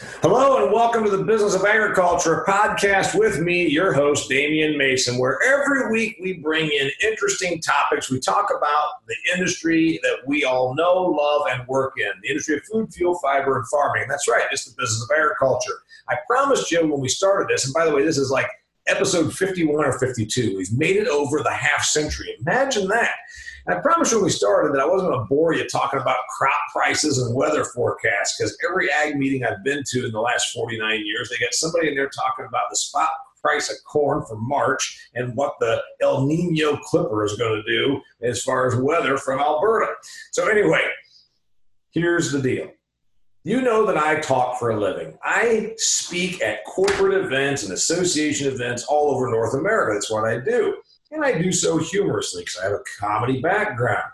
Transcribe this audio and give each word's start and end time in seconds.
Hello 0.00 0.60
and 0.60 0.72
welcome 0.72 1.04
to 1.04 1.16
the 1.16 1.22
Business 1.22 1.54
of 1.54 1.64
Agriculture 1.64 2.44
podcast 2.48 3.16
with 3.16 3.38
me, 3.38 3.68
your 3.68 3.92
host, 3.92 4.28
Damian 4.28 4.76
Mason, 4.76 5.18
where 5.18 5.38
every 5.46 5.88
week 5.92 6.16
we 6.20 6.32
bring 6.32 6.68
in 6.68 6.90
interesting 7.00 7.60
topics. 7.60 8.10
We 8.10 8.18
talk 8.18 8.50
about 8.50 9.06
the 9.06 9.14
industry 9.32 10.00
that 10.02 10.26
we 10.26 10.42
all 10.42 10.74
know, 10.74 10.94
love, 10.94 11.42
and 11.48 11.64
work 11.68 11.92
in 11.96 12.10
the 12.24 12.28
industry 12.28 12.56
of 12.56 12.64
food, 12.64 12.92
fuel, 12.92 13.20
fiber, 13.20 13.56
and 13.56 13.68
farming. 13.68 14.06
That's 14.08 14.26
right, 14.26 14.42
it's 14.50 14.64
the 14.64 14.74
business 14.76 15.06
of 15.08 15.16
agriculture. 15.16 15.74
I 16.08 16.16
promised 16.26 16.72
you 16.72 16.84
when 16.88 17.00
we 17.00 17.08
started 17.08 17.46
this, 17.48 17.64
and 17.64 17.72
by 17.72 17.84
the 17.84 17.94
way, 17.94 18.04
this 18.04 18.18
is 18.18 18.32
like 18.32 18.48
episode 18.88 19.32
51 19.32 19.84
or 19.84 19.96
52. 19.96 20.56
We've 20.56 20.76
made 20.76 20.96
it 20.96 21.06
over 21.06 21.40
the 21.40 21.54
half 21.54 21.84
century. 21.84 22.34
Imagine 22.40 22.88
that. 22.88 23.12
I 23.66 23.76
promised 23.76 24.12
when 24.12 24.24
we 24.24 24.30
started 24.30 24.74
that 24.74 24.82
I 24.82 24.86
wasn't 24.86 25.10
going 25.10 25.20
to 25.20 25.26
bore 25.26 25.54
you 25.54 25.66
talking 25.66 25.98
about 25.98 26.18
crop 26.36 26.52
prices 26.70 27.18
and 27.18 27.34
weather 27.34 27.64
forecasts 27.64 28.36
because 28.36 28.56
every 28.68 28.90
ag 28.90 29.16
meeting 29.16 29.44
I've 29.44 29.64
been 29.64 29.82
to 29.86 30.04
in 30.04 30.12
the 30.12 30.20
last 30.20 30.52
49 30.52 31.06
years, 31.06 31.30
they 31.30 31.42
got 31.42 31.54
somebody 31.54 31.88
in 31.88 31.94
there 31.94 32.10
talking 32.10 32.44
about 32.44 32.68
the 32.68 32.76
spot 32.76 33.08
price 33.40 33.70
of 33.70 33.76
corn 33.84 34.24
for 34.26 34.36
March 34.36 35.08
and 35.14 35.34
what 35.36 35.54
the 35.60 35.82
El 36.00 36.26
Nino 36.26 36.76
Clipper 36.78 37.24
is 37.24 37.36
going 37.36 37.62
to 37.62 37.70
do 37.70 38.00
as 38.22 38.42
far 38.42 38.66
as 38.66 38.76
weather 38.76 39.16
from 39.16 39.40
Alberta. 39.40 39.92
So, 40.32 40.48
anyway, 40.48 40.86
here's 41.90 42.32
the 42.32 42.40
deal. 42.40 42.70
You 43.44 43.60
know 43.60 43.84
that 43.84 43.98
I 43.98 44.20
talk 44.20 44.58
for 44.58 44.70
a 44.70 44.80
living. 44.80 45.18
I 45.22 45.74
speak 45.76 46.40
at 46.42 46.64
corporate 46.64 47.22
events 47.22 47.62
and 47.62 47.72
association 47.74 48.48
events 48.48 48.84
all 48.84 49.14
over 49.14 49.30
North 49.30 49.52
America. 49.52 49.92
That's 49.92 50.10
what 50.10 50.24
I 50.24 50.38
do 50.38 50.76
and 51.10 51.24
I 51.24 51.40
do 51.40 51.52
so 51.52 51.78
humorously 51.78 52.42
because 52.42 52.58
I 52.58 52.64
have 52.64 52.72
a 52.72 52.84
comedy 53.00 53.40
background. 53.40 54.10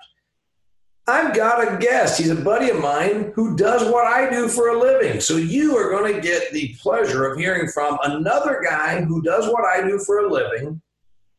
I've 1.07 1.35
got 1.35 1.67
a 1.67 1.77
guest. 1.79 2.19
He's 2.19 2.31
a 2.31 2.37
buddy 2.37 2.71
of 2.71 2.81
mine 2.81 3.33
who 3.35 3.57
does 3.57 3.91
what 3.91 4.07
I 4.07 4.31
do 4.31 4.48
for 4.48 4.69
a 4.69 4.79
living. 4.79 5.21
So 5.21 5.37
you 5.37 5.77
are 5.77 5.91
going 5.91 6.15
to 6.15 6.21
get 6.21 6.53
the 6.53 6.77
pleasure 6.81 7.25
of 7.25 7.39
hearing 7.39 7.69
from 7.69 7.98
another 8.05 8.62
guy 8.65 9.03
who 9.03 9.21
does 9.23 9.48
what 9.48 9.64
I 9.64 9.83
do 9.83 9.98
for 9.98 10.20
a 10.20 10.33
living, 10.33 10.81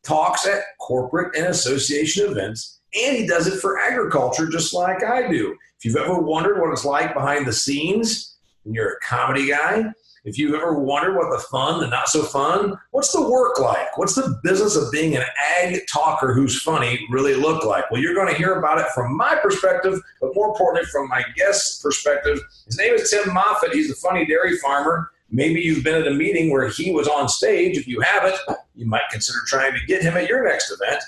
talks 0.04 0.46
at 0.46 0.64
corporate 0.80 1.38
and 1.38 1.48
association 1.48 2.30
events, 2.30 2.82
and 2.94 3.16
he 3.16 3.26
does 3.26 3.48
it 3.48 3.62
for 3.62 3.80
agriculture 3.80 4.50
just 4.50 4.74
like 4.74 5.04
I 5.04 5.30
do. 5.32 5.56
If 5.78 5.86
you've 5.86 5.96
ever 5.96 6.20
wondered 6.20 6.60
what 6.60 6.72
it's 6.72 6.86
like 6.86 7.14
behind 7.14 7.48
the 7.48 7.54
scenes, 7.54 8.38
and 8.66 8.76
you're 8.76 8.94
a 8.94 9.00
comedy 9.00 9.48
guy, 9.48 9.86
if 10.24 10.38
you've 10.38 10.54
ever 10.54 10.78
wondered 10.78 11.16
what 11.16 11.32
the 11.32 11.44
fun 11.48 11.82
and 11.82 11.90
not 11.90 12.08
so 12.08 12.22
fun, 12.22 12.78
what's 12.92 13.12
the 13.12 13.28
work 13.28 13.60
like? 13.60 13.98
What's 13.98 14.14
the 14.14 14.40
business 14.44 14.76
of 14.76 14.92
being 14.92 15.16
an 15.16 15.24
ag 15.60 15.80
talker 15.92 16.34
who's 16.34 16.62
funny 16.62 17.08
really 17.10 17.34
look 17.34 17.66
like? 17.66 17.90
Well, 17.90 18.00
you're 18.00 18.14
going 18.14 18.28
to 18.28 18.38
hear 18.38 18.54
about 18.54 18.78
it 18.78 18.86
from 18.94 19.18
my 19.18 19.36
perspective, 19.42 20.00
but 20.20 20.36
more 20.36 20.50
importantly, 20.50 20.88
from 20.92 21.08
my 21.08 21.24
guest's 21.36 21.82
perspective. 21.82 22.40
His 22.68 22.78
name 22.78 22.94
is 22.94 23.10
Tim 23.10 23.34
Moffett. 23.34 23.74
He's 23.74 23.90
a 23.90 23.96
funny 23.96 24.26
dairy 24.26 24.58
farmer. 24.60 25.12
Maybe 25.32 25.62
you've 25.62 25.84
been 25.84 26.00
at 26.00 26.08
a 26.08 26.14
meeting 26.14 26.52
where 26.52 26.68
he 26.68 26.92
was 26.92 27.08
on 27.08 27.28
stage. 27.28 27.78
If 27.78 27.88
you 27.88 28.02
haven't, 28.02 28.36
you 28.76 28.86
might 28.86 29.10
consider 29.10 29.40
trying 29.48 29.74
to 29.74 29.86
get 29.88 30.04
him 30.04 30.18
at 30.18 30.28
your 30.28 30.48
next 30.48 30.72
event. 30.72 31.02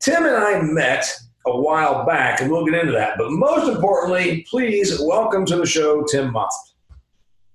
Tim 0.00 0.24
and 0.24 0.36
I 0.36 0.60
met 0.60 1.06
a 1.46 1.60
while 1.60 2.04
back, 2.04 2.40
and 2.40 2.50
we'll 2.50 2.64
get 2.64 2.74
into 2.74 2.92
that. 2.92 3.16
But 3.16 3.30
most 3.30 3.68
importantly, 3.68 4.44
please 4.50 4.98
welcome 5.00 5.46
to 5.46 5.56
the 5.56 5.66
show, 5.66 6.02
Tim 6.04 6.32
Moffett. 6.32 6.73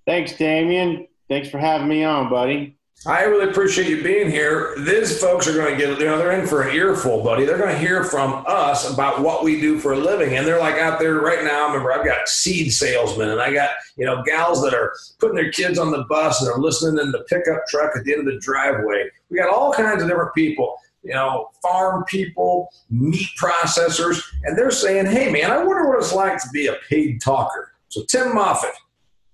Thanks, 0.09 0.35
Damian. 0.35 1.07
Thanks 1.27 1.51
for 1.51 1.59
having 1.59 1.87
me 1.87 2.03
on, 2.03 2.31
buddy. 2.31 2.75
I 3.05 3.25
really 3.25 3.47
appreciate 3.47 3.87
you 3.87 4.01
being 4.01 4.31
here. 4.31 4.73
These 4.79 5.21
folks 5.21 5.47
are 5.47 5.53
going 5.53 5.71
to 5.71 5.77
get, 5.77 5.99
you 5.99 6.05
know, 6.05 6.17
they're 6.17 6.31
in 6.31 6.47
for 6.47 6.63
an 6.63 6.75
earful, 6.75 7.23
buddy. 7.23 7.45
They're 7.45 7.59
going 7.59 7.75
to 7.75 7.77
hear 7.77 8.03
from 8.03 8.43
us 8.47 8.91
about 8.91 9.21
what 9.21 9.43
we 9.43 9.61
do 9.61 9.77
for 9.77 9.93
a 9.93 9.99
living. 9.99 10.35
And 10.35 10.47
they're 10.47 10.57
like 10.57 10.77
out 10.77 10.97
there 10.97 11.19
right 11.19 11.43
now. 11.43 11.67
Remember, 11.67 11.93
I've 11.93 12.03
got 12.03 12.27
seed 12.27 12.73
salesmen 12.73 13.29
and 13.29 13.39
I 13.39 13.53
got, 13.53 13.69
you 13.97 14.05
know, 14.07 14.23
gals 14.23 14.63
that 14.63 14.73
are 14.73 14.95
putting 15.19 15.35
their 15.35 15.51
kids 15.51 15.77
on 15.77 15.91
the 15.91 16.03
bus 16.09 16.41
and 16.41 16.49
they're 16.49 16.57
listening 16.57 17.05
in 17.05 17.11
the 17.11 17.23
pickup 17.29 17.67
truck 17.67 17.95
at 17.95 18.03
the 18.03 18.13
end 18.13 18.27
of 18.27 18.33
the 18.33 18.39
driveway. 18.39 19.11
We 19.29 19.37
got 19.37 19.53
all 19.53 19.71
kinds 19.71 20.01
of 20.01 20.09
different 20.09 20.33
people, 20.33 20.75
you 21.03 21.13
know, 21.13 21.51
farm 21.61 22.03
people, 22.05 22.69
meat 22.89 23.29
processors, 23.39 24.23
and 24.43 24.57
they're 24.57 24.71
saying, 24.71 25.05
hey, 25.05 25.31
man, 25.31 25.51
I 25.51 25.59
wonder 25.63 25.87
what 25.87 25.99
it's 25.99 26.13
like 26.13 26.41
to 26.41 26.49
be 26.51 26.65
a 26.65 26.77
paid 26.89 27.21
talker. 27.21 27.73
So, 27.89 28.03
Tim 28.05 28.29
Moffett, 28.29 28.73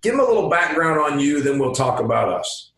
Give 0.06 0.14
them 0.14 0.24
a 0.24 0.28
little 0.28 0.50
background 0.50 1.00
on 1.00 1.20
you, 1.20 1.42
then 1.42 1.58
we'll 1.58 1.74
talk 1.74 2.00
about 2.00 2.30
us. 2.30 2.74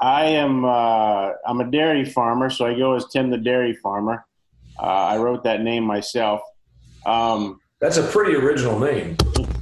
I 0.00 0.24
am 0.24 0.64
uh, 0.64 1.30
I'm 1.46 1.60
a 1.60 1.70
dairy 1.70 2.04
farmer, 2.04 2.50
so 2.50 2.66
I 2.66 2.76
go 2.76 2.96
as 2.96 3.06
Tim 3.06 3.30
the 3.30 3.38
Dairy 3.38 3.72
Farmer. 3.74 4.26
Uh, 4.80 4.86
I 4.86 5.18
wrote 5.18 5.44
that 5.44 5.60
name 5.60 5.84
myself. 5.84 6.40
Um, 7.06 7.60
That's 7.80 7.98
a 7.98 8.02
pretty 8.02 8.34
original 8.34 8.80
name. 8.80 9.16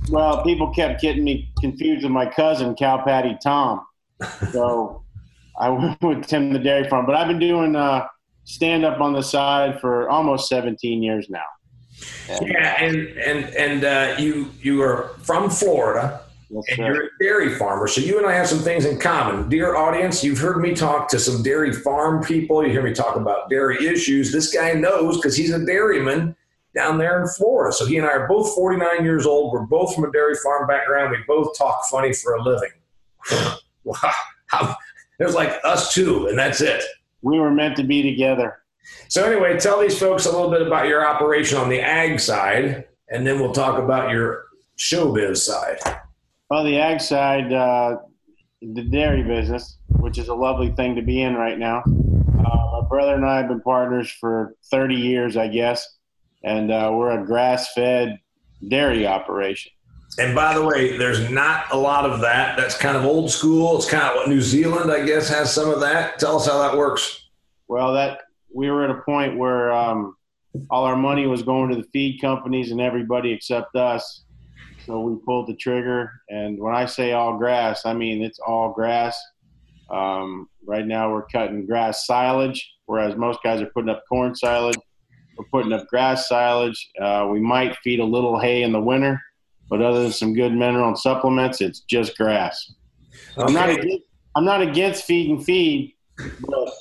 Well, 0.08 0.42
people 0.44 0.72
kept 0.72 1.02
getting 1.02 1.22
me 1.24 1.52
confused 1.60 2.04
with 2.04 2.10
my 2.10 2.24
cousin, 2.24 2.74
Cow 2.74 3.04
Patty 3.04 3.36
Tom. 3.42 3.84
So 4.50 5.04
I 5.60 5.68
went 5.68 6.00
with 6.02 6.26
Tim 6.26 6.54
the 6.54 6.58
Dairy 6.58 6.88
Farmer. 6.88 7.06
But 7.06 7.16
I've 7.16 7.28
been 7.28 7.38
doing 7.38 7.76
uh, 7.76 8.06
stand 8.44 8.86
up 8.86 8.98
on 9.02 9.12
the 9.12 9.22
side 9.22 9.78
for 9.78 10.08
almost 10.08 10.48
17 10.48 11.02
years 11.02 11.28
now. 11.28 11.44
yeah, 12.40 12.82
and 12.82 13.08
and 13.18 13.44
and 13.54 13.84
uh, 13.84 14.16
you 14.18 14.48
you 14.62 14.80
are 14.80 15.10
from 15.18 15.50
Florida. 15.50 16.22
And 16.50 16.78
you're 16.78 17.04
a 17.04 17.08
dairy 17.20 17.54
farmer, 17.54 17.86
so 17.86 18.00
you 18.00 18.18
and 18.18 18.26
I 18.26 18.32
have 18.32 18.48
some 18.48 18.58
things 18.58 18.84
in 18.84 18.98
common. 18.98 19.48
Dear 19.48 19.76
audience, 19.76 20.24
you've 20.24 20.38
heard 20.38 20.60
me 20.60 20.74
talk 20.74 21.08
to 21.10 21.18
some 21.18 21.44
dairy 21.44 21.72
farm 21.72 22.24
people. 22.24 22.64
You 22.64 22.72
hear 22.72 22.82
me 22.82 22.92
talk 22.92 23.14
about 23.14 23.48
dairy 23.48 23.86
issues. 23.86 24.32
This 24.32 24.52
guy 24.52 24.72
knows 24.72 25.16
because 25.16 25.36
he's 25.36 25.52
a 25.52 25.64
dairyman 25.64 26.34
down 26.74 26.98
there 26.98 27.22
in 27.22 27.28
Florida. 27.28 27.72
So 27.72 27.86
he 27.86 27.98
and 27.98 28.06
I 28.06 28.10
are 28.10 28.28
both 28.28 28.52
49 28.54 29.04
years 29.04 29.26
old. 29.26 29.52
We're 29.52 29.66
both 29.66 29.94
from 29.94 30.04
a 30.04 30.12
dairy 30.12 30.34
farm 30.42 30.66
background. 30.66 31.12
We 31.12 31.18
both 31.26 31.56
talk 31.56 31.84
funny 31.88 32.12
for 32.12 32.34
a 32.34 32.42
living. 32.42 32.70
wow. 33.84 34.76
There's 35.18 35.34
like 35.34 35.60
us 35.62 35.94
two, 35.94 36.26
and 36.26 36.38
that's 36.38 36.60
it. 36.60 36.82
We 37.22 37.38
were 37.38 37.50
meant 37.50 37.76
to 37.76 37.84
be 37.84 38.02
together. 38.02 38.62
So, 39.08 39.24
anyway, 39.24 39.58
tell 39.58 39.80
these 39.80 39.98
folks 39.98 40.26
a 40.26 40.32
little 40.32 40.50
bit 40.50 40.62
about 40.62 40.88
your 40.88 41.06
operation 41.06 41.58
on 41.58 41.68
the 41.68 41.80
ag 41.80 42.18
side, 42.18 42.86
and 43.08 43.26
then 43.26 43.38
we'll 43.38 43.52
talk 43.52 43.78
about 43.78 44.10
your 44.10 44.46
showbiz 44.78 45.36
side. 45.36 45.78
Well, 46.50 46.64
the 46.64 46.78
ag 46.78 47.00
side, 47.00 47.52
uh, 47.52 47.98
the 48.60 48.82
dairy 48.82 49.22
business, 49.22 49.78
which 50.00 50.18
is 50.18 50.26
a 50.26 50.34
lovely 50.34 50.72
thing 50.72 50.96
to 50.96 51.02
be 51.02 51.22
in 51.22 51.36
right 51.36 51.56
now. 51.56 51.84
Uh, 51.86 52.80
my 52.80 52.88
brother 52.88 53.14
and 53.14 53.24
I 53.24 53.36
have 53.36 53.46
been 53.46 53.60
partners 53.60 54.10
for 54.10 54.56
30 54.68 54.96
years, 54.96 55.36
I 55.36 55.46
guess, 55.46 55.98
and 56.42 56.72
uh, 56.72 56.90
we're 56.92 57.12
a 57.12 57.24
grass-fed 57.24 58.18
dairy 58.66 59.06
operation. 59.06 59.70
And 60.18 60.34
by 60.34 60.52
the 60.54 60.64
way, 60.64 60.96
there's 60.96 61.30
not 61.30 61.66
a 61.70 61.76
lot 61.76 62.04
of 62.04 62.20
that. 62.22 62.56
That's 62.56 62.76
kind 62.76 62.96
of 62.96 63.04
old 63.04 63.30
school. 63.30 63.76
It's 63.76 63.88
kind 63.88 64.02
of 64.02 64.16
what 64.16 64.28
New 64.28 64.40
Zealand, 64.40 64.90
I 64.90 65.06
guess, 65.06 65.28
has 65.28 65.54
some 65.54 65.70
of 65.70 65.78
that. 65.82 66.18
Tell 66.18 66.34
us 66.34 66.48
how 66.48 66.58
that 66.58 66.76
works. 66.76 67.28
Well, 67.68 67.92
that 67.92 68.22
we 68.52 68.72
were 68.72 68.82
at 68.82 68.90
a 68.90 69.02
point 69.02 69.38
where 69.38 69.70
um, 69.70 70.16
all 70.68 70.82
our 70.82 70.96
money 70.96 71.28
was 71.28 71.44
going 71.44 71.70
to 71.70 71.76
the 71.76 71.86
feed 71.92 72.20
companies 72.20 72.72
and 72.72 72.80
everybody 72.80 73.30
except 73.30 73.76
us 73.76 74.24
so 74.90 75.00
we 75.00 75.16
pulled 75.24 75.46
the 75.46 75.54
trigger. 75.54 76.10
And 76.28 76.58
when 76.58 76.74
I 76.74 76.84
say 76.84 77.12
all 77.12 77.38
grass, 77.38 77.86
I 77.86 77.94
mean 77.94 78.22
it's 78.22 78.40
all 78.40 78.72
grass. 78.72 79.20
Um, 79.88 80.48
right 80.66 80.86
now 80.86 81.12
we're 81.12 81.26
cutting 81.26 81.64
grass 81.64 82.06
silage, 82.06 82.68
whereas 82.86 83.16
most 83.16 83.40
guys 83.42 83.60
are 83.60 83.70
putting 83.74 83.88
up 83.88 84.02
corn 84.08 84.34
silage. 84.34 84.78
We're 85.38 85.46
putting 85.52 85.72
up 85.72 85.86
grass 85.86 86.28
silage. 86.28 86.90
Uh, 87.00 87.28
we 87.30 87.40
might 87.40 87.76
feed 87.84 88.00
a 88.00 88.04
little 88.04 88.38
hay 88.38 88.62
in 88.62 88.72
the 88.72 88.80
winter, 88.80 89.20
but 89.68 89.80
other 89.80 90.02
than 90.02 90.12
some 90.12 90.34
good 90.34 90.52
mineral 90.52 90.88
and 90.88 90.98
supplements, 90.98 91.60
it's 91.60 91.80
just 91.80 92.16
grass. 92.16 92.72
Okay. 93.38 93.42
I'm 93.42 93.52
not 93.52 93.70
against, 93.70 94.04
I'm 94.34 94.44
not 94.44 94.60
against 94.60 95.04
feed 95.04 95.30
and 95.30 95.44
feed, 95.44 95.94
but 96.16 96.72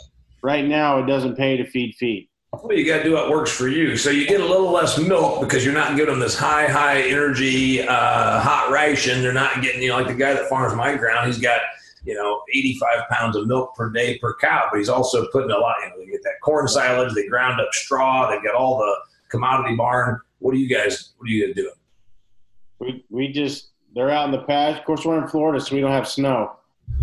right 0.42 0.66
now 0.66 0.98
it 1.00 1.06
doesn't 1.06 1.36
pay 1.36 1.58
to 1.58 1.70
feed 1.70 1.96
feed. 2.00 2.29
Well, 2.52 2.76
you 2.76 2.86
got 2.86 2.98
to 2.98 3.04
do 3.04 3.14
what 3.14 3.30
works 3.30 3.52
for 3.52 3.68
you. 3.68 3.96
So 3.96 4.10
you 4.10 4.28
get 4.28 4.42
a 4.42 4.46
little 4.46 4.72
less 4.72 4.98
milk 4.98 5.42
because 5.42 5.64
you're 5.64 5.74
not 5.74 5.96
giving 5.96 6.14
them 6.14 6.20
this 6.20 6.36
high, 6.36 6.68
high 6.68 7.02
energy, 7.02 7.82
uh, 7.82 8.40
hot 8.40 8.72
ration. 8.72 9.22
They're 9.22 9.34
not 9.34 9.62
getting, 9.62 9.84
you 9.84 9.90
know, 9.90 9.98
like 9.98 10.08
the 10.08 10.16
guy 10.16 10.34
that 10.34 10.50
farms 10.50 10.76
my 10.76 10.96
ground, 10.96 11.28
he's 11.28 11.40
got, 11.40 11.62
you 12.04 12.16
know, 12.16 12.42
85 12.54 13.08
pounds 13.10 13.36
of 13.36 13.46
milk 13.46 13.76
per 13.76 13.92
day 13.92 14.18
per 14.18 14.36
cow, 14.36 14.68
but 14.72 14.78
he's 14.78 14.90
also 14.90 15.28
putting 15.32 15.52
a 15.52 15.58
lot, 15.58 15.76
you 15.84 15.90
know, 15.90 16.00
they 16.00 16.12
get 16.12 16.24
that 16.24 16.42
corn 16.42 16.68
silage, 16.68 17.14
they 17.14 17.28
ground 17.28 17.62
up 17.62 17.72
straw, 17.72 18.30
they've 18.30 18.44
got 18.44 18.56
all 18.56 18.80
the 18.80 18.96
commodity 19.30 19.76
barn. 19.76 20.20
What 20.40 20.54
are 20.56 20.58
you 20.58 20.68
guys, 20.68 21.14
what 21.18 21.28
are 21.28 21.32
you 21.32 21.46
guys 21.48 21.56
doing? 21.56 21.74
We, 22.80 23.06
we 23.10 23.28
just, 23.32 23.70
they're 23.94 24.10
out 24.10 24.26
in 24.26 24.32
the 24.32 24.42
pasture. 24.42 24.80
Of 24.80 24.86
course, 24.86 25.06
we're 25.06 25.22
in 25.22 25.28
Florida, 25.28 25.64
so 25.64 25.76
we 25.76 25.82
don't 25.82 25.92
have 25.92 26.08
snow. 26.08 26.58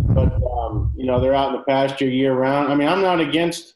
But, 0.09 0.35
um, 0.43 0.93
you 0.97 1.07
know, 1.07 1.21
they're 1.21 1.35
out 1.35 1.53
in 1.53 1.59
the 1.59 1.65
pasture 1.65 2.09
year 2.09 2.35
round. 2.35 2.73
I 2.73 2.75
mean, 2.75 2.89
I'm 2.89 3.03
not 3.03 3.21
against 3.21 3.76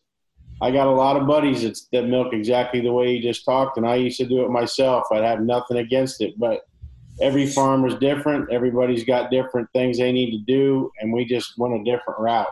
I 0.63 0.71
got 0.71 0.87
a 0.87 0.93
lot 0.93 1.17
of 1.17 1.27
buddies 1.27 1.63
that, 1.63 1.79
that 1.93 2.07
milk 2.07 2.33
exactly 2.33 2.81
the 2.81 2.93
way 2.93 3.13
you 3.13 3.23
just 3.23 3.45
talked, 3.45 3.79
and 3.79 3.87
I 3.87 3.97
used 3.97 4.19
to 4.19 4.27
do 4.27 4.45
it 4.45 4.51
myself. 4.51 5.07
I'd 5.11 5.25
have 5.25 5.41
nothing 5.41 5.79
against 5.79 6.21
it, 6.21 6.39
but 6.39 6.67
every 7.21 7.47
farmer's 7.47 7.95
different. 7.97 8.51
Everybody's 8.53 9.05
got 9.05 9.31
different 9.31 9.69
things 9.73 9.99
they 9.99 10.13
need 10.13 10.33
to 10.33 10.39
do, 10.39 10.91
and 11.01 11.13
we 11.13 11.25
just 11.25 11.57
went 11.59 11.75
a 11.75 11.85
different 11.85 12.21
route. 12.21 12.49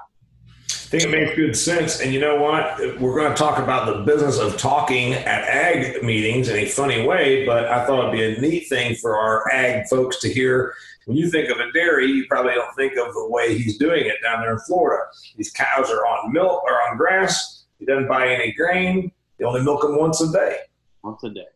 I 0.70 0.90
think 0.90 1.02
it 1.02 1.10
makes 1.10 1.36
good 1.36 1.54
sense. 1.54 2.00
And 2.00 2.14
you 2.14 2.20
know 2.20 2.40
what? 2.40 2.78
We're 2.98 3.14
going 3.14 3.30
to 3.30 3.36
talk 3.36 3.58
about 3.58 3.84
the 3.84 4.10
business 4.10 4.38
of 4.38 4.56
talking 4.56 5.12
at 5.12 5.42
ag 5.44 6.02
meetings 6.02 6.48
in 6.48 6.56
a 6.56 6.64
funny 6.64 7.06
way, 7.06 7.44
but 7.44 7.66
I 7.66 7.86
thought 7.86 8.08
it'd 8.08 8.12
be 8.12 8.24
a 8.24 8.40
neat 8.40 8.68
thing 8.70 8.94
for 8.94 9.18
our 9.18 9.50
ag 9.52 9.86
folks 9.88 10.18
to 10.20 10.32
hear. 10.32 10.72
When 11.04 11.18
you 11.18 11.30
think 11.30 11.50
of 11.50 11.58
a 11.58 11.70
dairy, 11.72 12.06
you 12.06 12.24
probably 12.26 12.54
don't 12.54 12.74
think 12.74 12.92
of 12.92 13.12
the 13.12 13.28
way 13.28 13.56
he's 13.56 13.76
doing 13.76 14.06
it 14.06 14.16
down 14.22 14.40
there 14.40 14.52
in 14.52 14.58
Florida. 14.60 15.04
These 15.36 15.50
cows 15.52 15.90
are 15.90 16.06
on 16.06 16.32
milk 16.32 16.62
or 16.64 16.80
on 16.88 16.96
grass. 16.96 17.57
He 17.78 17.86
doesn't 17.86 18.08
buy 18.08 18.28
any 18.28 18.52
grain. 18.52 19.12
They 19.38 19.44
only 19.44 19.62
milk 19.62 19.82
them 19.82 19.98
once 19.98 20.20
a 20.20 20.32
day. 20.32 20.58
Once 21.02 21.22
a 21.24 21.30
day. 21.30 21.46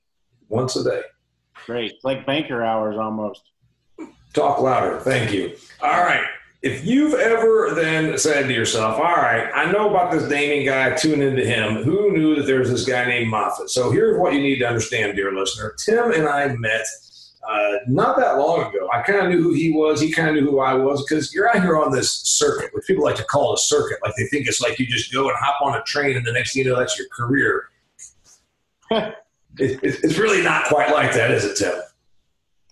Once 0.49 0.77
a 0.77 0.85
day. 0.85 1.03
Great. 1.67 1.93
It's 1.93 2.05
like 2.05 2.27
banker 2.27 2.63
hours 2.63 2.97
almost. 2.97 3.51
Talk 4.33 4.61
louder. 4.61 4.99
Thank 5.01 5.33
you. 5.33 5.57
All 5.83 6.05
right 6.05 6.25
if 6.63 6.87
you've 6.87 7.15
ever 7.15 7.75
then 7.75 8.17
said 8.17 8.47
to 8.47 8.55
yourself, 8.55 8.97
all 8.97 9.17
right, 9.17 9.51
I 9.53 9.71
know 9.73 9.91
about 9.91 10.13
this 10.13 10.29
Damian 10.29 10.65
guy, 10.65 10.95
tune 10.95 11.21
into 11.21 11.45
him. 11.45 11.83
Who 11.83 12.13
knew 12.13 12.37
that 12.37 12.47
there's 12.47 12.71
this 12.71 12.87
guy 12.87 13.05
named 13.05 13.33
Moffett? 13.33 13.69
So 13.69 13.91
here's 13.91 14.19
what 14.19 14.33
you 14.33 14.41
need 14.41 14.61
to 14.61 14.69
understand, 14.69 15.17
dear 15.17 15.33
listener. 15.33 15.75
Tim 15.85 16.13
and 16.13 16.29
I 16.29 16.55
met 16.55 16.87
uh, 17.49 17.79
not 17.89 18.17
that 18.17 18.39
long 18.39 18.69
ago. 18.69 18.89
I 18.93 19.03
kind 19.03 19.21
of 19.21 19.29
knew 19.29 19.43
who 19.43 19.53
he 19.53 19.73
was. 19.73 20.01
He 20.01 20.13
kind 20.13 20.29
of 20.29 20.35
knew 20.35 20.49
who 20.49 20.61
I 20.61 20.75
was 20.75 21.05
because 21.05 21.35
you're 21.35 21.49
out 21.49 21.63
here 21.63 21.77
on 21.77 21.91
this 21.91 22.13
circuit, 22.25 22.71
which 22.73 22.87
people 22.87 23.05
like 23.05 23.17
to 23.17 23.25
call 23.25 23.53
a 23.53 23.59
circuit. 23.59 23.99
Like 24.03 24.15
they 24.17 24.27
think 24.27 24.47
it's 24.47 24.61
like 24.61 24.79
you 24.79 24.87
just 24.87 25.13
go 25.13 25.29
and 25.29 25.37
hop 25.39 25.61
on 25.61 25.75
a 25.75 25.83
train 25.83 26.17
and 26.17 26.25
the 26.25 26.33
next 26.33 26.53
thing 26.53 26.65
you 26.65 26.71
know, 26.71 26.79
that's 26.79 26.97
your 26.97 27.09
career. 27.09 27.65
it, 28.91 29.15
it, 29.59 29.81
it's 29.83 30.19
really 30.19 30.43
not 30.43 30.67
quite 30.67 30.93
like 30.93 31.13
that, 31.15 31.31
is 31.33 31.45
it, 31.45 31.57
Tim? 31.57 31.83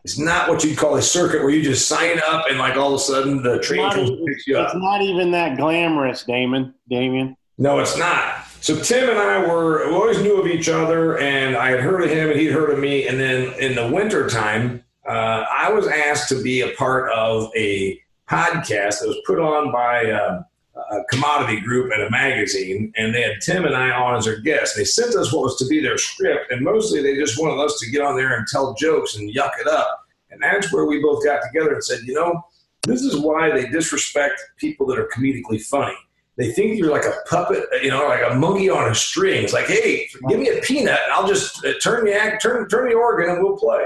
It's 0.05 0.19
not 0.19 0.49
what 0.49 0.65
you'd 0.65 0.79
call 0.79 0.97
a 0.97 1.03
circuit 1.03 1.43
where 1.43 1.51
you 1.51 1.63
just 1.63 1.87
sign 1.87 2.21
up 2.27 2.47
and 2.49 2.59
like 2.59 2.77
all 2.77 2.95
of 2.95 3.01
a 3.01 3.03
sudden 3.03 3.43
the 3.43 3.59
train 3.59 3.83
Not 3.83 3.95
comes 3.95 4.11
picks 4.27 4.47
you 4.47 4.57
up. 4.57 4.73
It's 4.73 4.83
not 4.83 5.03
even 5.03 5.31
that 5.33 5.59
glamorous, 5.59 6.25
Damon. 6.25 6.75
Damian. 6.89 7.37
No, 7.59 7.81
it's 7.81 7.99
not. 7.99 8.47
So 8.63 8.79
Tim 8.79 9.09
and 9.09 9.19
I 9.19 9.47
were 9.47 9.89
we 9.89 9.95
always 9.95 10.21
knew 10.21 10.39
of 10.39 10.47
each 10.47 10.69
other, 10.69 11.19
and 11.19 11.57
I 11.57 11.71
had 11.71 11.81
heard 11.81 12.03
of 12.03 12.11
him, 12.11 12.29
and 12.29 12.39
he'd 12.39 12.53
heard 12.53 12.69
of 12.69 12.79
me. 12.79 13.07
And 13.09 13.19
then 13.19 13.59
in 13.59 13.75
the 13.75 13.89
wintertime, 13.89 14.85
uh, 15.09 15.45
I 15.51 15.73
was 15.73 15.87
asked 15.87 16.29
to 16.29 16.43
be 16.43 16.61
a 16.61 16.75
part 16.75 17.11
of 17.11 17.51
a 17.57 17.99
podcast 18.29 19.01
that 19.01 19.09
was 19.09 19.17
put 19.27 19.39
on 19.39 19.73
by 19.73 20.11
um, 20.11 20.45
a 20.77 21.03
commodity 21.11 21.59
group 21.61 21.91
and 21.91 22.03
a 22.03 22.11
magazine, 22.11 22.93
and 22.97 23.15
they 23.15 23.23
had 23.23 23.41
Tim 23.41 23.65
and 23.65 23.75
I 23.75 23.93
on 23.93 24.17
as 24.17 24.27
their 24.27 24.41
guests. 24.41 24.77
They 24.77 24.85
sent 24.85 25.17
us 25.17 25.33
what 25.33 25.45
was 25.45 25.57
to 25.57 25.67
be 25.67 25.81
their 25.81 25.97
script, 25.97 26.53
and 26.53 26.63
mostly 26.63 27.01
they 27.01 27.17
just 27.17 27.41
wanted 27.41 27.65
us 27.65 27.81
to 27.81 27.91
get 27.91 28.03
on 28.03 28.15
there 28.15 28.37
and 28.37 28.47
tell 28.47 28.75
jokes 28.75 29.17
and 29.17 29.35
yuck 29.35 29.59
it 29.59 29.69
up. 29.69 30.07
And 30.31 30.43
that's 30.43 30.71
where 30.71 30.85
we 30.85 31.01
both 31.01 31.25
got 31.25 31.41
together 31.43 31.73
and 31.73 31.83
said, 31.83 32.01
you 32.05 32.13
know, 32.13 32.43
this 32.83 33.01
is 33.01 33.19
why 33.19 33.51
they 33.51 33.69
disrespect 33.71 34.39
people 34.59 34.87
that 34.89 34.99
are 34.99 35.09
comedically 35.09 35.63
funny 35.63 35.97
they 36.41 36.51
think 36.53 36.79
you're 36.79 36.91
like 36.91 37.05
a 37.05 37.15
puppet, 37.29 37.65
you 37.83 37.91
know, 37.91 38.09
like 38.09 38.23
a 38.29 38.35
monkey 38.35 38.71
on 38.71 38.91
a 38.91 38.95
string. 38.95 39.45
It's 39.45 39.53
like, 39.53 39.67
hey, 39.67 40.09
give 40.29 40.41
me 40.41 40.49
a 40.49 40.61
peanut, 40.63 40.99
and 41.05 41.13
I'll 41.13 41.29
just 41.29 41.65
uh, 41.65 41.75
turn 41.83 42.07
the 42.07 42.15
act, 42.15 42.43
turn 42.43 42.67
turn 42.69 42.89
the 42.89 42.95
organ, 42.95 43.29
and 43.29 43.45
we'll 43.45 43.59
play. 43.59 43.85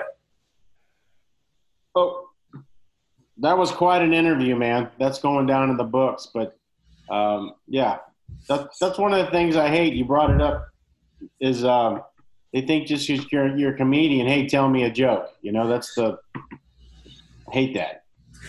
Oh, 1.96 2.28
that 3.38 3.58
was 3.58 3.72
quite 3.72 4.02
an 4.02 4.14
interview, 4.14 4.54
man. 4.54 4.88
That's 5.00 5.18
going 5.18 5.46
down 5.46 5.70
in 5.70 5.76
the 5.76 5.84
books. 5.84 6.28
But 6.32 6.56
um, 7.10 7.54
yeah, 7.66 7.98
that, 8.48 8.68
that's 8.80 8.98
one 8.98 9.12
of 9.12 9.24
the 9.24 9.32
things 9.32 9.56
I 9.56 9.68
hate. 9.68 9.94
You 9.94 10.04
brought 10.04 10.30
it 10.30 10.40
up. 10.40 10.68
Is 11.40 11.64
um, 11.64 12.02
they 12.52 12.60
think 12.60 12.86
just 12.86 13.08
'cause 13.08 13.26
you're 13.32 13.56
you're 13.56 13.74
a 13.74 13.76
comedian, 13.76 14.28
hey, 14.28 14.46
tell 14.46 14.68
me 14.68 14.84
a 14.84 14.90
joke. 14.90 15.30
You 15.42 15.50
know, 15.50 15.66
that's 15.66 15.92
the 15.96 16.18
I 16.36 17.52
hate 17.52 17.74
that. 17.74 18.03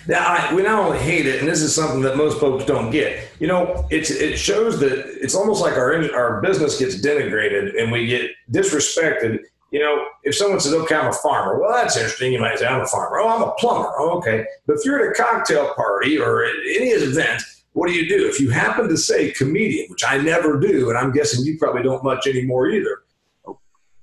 Now, 0.07 0.25
I, 0.25 0.53
we 0.53 0.61
not 0.61 0.79
only 0.83 0.99
hate 0.99 1.25
it, 1.25 1.39
and 1.39 1.47
this 1.47 1.61
is 1.61 1.73
something 1.73 2.01
that 2.01 2.15
most 2.15 2.39
folks 2.39 2.65
don't 2.65 2.91
get. 2.91 3.27
You 3.39 3.47
know, 3.47 3.87
it's 3.89 4.11
it 4.11 4.37
shows 4.37 4.79
that 4.79 4.93
it's 5.21 5.35
almost 5.35 5.61
like 5.61 5.73
our 5.73 5.93
our 6.13 6.41
business 6.41 6.77
gets 6.77 7.01
denigrated 7.01 7.81
and 7.81 7.91
we 7.91 8.05
get 8.05 8.31
disrespected. 8.51 9.39
You 9.71 9.79
know, 9.79 10.07
if 10.23 10.35
someone 10.35 10.59
says, 10.59 10.73
"Okay, 10.73 10.95
I'm 10.95 11.09
a 11.09 11.13
farmer," 11.13 11.59
well, 11.59 11.73
that's 11.73 11.97
interesting. 11.97 12.33
You 12.33 12.39
might 12.39 12.59
say, 12.59 12.67
"I'm 12.67 12.81
a 12.81 12.87
farmer." 12.87 13.19
Oh, 13.19 13.27
I'm 13.27 13.41
a 13.41 13.51
plumber. 13.53 13.91
Oh, 13.97 14.17
okay. 14.19 14.45
But 14.67 14.77
if 14.77 14.85
you're 14.85 15.03
at 15.03 15.11
a 15.11 15.13
cocktail 15.21 15.73
party 15.73 16.17
or 16.17 16.45
at 16.45 16.55
any 16.77 16.89
event, 16.89 17.41
what 17.73 17.87
do 17.87 17.93
you 17.93 18.07
do? 18.07 18.27
If 18.27 18.39
you 18.39 18.51
happen 18.51 18.87
to 18.87 18.97
say 18.97 19.31
comedian, 19.31 19.87
which 19.89 20.03
I 20.07 20.17
never 20.17 20.59
do, 20.59 20.89
and 20.89 20.97
I'm 20.97 21.11
guessing 21.11 21.43
you 21.45 21.57
probably 21.57 21.83
don't 21.83 22.03
much 22.03 22.25
anymore 22.25 22.69
either. 22.69 22.99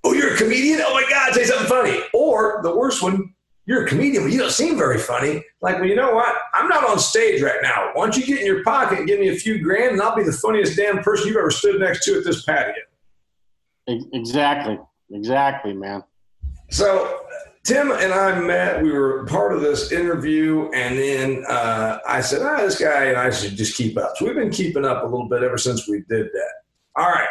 Oh, 0.05 0.13
you're 0.13 0.35
a 0.35 0.37
comedian? 0.37 0.81
Oh 0.83 0.93
my 0.93 1.07
God, 1.09 1.33
say 1.33 1.45
something 1.45 1.69
funny. 1.69 2.01
Or 2.13 2.61
the 2.63 2.75
worst 2.77 3.03
one, 3.03 3.33
you're 3.65 3.85
a 3.85 3.89
comedian, 3.89 4.25
but 4.25 4.33
you 4.33 4.39
don't 4.39 4.51
seem 4.51 4.77
very 4.77 4.99
funny. 4.99 5.45
Like, 5.61 5.77
well, 5.77 5.87
you 5.87 5.95
know 5.95 6.13
what? 6.13 6.35
I'm 6.53 6.69
not 6.69 6.89
on 6.89 6.99
stage 6.99 7.41
right 7.43 7.61
now. 7.63 7.91
Why 7.95 8.05
don't 8.05 8.17
you 8.17 8.27
get 8.27 8.41
in 8.41 8.47
your 8.47 8.65
pocket 8.65 8.99
and 8.99 9.07
give 9.07 9.21
me 9.21 9.29
a 9.29 9.37
few 9.37 9.63
grand, 9.63 9.93
and 9.93 10.03
I'll 10.03 10.17
be 10.17 10.25
the 10.25 10.33
funniest 10.33 10.77
damn 10.77 10.99
person 10.99 11.29
you've 11.29 11.37
ever 11.37 11.51
stood 11.51 11.81
next 11.81 12.05
to 12.05 12.19
at 12.19 12.25
this 12.25 12.45
patio. 12.45 12.75
Exactly, 13.87 14.79
exactly, 15.11 15.75
man. 15.75 16.03
So 16.71 17.21
Tim 17.65 17.93
and 17.93 18.13
I 18.13 18.41
met. 18.41 18.83
We 18.83 18.91
were 18.91 19.25
part 19.27 19.53
of 19.53 19.61
this 19.61 19.93
interview, 19.93 20.69
and 20.75 20.99
then 20.99 21.45
uh, 21.49 21.99
I 22.07 22.21
said, 22.21 22.43
"Ah, 22.43 22.57
this 22.57 22.81
guy 22.81 23.05
and 23.05 23.17
I 23.17 23.31
should 23.31 23.57
just 23.57 23.77
keep 23.77 23.97
up." 23.97 24.17
So 24.17 24.27
we've 24.27 24.35
been 24.35 24.51
keeping 24.51 24.85
up 24.85 25.05
a 25.05 25.07
little 25.07 25.29
bit 25.29 25.45
ever 25.45 25.59
since 25.59 25.89
we 25.89 26.03
did 26.09 26.27
that. 26.27 26.53
All 26.97 27.09
right, 27.09 27.29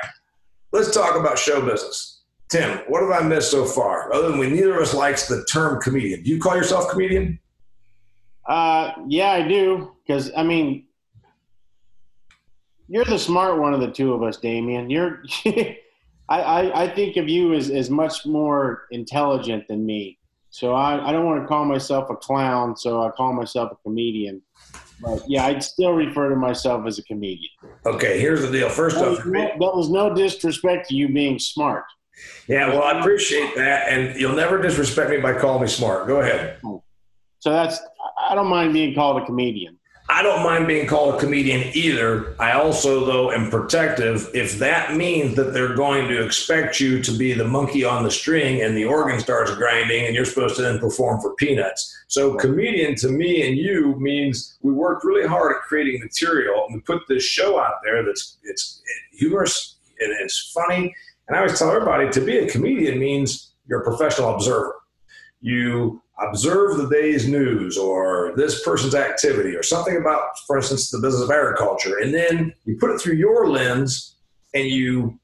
let's 0.72 0.94
talk 0.94 1.20
about 1.20 1.38
show 1.38 1.62
business. 1.62 2.21
Tim, 2.52 2.80
what 2.90 3.02
have 3.02 3.12
I 3.12 3.26
missed 3.26 3.50
so 3.50 3.66
far? 3.66 4.14
Other 4.14 4.30
than 4.30 4.38
we 4.38 4.50
neither 4.50 4.76
of 4.76 4.82
us 4.82 4.94
likes 4.94 5.26
the 5.26 5.46
term 5.46 5.82
comedian. 5.82 6.22
Do 6.22 6.30
you 6.30 6.38
call 6.38 6.58
yourself 6.58 6.90
comedian? 6.90 7.40
Uh, 8.46 8.92
yeah, 9.08 9.32
I 9.32 9.48
do. 9.48 9.94
Because 10.06 10.32
I 10.36 10.44
mean, 10.44 10.86
you're 12.90 13.06
the 13.06 13.18
smart 13.18 13.58
one 13.58 13.74
of 13.74 13.80
the 13.80 13.90
two 13.90 14.14
of 14.14 14.22
us, 14.22 14.36
Damian. 14.36 14.90
You're. 14.90 15.24
I, 16.30 16.40
I, 16.42 16.84
I 16.84 16.88
think 16.94 17.18
of 17.18 17.28
you 17.28 17.54
as, 17.54 17.70
as 17.70 17.90
much 17.90 18.26
more 18.26 18.84
intelligent 18.92 19.68
than 19.68 19.86
me. 19.86 20.18
So 20.50 20.74
I, 20.74 21.10
I 21.10 21.12
don't 21.12 21.26
want 21.26 21.42
to 21.42 21.48
call 21.48 21.66
myself 21.66 22.10
a 22.10 22.16
clown. 22.16 22.76
So 22.76 23.02
I 23.02 23.12
call 23.12 23.34
myself 23.34 23.72
a 23.72 23.76
comedian. 23.84 24.42
But 25.02 25.24
yeah, 25.28 25.46
I'd 25.46 25.64
still 25.64 25.94
refer 25.94 26.30
to 26.30 26.36
myself 26.36 26.86
as 26.86 27.00
a 27.00 27.04
comedian. 27.04 27.50
Okay, 27.86 28.20
here's 28.20 28.42
the 28.42 28.52
deal. 28.52 28.70
First 28.70 28.98
That 28.98 29.08
off, 29.08 29.18
was, 29.18 29.26
no, 29.26 29.42
that 29.42 29.60
was 29.60 29.90
no 29.90 30.14
disrespect 30.14 30.90
to 30.90 30.96
you 30.96 31.12
being 31.12 31.40
smart. 31.40 31.84
Yeah, 32.48 32.68
well, 32.68 32.84
I 32.84 33.00
appreciate 33.00 33.56
that, 33.56 33.90
and 33.90 34.20
you'll 34.20 34.36
never 34.36 34.62
disrespect 34.62 35.10
me 35.10 35.18
by 35.18 35.38
calling 35.38 35.62
me 35.62 35.68
smart. 35.68 36.08
Go 36.08 36.22
ahead. 36.22 36.58
So 37.40 37.52
that's 37.52 37.80
I 38.30 38.36
don't 38.36 38.48
mind 38.48 38.74
being 38.74 38.94
called 38.94 39.22
a 39.22 39.26
comedian. 39.26 39.78
I 40.12 40.24
don't 40.24 40.44
mind 40.44 40.68
being 40.68 40.88
called 40.88 41.16
a 41.16 41.20
comedian 41.20 41.72
either. 41.74 42.36
I 42.38 42.52
also, 42.52 43.06
though, 43.06 43.32
am 43.32 43.50
protective 43.50 44.30
if 44.34 44.60
that 44.60 44.98
means 44.98 45.38
that 45.38 45.54
they're 45.54 45.74
going 45.74 46.10
to 46.10 46.26
expect 46.26 46.82
you 46.82 47.02
to 47.02 47.12
be 47.14 47.32
the 47.32 47.48
monkey 47.48 47.86
on 47.86 48.04
the 48.04 48.12
string 48.12 48.62
and 48.62 48.76
the 48.76 48.84
organ 48.84 49.22
starts 49.22 49.56
grinding 49.56 50.06
and 50.06 50.14
you're 50.14 50.26
supposed 50.26 50.58
to 50.58 50.64
then 50.64 50.80
perform 50.80 51.22
for 51.22 51.34
peanuts. 51.36 51.98
So, 52.10 52.36
comedian 52.36 52.96
to 52.96 53.08
me 53.08 53.48
and 53.48 53.58
you 53.58 53.96
means 54.00 54.58
we 54.62 54.74
worked 54.74 55.06
really 55.06 55.26
hard 55.26 55.56
at 55.56 55.62
creating 55.62 56.02
material 56.02 56.66
and 56.66 56.76
we 56.76 56.82
put 56.82 57.08
this 57.08 57.24
show 57.24 57.58
out 57.58 57.76
there 57.86 58.04
that's 58.04 58.38
it's 58.44 58.82
humorous 59.14 59.78
and 60.02 60.12
it's 60.20 60.52
funny. 60.54 60.94
And 61.32 61.38
I 61.38 61.44
always 61.44 61.58
tell 61.58 61.72
everybody 61.72 62.10
to 62.10 62.20
be 62.20 62.40
a 62.40 62.50
comedian 62.50 63.00
means 63.00 63.54
you're 63.66 63.80
a 63.80 63.84
professional 63.86 64.36
observer. 64.36 64.76
You 65.40 66.02
observe 66.20 66.76
the 66.76 66.90
day's 66.90 67.26
news 67.26 67.78
or 67.78 68.34
this 68.36 68.62
person's 68.66 68.96
activity 68.96 69.56
or 69.56 69.64
something 69.64 69.96
about, 69.96 70.24
for 70.46 70.58
instance, 70.58 70.92
the 70.92 71.00
business 71.00 71.24
of 71.24 71.32
agriculture, 71.32 72.00
and 72.00 72.14
then 72.14 72.54
you 72.66 72.76
put 72.78 72.92
it 72.92 73.00
through 73.00 73.14
your 73.14 73.48
lens 73.48 74.18
and 74.54 74.68
you 74.68 75.18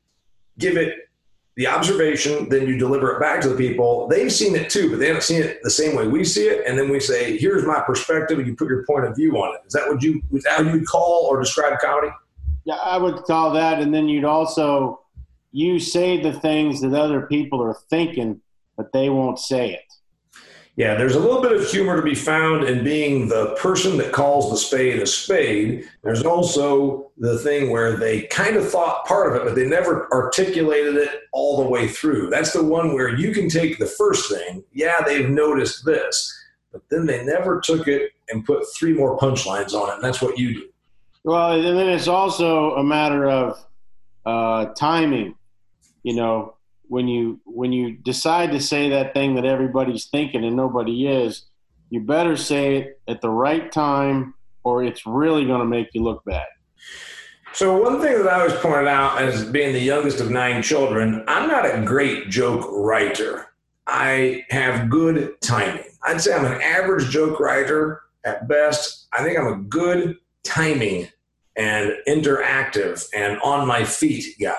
give 0.58 0.78
it 0.78 1.10
the 1.58 1.68
observation, 1.68 2.48
then 2.48 2.70
you 2.70 2.78
deliver 2.78 3.18
it 3.18 3.20
back 3.20 3.42
to 3.42 3.50
the 3.50 3.58
people. 3.58 4.08
They've 4.08 4.32
seen 4.32 4.56
it 4.56 4.70
too, 4.70 4.92
but 4.92 5.00
they 5.00 5.08
haven't 5.08 5.24
seen 5.24 5.42
it 5.42 5.60
the 5.62 5.70
same 5.70 5.94
way 5.94 6.08
we 6.08 6.24
see 6.24 6.48
it. 6.48 6.66
And 6.66 6.80
then 6.80 6.88
we 6.88 7.02
say, 7.02 7.38
"Here's 7.38 7.66
my 7.66 7.82
perspective," 7.82 8.38
and 8.40 8.48
you 8.48 8.56
put 8.56 8.70
your 8.70 8.86
point 8.86 9.04
of 9.04 9.14
view 9.14 9.34
on 9.34 9.56
it. 9.56 9.62
Is 9.68 9.74
that 9.74 9.90
what 9.90 10.02
you? 10.02 10.22
Is 10.32 10.44
that 10.44 10.64
how 10.66 10.74
you 10.74 10.86
call 10.86 11.28
or 11.30 11.38
describe 11.38 11.78
comedy? 11.80 12.14
Yeah, 12.64 12.76
I 12.76 12.98
would 12.98 13.24
call 13.24 13.52
that, 13.52 13.82
and 13.82 13.94
then 13.94 14.08
you'd 14.08 14.24
also 14.24 15.02
you 15.58 15.80
say 15.80 16.22
the 16.22 16.40
things 16.40 16.82
that 16.82 16.94
other 16.94 17.24
people 17.24 17.64
are 17.64 17.76
thinking, 17.90 18.40
but 18.76 18.94
they 18.94 19.10
won't 19.10 19.40
say 19.40 19.74
it. 19.74 19.82
Yeah, 20.76 20.94
there's 20.94 21.16
a 21.16 21.20
little 21.20 21.42
bit 21.42 21.54
of 21.54 21.68
humor 21.68 21.96
to 21.96 22.04
be 22.04 22.14
found 22.14 22.66
in 22.66 22.84
being 22.84 23.28
the 23.28 23.56
person 23.60 23.98
that 23.98 24.12
calls 24.12 24.52
the 24.52 24.58
spade 24.58 25.02
a 25.02 25.08
spade. 25.08 25.90
There's 26.04 26.24
also 26.24 27.12
the 27.18 27.40
thing 27.40 27.72
where 27.72 27.98
they 27.98 28.28
kind 28.28 28.56
of 28.56 28.70
thought 28.70 29.08
part 29.08 29.32
of 29.32 29.42
it, 29.42 29.46
but 29.46 29.56
they 29.56 29.68
never 29.68 30.08
articulated 30.14 30.96
it 30.96 31.22
all 31.34 31.64
the 31.64 31.68
way 31.68 31.88
through. 31.88 32.30
That's 32.30 32.54
the 32.54 32.64
one 32.64 32.94
where 32.94 33.18
you 33.18 33.34
can 33.34 33.50
take 33.50 33.80
the 33.80 33.88
first 33.88 34.32
thing, 34.32 34.64
yeah, 34.72 34.98
they've 35.04 35.28
noticed 35.28 35.84
this, 35.84 36.32
but 36.72 36.84
then 36.92 37.08
they 37.08 37.26
never 37.26 37.60
took 37.62 37.88
it 37.88 38.12
and 38.30 38.46
put 38.46 38.64
three 38.78 38.94
more 38.94 39.18
punchlines 39.18 39.74
on 39.74 39.90
it. 39.90 39.96
And 39.96 40.04
that's 40.04 40.22
what 40.22 40.38
you 40.38 40.54
do. 40.54 40.70
Well, 41.24 41.54
and 41.54 41.76
then 41.76 41.90
it's 41.90 42.08
also 42.08 42.76
a 42.76 42.84
matter 42.84 43.28
of 43.28 43.66
uh, 44.24 44.66
timing. 44.76 45.34
You 46.08 46.16
know, 46.16 46.56
when 46.84 47.10
you 47.10 47.42
when 47.44 47.74
you 47.74 47.98
decide 47.98 48.54
to 48.54 48.62
say 48.62 48.92
that 48.92 49.14
thing 49.14 49.36
that 49.36 49.44
everybody's 49.44 50.06
thinking 50.06 50.46
and 50.46 50.56
nobody 50.56 51.06
is, 51.06 51.48
you 51.90 52.00
better 52.00 52.38
say 52.38 52.78
it 52.78 53.02
at 53.10 53.20
the 53.20 53.30
right 53.30 53.70
time, 53.74 54.34
or 54.64 54.86
it's 54.86 55.06
really 55.06 55.44
going 55.44 55.60
to 55.60 55.66
make 55.66 55.90
you 55.94 56.02
look 56.02 56.24
bad. 56.24 56.46
So 57.52 57.82
one 57.84 58.00
thing 58.00 58.18
that 58.20 58.30
I 58.30 58.40
always 58.40 58.54
pointed 58.54 58.88
out 58.88 59.22
as 59.22 59.44
being 59.50 59.74
the 59.74 59.82
youngest 59.82 60.22
of 60.22 60.32
nine 60.32 60.64
children, 60.64 61.26
I'm 61.28 61.50
not 61.50 61.66
a 61.66 61.84
great 61.84 62.30
joke 62.30 62.66
writer. 62.72 63.48
I 63.86 64.46
have 64.50 64.90
good 64.90 65.42
timing. 65.42 65.92
I'd 66.04 66.22
say 66.22 66.34
I'm 66.34 66.46
an 66.46 66.62
average 66.62 67.10
joke 67.10 67.38
writer 67.42 68.04
at 68.24 68.48
best. 68.48 69.08
I 69.12 69.24
think 69.24 69.38
I'm 69.38 69.48
a 69.48 69.58
good 69.58 70.16
timing 70.46 71.10
and 71.58 71.92
interactive 72.08 73.06
and 73.14 73.42
on 73.42 73.68
my 73.68 73.84
feet 73.84 74.38
guy. 74.40 74.56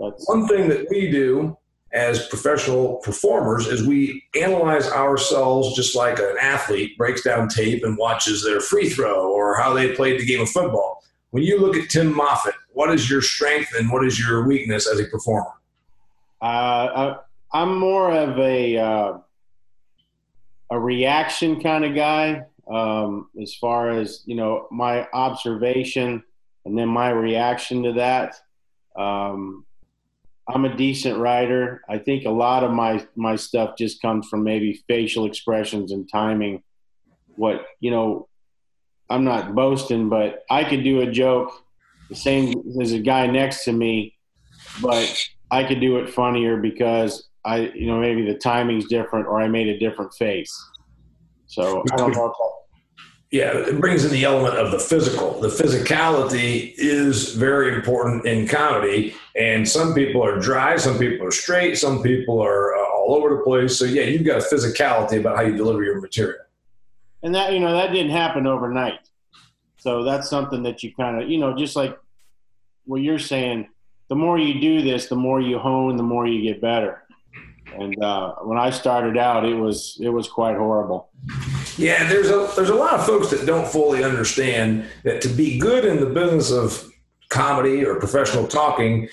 That's 0.00 0.28
one 0.28 0.46
thing 0.46 0.68
that 0.68 0.86
we 0.90 1.10
do 1.10 1.56
as 1.92 2.28
professional 2.28 2.96
performers 2.96 3.66
is 3.66 3.86
we 3.86 4.22
analyze 4.38 4.88
ourselves 4.90 5.74
just 5.74 5.96
like 5.96 6.18
an 6.18 6.36
athlete 6.40 6.96
breaks 6.98 7.22
down 7.22 7.48
tape 7.48 7.84
and 7.84 7.96
watches 7.96 8.44
their 8.44 8.60
free 8.60 8.90
throw 8.90 9.32
or 9.32 9.56
how 9.56 9.72
they 9.72 9.94
played 9.94 10.20
the 10.20 10.26
game 10.26 10.42
of 10.42 10.50
football. 10.50 11.02
When 11.30 11.42
you 11.42 11.58
look 11.58 11.76
at 11.76 11.88
Tim 11.88 12.12
Moffett, 12.12 12.54
what 12.72 12.90
is 12.90 13.08
your 13.08 13.22
strength 13.22 13.70
and 13.78 13.90
what 13.90 14.04
is 14.04 14.18
your 14.18 14.46
weakness 14.46 14.86
as 14.90 15.00
a 15.00 15.04
performer? 15.04 15.50
Uh, 16.42 17.16
I, 17.52 17.62
am 17.62 17.78
more 17.78 18.12
of 18.12 18.38
a 18.38 18.76
uh, 18.76 19.18
a 20.70 20.78
reaction 20.78 21.60
kind 21.60 21.84
of 21.84 21.94
guy 21.94 22.44
um, 22.70 23.28
as 23.40 23.54
far 23.54 23.90
as 23.90 24.22
you 24.26 24.34
know 24.34 24.66
my 24.70 25.08
observation 25.12 26.22
and 26.64 26.76
then 26.76 26.88
my 26.88 27.10
reaction 27.10 27.82
to 27.84 27.92
that. 27.94 28.36
Um, 28.96 29.65
I'm 30.48 30.64
a 30.64 30.76
decent 30.76 31.18
writer. 31.18 31.82
I 31.88 31.98
think 31.98 32.24
a 32.24 32.30
lot 32.30 32.62
of 32.62 32.70
my 32.70 33.06
my 33.16 33.36
stuff 33.36 33.76
just 33.76 34.00
comes 34.00 34.28
from 34.28 34.44
maybe 34.44 34.84
facial 34.88 35.26
expressions 35.26 35.92
and 35.92 36.08
timing. 36.10 36.62
What 37.34 37.66
you 37.80 37.90
know, 37.90 38.28
I'm 39.10 39.24
not 39.24 39.54
boasting, 39.54 40.08
but 40.08 40.44
I 40.50 40.64
could 40.64 40.84
do 40.84 41.00
a 41.00 41.10
joke 41.10 41.52
the 42.08 42.14
same 42.14 42.54
as 42.80 42.92
a 42.92 42.98
guy 42.98 43.26
next 43.26 43.64
to 43.64 43.72
me, 43.72 44.16
but 44.80 45.12
I 45.50 45.64
could 45.64 45.80
do 45.80 45.98
it 45.98 46.10
funnier 46.10 46.56
because 46.56 47.28
I, 47.44 47.72
you 47.74 47.86
know, 47.86 47.98
maybe 47.98 48.24
the 48.24 48.38
timing's 48.38 48.86
different 48.86 49.26
or 49.26 49.40
I 49.40 49.48
made 49.48 49.68
a 49.68 49.78
different 49.78 50.12
face. 50.14 50.52
So 51.46 51.82
I 51.92 51.96
don't 51.96 52.12
know 52.12 52.32
yeah, 53.36 53.52
it 53.52 53.78
brings 53.78 54.02
in 54.04 54.10
the 54.10 54.24
element 54.24 54.56
of 54.56 54.70
the 54.70 54.78
physical. 54.78 55.38
The 55.38 55.48
physicality 55.48 56.72
is 56.78 57.34
very 57.34 57.74
important 57.74 58.24
in 58.24 58.48
comedy, 58.48 59.14
and 59.36 59.68
some 59.68 59.92
people 59.92 60.24
are 60.24 60.40
dry, 60.40 60.76
some 60.76 60.98
people 60.98 61.26
are 61.26 61.32
straight, 61.32 61.76
some 61.76 62.02
people 62.02 62.40
are 62.42 62.74
uh, 62.74 62.88
all 62.94 63.14
over 63.14 63.36
the 63.36 63.42
place. 63.42 63.78
So 63.78 63.84
yeah, 63.84 64.04
you've 64.04 64.24
got 64.24 64.38
a 64.38 64.54
physicality 64.54 65.20
about 65.20 65.36
how 65.36 65.42
you 65.42 65.54
deliver 65.54 65.84
your 65.84 66.00
material. 66.00 66.44
And 67.22 67.34
that 67.34 67.52
you 67.52 67.60
know 67.60 67.72
that 67.72 67.92
didn't 67.92 68.12
happen 68.12 68.46
overnight. 68.46 69.00
So 69.76 70.02
that's 70.02 70.30
something 70.30 70.62
that 70.62 70.82
you 70.82 70.94
kind 70.94 71.22
of 71.22 71.28
you 71.28 71.36
know 71.36 71.54
just 71.54 71.76
like 71.76 71.98
what 72.86 73.02
you're 73.02 73.18
saying. 73.18 73.68
The 74.08 74.16
more 74.16 74.38
you 74.38 74.60
do 74.60 74.82
this, 74.82 75.08
the 75.08 75.16
more 75.16 75.40
you 75.40 75.58
hone, 75.58 75.96
the 75.96 76.02
more 76.02 76.26
you 76.26 76.40
get 76.40 76.60
better. 76.60 77.02
And 77.74 78.02
uh, 78.02 78.36
when 78.44 78.56
I 78.56 78.70
started 78.70 79.18
out, 79.18 79.44
it 79.44 79.56
was 79.56 79.98
it 80.00 80.08
was 80.08 80.26
quite 80.26 80.56
horrible. 80.56 81.10
Yeah, 81.78 82.08
there's 82.08 82.30
a 82.30 82.50
there's 82.56 82.70
a 82.70 82.74
lot 82.74 82.94
of 82.94 83.04
folks 83.04 83.30
that 83.30 83.44
don't 83.44 83.66
fully 83.66 84.02
understand 84.02 84.86
that 85.02 85.20
to 85.22 85.28
be 85.28 85.58
good 85.58 85.84
in 85.84 86.00
the 86.00 86.06
business 86.06 86.50
of 86.50 86.90
comedy 87.28 87.84
or 87.84 87.96
professional 87.96 88.46
talking, 88.46 89.08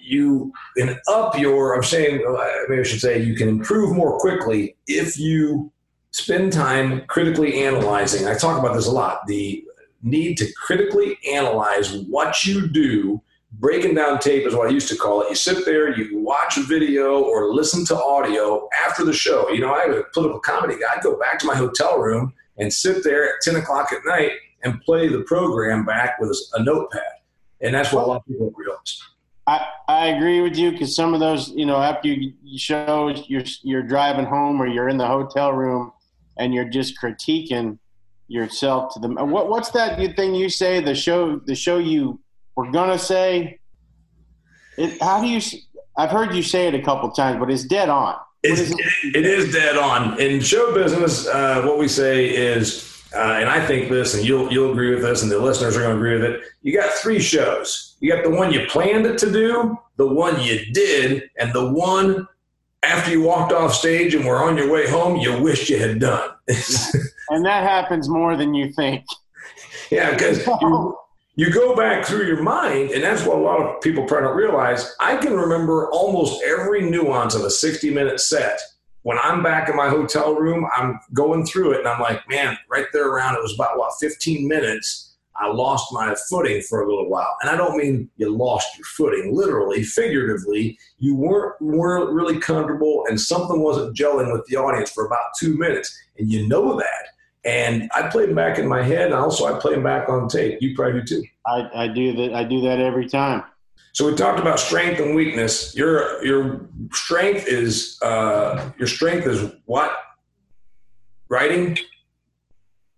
you 0.00 0.52
can 0.76 0.98
up 1.08 1.38
your. 1.38 1.74
I'm 1.74 1.84
saying 1.84 2.24
uh, 2.26 2.46
maybe 2.68 2.80
I 2.80 2.84
should 2.84 3.00
say 3.00 3.22
you 3.22 3.36
can 3.36 3.48
improve 3.48 3.94
more 3.94 4.18
quickly 4.18 4.76
if 4.86 5.18
you 5.18 5.72
spend 6.10 6.52
time 6.52 7.04
critically 7.06 7.62
analyzing. 7.64 8.26
I 8.26 8.34
talk 8.34 8.58
about 8.58 8.74
this 8.74 8.86
a 8.86 8.92
lot. 8.92 9.26
The 9.26 9.62
need 10.02 10.38
to 10.38 10.52
critically 10.54 11.18
analyze 11.32 11.92
what 11.92 12.44
you 12.44 12.68
do 12.68 13.20
breaking 13.58 13.94
down 13.94 14.18
tape 14.18 14.46
is 14.46 14.54
what 14.54 14.68
I 14.68 14.70
used 14.70 14.88
to 14.88 14.96
call 14.96 15.22
it. 15.22 15.30
You 15.30 15.34
sit 15.34 15.64
there, 15.64 15.96
you 15.96 16.18
watch 16.18 16.56
a 16.56 16.62
video 16.62 17.22
or 17.22 17.54
listen 17.54 17.84
to 17.86 17.96
audio 17.96 18.68
after 18.86 19.04
the 19.04 19.12
show. 19.12 19.50
You 19.50 19.60
know, 19.60 19.74
I 19.74 19.82
have 19.82 19.90
a 19.90 20.04
political 20.12 20.40
comedy 20.40 20.74
guy. 20.74 20.94
I'd 20.96 21.02
go 21.02 21.18
back 21.18 21.38
to 21.40 21.46
my 21.46 21.54
hotel 21.54 21.98
room 21.98 22.32
and 22.58 22.72
sit 22.72 23.02
there 23.04 23.24
at 23.24 23.40
10 23.42 23.56
o'clock 23.56 23.92
at 23.92 24.00
night 24.04 24.32
and 24.62 24.80
play 24.82 25.08
the 25.08 25.22
program 25.22 25.84
back 25.84 26.18
with 26.20 26.36
a 26.54 26.62
notepad. 26.62 27.02
And 27.60 27.74
that's 27.74 27.92
what 27.92 28.04
a 28.04 28.06
lot 28.06 28.16
of 28.16 28.26
people 28.26 28.52
realize. 28.54 29.00
I, 29.46 29.66
I 29.88 30.06
agree 30.08 30.40
with 30.40 30.56
you 30.56 30.72
because 30.72 30.94
some 30.94 31.14
of 31.14 31.20
those, 31.20 31.50
you 31.50 31.66
know, 31.66 31.76
after 31.76 32.08
you 32.08 32.58
show 32.58 33.14
you're, 33.28 33.44
you're 33.62 33.82
driving 33.82 34.26
home 34.26 34.60
or 34.60 34.66
you're 34.66 34.88
in 34.88 34.96
the 34.96 35.06
hotel 35.06 35.52
room 35.52 35.92
and 36.36 36.52
you're 36.52 36.68
just 36.68 37.00
critiquing 37.00 37.78
yourself 38.28 38.92
to 38.94 39.00
them. 39.00 39.14
What, 39.30 39.48
what's 39.48 39.70
that 39.70 39.98
thing 40.16 40.34
you 40.34 40.48
say? 40.48 40.80
The 40.80 40.94
show, 40.94 41.38
the 41.38 41.54
show 41.54 41.78
you 41.78 42.20
we're 42.56 42.70
gonna 42.70 42.98
say 42.98 43.58
it, 44.76 45.00
how 45.00 45.20
do 45.20 45.28
you 45.28 45.40
i've 45.96 46.10
heard 46.10 46.34
you 46.34 46.42
say 46.42 46.66
it 46.66 46.74
a 46.74 46.82
couple 46.82 47.10
times 47.10 47.38
but 47.38 47.50
it's 47.50 47.64
dead 47.64 47.88
on 47.88 48.16
it's, 48.42 48.70
it? 48.70 49.16
it 49.16 49.24
is 49.24 49.52
dead 49.52 49.76
on 49.76 50.18
in 50.20 50.40
show 50.40 50.74
business 50.74 51.26
uh, 51.28 51.62
what 51.62 51.78
we 51.78 51.88
say 51.88 52.28
is 52.28 52.96
uh, 53.14 53.38
and 53.40 53.48
I 53.48 53.64
think 53.64 53.88
this, 53.88 54.14
and 54.14 54.26
you'll 54.26 54.52
you'll 54.52 54.72
agree 54.72 54.90
with 54.90 55.02
this, 55.02 55.22
and 55.22 55.30
the 55.30 55.38
listeners 55.38 55.76
are 55.76 55.80
going 55.80 55.92
to 55.92 55.96
agree 55.96 56.14
with 56.14 56.24
it. 56.24 56.42
You 56.62 56.76
got 56.76 56.92
three 56.92 57.20
shows. 57.20 57.96
You 58.00 58.12
got 58.12 58.24
the 58.24 58.30
one 58.30 58.52
you 58.52 58.66
planned 58.66 59.06
it 59.06 59.16
to 59.18 59.32
do, 59.32 59.78
the 59.96 60.06
one 60.06 60.40
you 60.42 60.66
did, 60.72 61.30
and 61.38 61.52
the 61.52 61.72
one 61.72 62.28
after 62.82 63.10
you 63.10 63.22
walked 63.22 63.52
off 63.52 63.74
stage 63.74 64.14
and 64.14 64.24
were 64.24 64.42
on 64.42 64.56
your 64.56 64.70
way 64.70 64.88
home, 64.88 65.16
you 65.16 65.40
wished 65.40 65.68
you 65.68 65.78
had 65.78 65.98
done. 65.98 66.30
and 67.30 67.44
that 67.44 67.62
happens 67.62 68.08
more 68.08 68.36
than 68.36 68.54
you 68.54 68.72
think. 68.72 69.04
Yeah, 69.90 70.12
because 70.12 70.46
you, 70.46 70.98
you 71.36 71.50
go 71.50 71.76
back 71.76 72.06
through 72.06 72.26
your 72.26 72.42
mind, 72.42 72.90
and 72.92 73.04
that's 73.04 73.26
what 73.26 73.36
a 73.36 73.40
lot 73.40 73.60
of 73.60 73.82
people 73.82 74.04
probably 74.04 74.28
don't 74.28 74.36
realize. 74.36 74.96
I 75.00 75.16
can 75.18 75.34
remember 75.34 75.90
almost 75.90 76.42
every 76.42 76.90
nuance 76.90 77.34
of 77.34 77.42
a 77.42 77.50
60 77.50 77.90
minute 77.92 78.20
set. 78.20 78.58
When 79.02 79.18
I'm 79.22 79.42
back 79.42 79.68
in 79.68 79.76
my 79.76 79.88
hotel 79.88 80.34
room, 80.34 80.66
I'm 80.74 80.98
going 81.12 81.44
through 81.44 81.72
it, 81.72 81.80
and 81.80 81.88
I'm 81.88 82.00
like, 82.00 82.26
man, 82.28 82.56
right 82.70 82.86
there 82.92 83.08
around 83.08 83.34
it 83.34 83.42
was 83.42 83.54
about 83.54 83.78
what 83.78 83.92
15 84.00 84.48
minutes. 84.48 85.14
I 85.38 85.48
lost 85.48 85.92
my 85.92 86.16
footing 86.30 86.62
for 86.62 86.80
a 86.80 86.88
little 86.88 87.10
while, 87.10 87.36
and 87.42 87.50
I 87.50 87.56
don't 87.56 87.76
mean 87.76 88.08
you 88.16 88.34
lost 88.34 88.68
your 88.78 88.86
footing 88.86 89.36
literally, 89.36 89.82
figuratively. 89.82 90.78
You 90.98 91.14
weren't 91.14 91.60
weren't 91.60 92.14
really 92.14 92.38
comfortable, 92.38 93.04
and 93.10 93.20
something 93.20 93.60
wasn't 93.60 93.94
gelling 93.94 94.32
with 94.32 94.46
the 94.46 94.56
audience 94.56 94.90
for 94.90 95.04
about 95.04 95.32
two 95.38 95.58
minutes, 95.58 95.94
and 96.16 96.32
you 96.32 96.48
know 96.48 96.78
that 96.78 97.08
and 97.46 97.88
I 97.94 98.08
play 98.08 98.26
them 98.26 98.34
back 98.34 98.58
in 98.58 98.66
my 98.66 98.82
head, 98.82 99.06
and 99.06 99.14
also 99.14 99.46
I 99.46 99.58
play 99.58 99.72
them 99.74 99.84
back 99.84 100.08
on 100.08 100.28
tape. 100.28 100.58
You 100.60 100.74
probably 100.74 101.00
do 101.02 101.22
too. 101.22 101.24
I, 101.46 101.84
I 101.84 101.88
do 101.88 102.12
that. 102.16 102.34
I 102.34 102.44
do 102.44 102.60
that 102.62 102.80
every 102.80 103.08
time. 103.08 103.44
So 103.92 104.06
we 104.06 104.14
talked 104.14 104.40
about 104.40 104.58
strength 104.58 105.00
and 105.00 105.14
weakness. 105.14 105.74
Your 105.74 106.22
your 106.24 106.68
strength 106.92 107.46
is 107.46 107.98
uh, 108.02 108.70
your 108.78 108.88
strength 108.88 109.26
is 109.26 109.52
what? 109.64 109.96
Writing. 111.28 111.78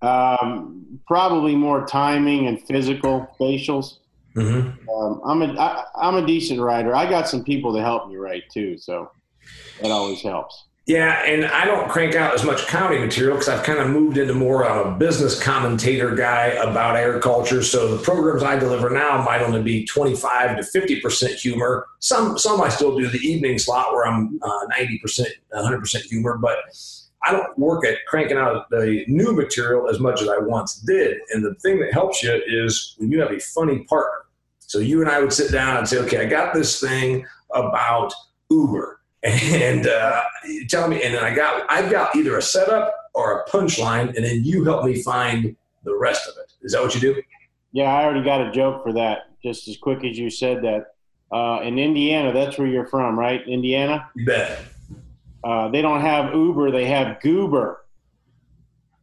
Um, 0.00 1.00
probably 1.06 1.54
more 1.54 1.86
timing 1.86 2.46
and 2.46 2.60
physical 2.66 3.28
facials. 3.38 3.98
Mm-hmm. 4.34 4.88
Um, 4.88 5.20
I'm 5.24 5.42
a 5.42 5.60
I, 5.60 5.84
I'm 5.94 6.16
a 6.16 6.26
decent 6.26 6.58
writer. 6.60 6.96
I 6.96 7.08
got 7.08 7.28
some 7.28 7.44
people 7.44 7.74
to 7.74 7.80
help 7.80 8.08
me 8.08 8.16
write 8.16 8.44
too, 8.50 8.78
so 8.78 9.10
that 9.82 9.90
always 9.90 10.22
helps. 10.22 10.67
Yeah, 10.88 11.22
and 11.26 11.44
I 11.44 11.66
don't 11.66 11.86
crank 11.90 12.14
out 12.14 12.32
as 12.32 12.44
much 12.44 12.66
comedy 12.66 12.98
material 12.98 13.34
because 13.34 13.50
I've 13.50 13.62
kind 13.62 13.78
of 13.78 13.90
moved 13.90 14.16
into 14.16 14.32
more 14.32 14.64
of 14.64 14.86
a 14.86 14.98
business 14.98 15.38
commentator 15.38 16.14
guy 16.14 16.46
about 16.46 16.96
agriculture. 16.96 17.62
So 17.62 17.94
the 17.94 18.02
programs 18.02 18.42
I 18.42 18.58
deliver 18.58 18.88
now 18.88 19.22
might 19.22 19.42
only 19.42 19.62
be 19.62 19.84
25 19.84 20.56
to 20.56 20.62
50% 20.62 21.34
humor. 21.34 21.86
Some 21.98 22.38
some 22.38 22.62
I 22.62 22.70
still 22.70 22.96
do 22.96 23.06
the 23.06 23.18
evening 23.18 23.58
slot 23.58 23.92
where 23.92 24.06
I'm 24.06 24.40
uh, 24.42 24.66
90%, 24.78 25.26
100% 25.52 26.00
humor, 26.04 26.38
but 26.38 26.56
I 27.22 27.32
don't 27.32 27.58
work 27.58 27.84
at 27.84 27.98
cranking 28.06 28.38
out 28.38 28.70
the 28.70 29.04
new 29.08 29.34
material 29.34 29.90
as 29.90 30.00
much 30.00 30.22
as 30.22 30.28
I 30.30 30.38
once 30.38 30.76
did. 30.76 31.18
And 31.34 31.44
the 31.44 31.54
thing 31.56 31.80
that 31.80 31.92
helps 31.92 32.22
you 32.22 32.40
is 32.46 32.94
when 32.96 33.12
you 33.12 33.20
have 33.20 33.30
a 33.30 33.40
funny 33.40 33.80
partner. 33.80 34.24
So 34.60 34.78
you 34.78 35.02
and 35.02 35.10
I 35.10 35.20
would 35.20 35.34
sit 35.34 35.52
down 35.52 35.76
and 35.76 35.86
say, 35.86 35.98
okay, 35.98 36.22
I 36.22 36.24
got 36.24 36.54
this 36.54 36.80
thing 36.80 37.26
about 37.52 38.14
Uber 38.48 38.97
and 39.22 39.86
uh, 39.86 40.22
tell 40.68 40.88
me, 40.88 41.02
and 41.02 41.14
then 41.14 41.24
I 41.24 41.34
got 41.34 41.66
I've 41.68 41.90
got 41.90 42.14
either 42.14 42.36
a 42.38 42.42
setup 42.42 42.94
or 43.14 43.40
a 43.40 43.50
punchline, 43.50 44.14
and 44.14 44.24
then 44.24 44.44
you 44.44 44.64
help 44.64 44.84
me 44.84 45.02
find 45.02 45.56
the 45.84 45.96
rest 45.96 46.28
of 46.28 46.34
it. 46.38 46.52
Is 46.62 46.72
that 46.72 46.82
what 46.82 46.94
you 46.94 47.00
do? 47.00 47.22
Yeah, 47.72 47.92
I 47.92 48.04
already 48.04 48.24
got 48.24 48.40
a 48.40 48.52
joke 48.52 48.82
for 48.82 48.92
that. 48.94 49.30
Just 49.42 49.68
as 49.68 49.76
quick 49.76 50.04
as 50.04 50.18
you 50.18 50.30
said 50.30 50.62
that. 50.62 50.92
Uh, 51.30 51.60
in 51.62 51.78
Indiana, 51.78 52.32
that's 52.32 52.56
where 52.56 52.66
you're 52.66 52.86
from, 52.86 53.18
right? 53.18 53.46
Indiana. 53.46 54.08
You 54.16 54.24
bet. 54.24 54.60
Uh, 55.44 55.68
they 55.68 55.82
don't 55.82 56.00
have 56.00 56.32
Uber; 56.32 56.70
they 56.70 56.86
have 56.86 57.20
Goober. 57.20 57.84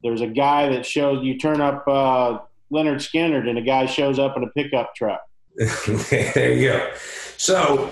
There's 0.01 0.21
a 0.21 0.27
guy 0.27 0.69
that 0.69 0.85
shows 0.85 1.23
you 1.23 1.37
turn 1.37 1.61
up 1.61 1.87
uh, 1.87 2.39
Lynyrd 2.71 2.97
Skynyrd, 2.97 3.47
and 3.47 3.57
a 3.57 3.61
guy 3.61 3.85
shows 3.85 4.17
up 4.17 4.35
in 4.37 4.43
a 4.43 4.47
pickup 4.47 4.95
truck. 4.95 5.21
there 5.55 6.53
you 6.53 6.69
go. 6.69 6.91
So, 7.37 7.91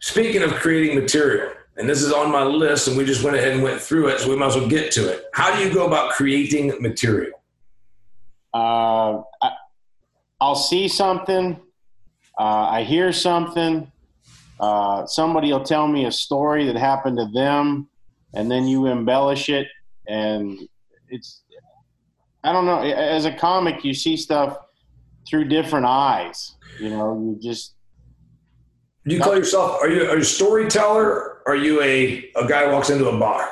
speaking 0.00 0.42
of 0.42 0.52
creating 0.54 0.98
material, 0.98 1.52
and 1.76 1.88
this 1.88 2.02
is 2.02 2.12
on 2.12 2.30
my 2.30 2.42
list, 2.44 2.88
and 2.88 2.96
we 2.96 3.04
just 3.04 3.22
went 3.24 3.36
ahead 3.36 3.52
and 3.52 3.62
went 3.62 3.80
through 3.80 4.08
it, 4.08 4.20
so 4.20 4.28
we 4.30 4.36
might 4.36 4.46
as 4.46 4.56
well 4.56 4.68
get 4.68 4.92
to 4.92 5.10
it. 5.12 5.24
How 5.32 5.54
do 5.56 5.62
you 5.62 5.72
go 5.72 5.86
about 5.86 6.12
creating 6.12 6.72
material? 6.80 7.42
Uh, 8.52 9.22
I, 9.42 9.50
I'll 10.40 10.54
see 10.54 10.88
something 10.88 11.60
Uh, 12.38 12.66
I 12.78 12.82
hear 12.82 13.12
something. 13.12 13.90
Uh, 14.58 15.06
somebody 15.06 15.52
will 15.52 15.62
tell 15.64 15.86
me 15.86 16.06
a 16.06 16.12
story 16.12 16.66
that 16.66 16.76
happened 16.76 17.16
to 17.18 17.26
them, 17.32 17.88
and 18.34 18.50
then 18.50 18.66
you 18.66 18.86
embellish 18.86 19.48
it, 19.48 19.68
and 20.08 20.58
it's. 21.08 21.42
I 22.42 22.52
don't 22.52 22.66
know. 22.66 22.80
As 22.80 23.24
a 23.24 23.32
comic, 23.32 23.84
you 23.84 23.94
see 23.94 24.16
stuff 24.16 24.58
through 25.28 25.44
different 25.48 25.86
eyes. 25.86 26.56
You 26.80 26.90
know, 26.90 27.14
you 27.14 27.38
just. 27.40 27.74
Do 29.06 29.14
you 29.14 29.20
call 29.22 29.36
yourself? 29.36 29.80
Are 29.80 29.88
you, 29.88 30.02
are 30.08 30.16
you 30.16 30.22
a 30.22 30.24
storyteller? 30.24 31.33
Are 31.46 31.56
you 31.56 31.82
a 31.82 32.30
a 32.36 32.46
guy 32.46 32.72
walks 32.72 32.90
into 32.90 33.08
a 33.08 33.18
bar? 33.18 33.50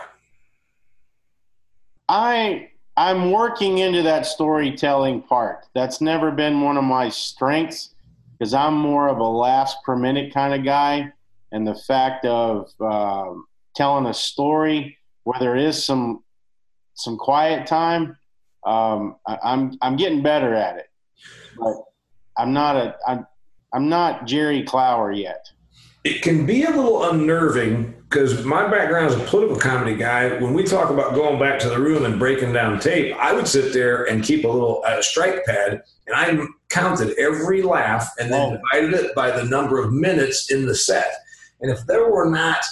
I 2.09 2.71
I'm 2.97 3.31
working 3.31 3.79
into 3.79 4.03
that 4.03 4.27
storytelling 4.27 5.23
part. 5.23 5.67
That's 5.75 6.01
never 6.01 6.31
been 6.31 6.61
one 6.61 6.77
of 6.77 6.85
my 6.85 7.09
strengths 7.09 7.91
because 8.39 8.55
I'm 8.55 8.75
more 8.75 9.09
of 9.09 9.19
a 9.19 9.25
laughs 9.25 9.77
per 9.85 9.97
minute 9.97 10.33
kind 10.33 10.53
of 10.55 10.65
guy, 10.65 11.13
and 11.53 11.67
the 11.67 11.75
fact 11.75 12.25
of 12.25 12.71
um, 12.81 13.47
telling 13.75 14.07
a 14.07 14.15
story 14.15 14.99
where 15.25 15.39
there 15.39 15.57
is 15.57 15.83
some 15.83 16.23
some 16.95 17.17
quiet 17.17 17.67
time, 17.67 18.17
um, 18.67 19.17
I, 19.27 19.39
I'm 19.45 19.79
I'm 19.81 19.97
getting 19.97 20.23
better 20.23 20.55
at 20.55 20.77
it, 20.77 20.91
but 21.59 21.75
I'm 22.37 22.53
not 22.53 22.77
a 22.77 22.97
I'm 23.07 23.27
I'm 23.73 23.89
not 23.89 24.27
Jerry 24.27 24.63
Clower 24.65 25.13
yet. 25.13 25.47
It 26.05 26.23
can 26.23 26.47
be 26.47 26.65
a 26.65 26.71
little 26.71 27.11
unnerving 27.11 27.95
because 28.09 28.45
my 28.45 28.69
background 28.69 29.07
as 29.07 29.15
a 29.15 29.25
political 29.25 29.57
comedy 29.57 29.97
guy, 29.97 30.39
when 30.41 30.53
we 30.53 30.65
talk 30.65 30.91
about 30.91 31.15
going 31.15 31.39
back 31.39 31.59
to 31.61 31.69
the 31.69 31.79
room 31.79 32.05
and 32.05 32.19
breaking 32.19 32.53
down 32.53 32.81
tape, 32.81 33.17
I 33.17 33.33
would 33.33 33.49
sit 33.49 33.73
there 33.73 34.05
and 34.05 34.23
keep 34.23 34.45
a 34.45 34.49
little 34.49 34.83
uh, 34.87 35.01
strike 35.01 35.45
pad 35.47 35.83
and 36.07 36.17
I 36.17 36.45
counted 36.69 37.17
every 37.19 37.63
laugh 37.63 38.11
and 38.19 38.33
then 38.33 38.53
oh. 38.53 38.59
divided 38.81 39.05
it 39.05 39.15
by 39.15 39.31
the 39.31 39.45
number 39.45 39.83
of 39.83 39.93
minutes 39.93 40.51
in 40.51 40.67
the 40.67 40.75
set. 40.75 41.15
And 41.61 41.71
if 41.71 41.87
there 41.87 42.11
were 42.11 42.29
not 42.29 42.65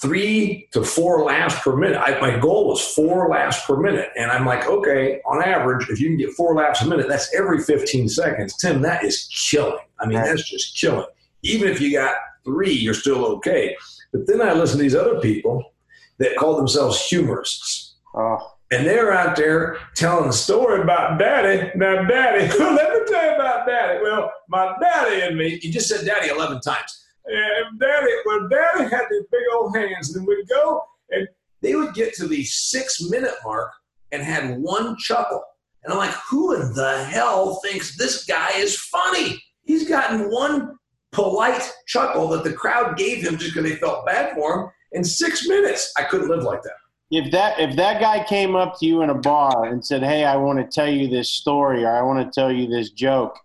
three 0.00 0.68
to 0.72 0.84
four 0.84 1.24
laughs 1.24 1.60
per 1.60 1.76
minute, 1.76 1.98
I, 1.98 2.18
my 2.20 2.38
goal 2.38 2.68
was 2.68 2.80
four 2.94 3.28
laughs 3.28 3.64
per 3.66 3.76
minute. 3.76 4.10
And 4.16 4.30
I'm 4.30 4.46
like, 4.46 4.66
okay, 4.66 5.20
on 5.26 5.42
average, 5.42 5.88
if 5.90 6.00
you 6.00 6.08
can 6.08 6.16
get 6.16 6.30
four 6.30 6.54
laughs 6.54 6.82
a 6.82 6.88
minute, 6.88 7.08
that's 7.08 7.34
every 7.34 7.60
15 7.60 8.08
seconds. 8.08 8.56
Tim, 8.56 8.82
that 8.82 9.04
is 9.04 9.28
killing. 9.50 9.78
I 10.00 10.06
mean, 10.06 10.22
that's 10.22 10.48
just 10.48 10.80
killing. 10.80 11.06
Even 11.42 11.68
if 11.68 11.80
you 11.80 11.92
got 11.92 12.14
three, 12.44 12.72
you're 12.72 12.94
still 12.94 13.24
okay. 13.24 13.76
But 14.12 14.26
then 14.26 14.40
I 14.40 14.52
listen 14.52 14.78
to 14.78 14.82
these 14.82 14.94
other 14.94 15.20
people 15.20 15.72
that 16.18 16.36
call 16.36 16.56
themselves 16.56 17.00
humorists. 17.04 17.96
Oh. 18.14 18.54
And 18.70 18.86
they're 18.86 19.12
out 19.12 19.36
there 19.36 19.78
telling 19.94 20.28
the 20.28 20.32
story 20.32 20.80
about 20.80 21.18
daddy. 21.18 21.70
Now, 21.76 22.04
daddy, 22.04 22.46
let 22.58 22.92
me 22.92 23.00
tell 23.06 23.24
you 23.24 23.34
about 23.34 23.66
daddy. 23.66 24.00
Well, 24.02 24.32
my 24.48 24.74
daddy 24.80 25.22
and 25.22 25.36
me, 25.36 25.58
you 25.62 25.70
just 25.70 25.88
said 25.88 26.06
daddy 26.06 26.30
11 26.30 26.60
times. 26.60 27.04
And 27.26 27.78
daddy, 27.78 28.10
well, 28.24 28.48
daddy 28.48 28.84
had 28.84 29.06
these 29.10 29.24
big 29.30 29.42
old 29.54 29.76
hands. 29.76 30.16
And 30.16 30.26
we'd 30.26 30.48
go 30.48 30.84
and 31.10 31.28
they 31.60 31.74
would 31.74 31.94
get 31.94 32.14
to 32.14 32.26
the 32.26 32.44
six 32.44 33.02
minute 33.10 33.34
mark 33.44 33.72
and 34.10 34.22
had 34.22 34.58
one 34.58 34.96
chuckle. 34.96 35.42
And 35.84 35.92
I'm 35.92 35.98
like, 35.98 36.14
who 36.30 36.54
in 36.54 36.72
the 36.74 37.04
hell 37.04 37.60
thinks 37.64 37.96
this 37.96 38.24
guy 38.24 38.50
is 38.56 38.78
funny? 38.78 39.42
He's 39.64 39.88
gotten 39.88 40.30
one 40.30 40.76
polite 41.12 41.70
chuckle 41.86 42.28
that 42.28 42.42
the 42.42 42.52
crowd 42.52 42.96
gave 42.96 43.22
him 43.22 43.36
just 43.36 43.54
because 43.54 43.70
they 43.70 43.76
felt 43.76 44.04
bad 44.06 44.34
for 44.34 44.60
him 44.60 44.70
in 44.92 45.04
six 45.04 45.46
minutes. 45.46 45.92
I 45.96 46.04
couldn't 46.04 46.28
live 46.28 46.42
like 46.42 46.62
that. 46.62 46.72
If 47.10 47.30
that 47.32 47.60
if 47.60 47.76
that 47.76 48.00
guy 48.00 48.24
came 48.24 48.56
up 48.56 48.78
to 48.78 48.86
you 48.86 49.02
in 49.02 49.10
a 49.10 49.14
bar 49.14 49.66
and 49.66 49.84
said, 49.84 50.02
"Hey, 50.02 50.24
I 50.24 50.36
want 50.36 50.58
to 50.58 50.64
tell 50.66 50.90
you 50.90 51.08
this 51.08 51.30
story 51.30 51.84
or 51.84 51.94
I 51.94 52.00
want 52.00 52.24
to 52.24 52.40
tell 52.40 52.50
you 52.50 52.66
this 52.66 52.90
joke," 52.90 53.38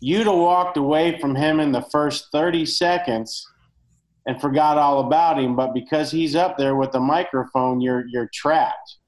you'd 0.00 0.26
have 0.26 0.36
walked 0.36 0.76
away 0.76 1.18
from 1.18 1.34
him 1.34 1.60
in 1.60 1.72
the 1.72 1.80
first 1.80 2.26
thirty 2.30 2.66
seconds 2.66 3.46
and 4.26 4.38
forgot 4.38 4.76
all 4.76 5.06
about 5.06 5.38
him. 5.38 5.56
But 5.56 5.72
because 5.72 6.10
he's 6.10 6.36
up 6.36 6.58
there 6.58 6.76
with 6.76 6.92
the 6.92 7.00
microphone, 7.00 7.80
you're 7.80 8.04
you're 8.08 8.28
trapped. 8.34 8.98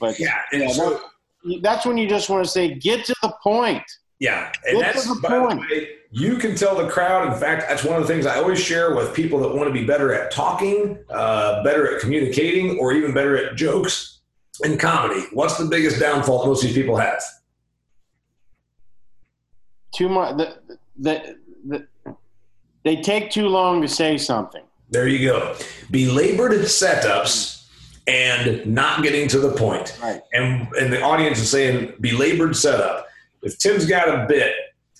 But 0.00 0.18
yeah, 0.18 0.40
yeah 0.52 0.68
so, 0.68 1.00
that, 1.44 1.60
that's 1.62 1.86
when 1.86 1.96
you 1.96 2.08
just 2.08 2.28
want 2.28 2.44
to 2.44 2.50
say, 2.50 2.74
"Get 2.74 3.04
to 3.04 3.14
the 3.22 3.32
point." 3.44 3.84
Yeah, 4.18 4.50
and 4.66 4.78
get 4.78 4.94
that's 4.94 5.20
by 5.20 5.38
point. 5.38 5.60
the 5.68 5.74
way 5.76 5.88
you 6.14 6.36
can 6.36 6.54
tell 6.54 6.76
the 6.76 6.88
crowd. 6.88 7.32
In 7.32 7.36
fact, 7.36 7.64
that's 7.68 7.82
one 7.82 8.00
of 8.00 8.06
the 8.06 8.14
things 8.14 8.24
I 8.24 8.36
always 8.36 8.60
share 8.60 8.94
with 8.94 9.12
people 9.12 9.40
that 9.40 9.48
want 9.48 9.66
to 9.66 9.72
be 9.72 9.84
better 9.84 10.14
at 10.14 10.30
talking, 10.30 10.96
uh, 11.10 11.64
better 11.64 11.92
at 11.92 12.00
communicating, 12.00 12.78
or 12.78 12.92
even 12.92 13.12
better 13.12 13.36
at 13.36 13.56
jokes 13.56 14.20
and 14.62 14.78
comedy. 14.78 15.26
What's 15.32 15.58
the 15.58 15.64
biggest 15.64 15.98
downfall 15.98 16.46
most 16.46 16.62
of 16.62 16.68
these 16.68 16.76
people 16.76 16.96
have? 16.96 17.20
Too 19.92 20.08
much. 20.08 20.36
The, 20.36 20.56
the, 20.96 21.36
the, 21.66 22.16
they 22.84 23.02
take 23.02 23.32
too 23.32 23.48
long 23.48 23.82
to 23.82 23.88
say 23.88 24.16
something. 24.16 24.62
There 24.90 25.08
you 25.08 25.28
go. 25.28 25.56
Belabored 25.90 26.52
setups 26.52 27.66
and 28.06 28.64
not 28.66 29.02
getting 29.02 29.26
to 29.28 29.40
the 29.40 29.50
point. 29.50 29.98
Right. 30.00 30.20
And 30.32 30.68
and 30.74 30.92
the 30.92 31.02
audience 31.02 31.40
is 31.40 31.50
saying 31.50 31.94
belabored 32.00 32.54
setup. 32.54 33.08
If 33.42 33.58
Tim's 33.58 33.86
got 33.86 34.08
a 34.08 34.26
bit 34.28 34.54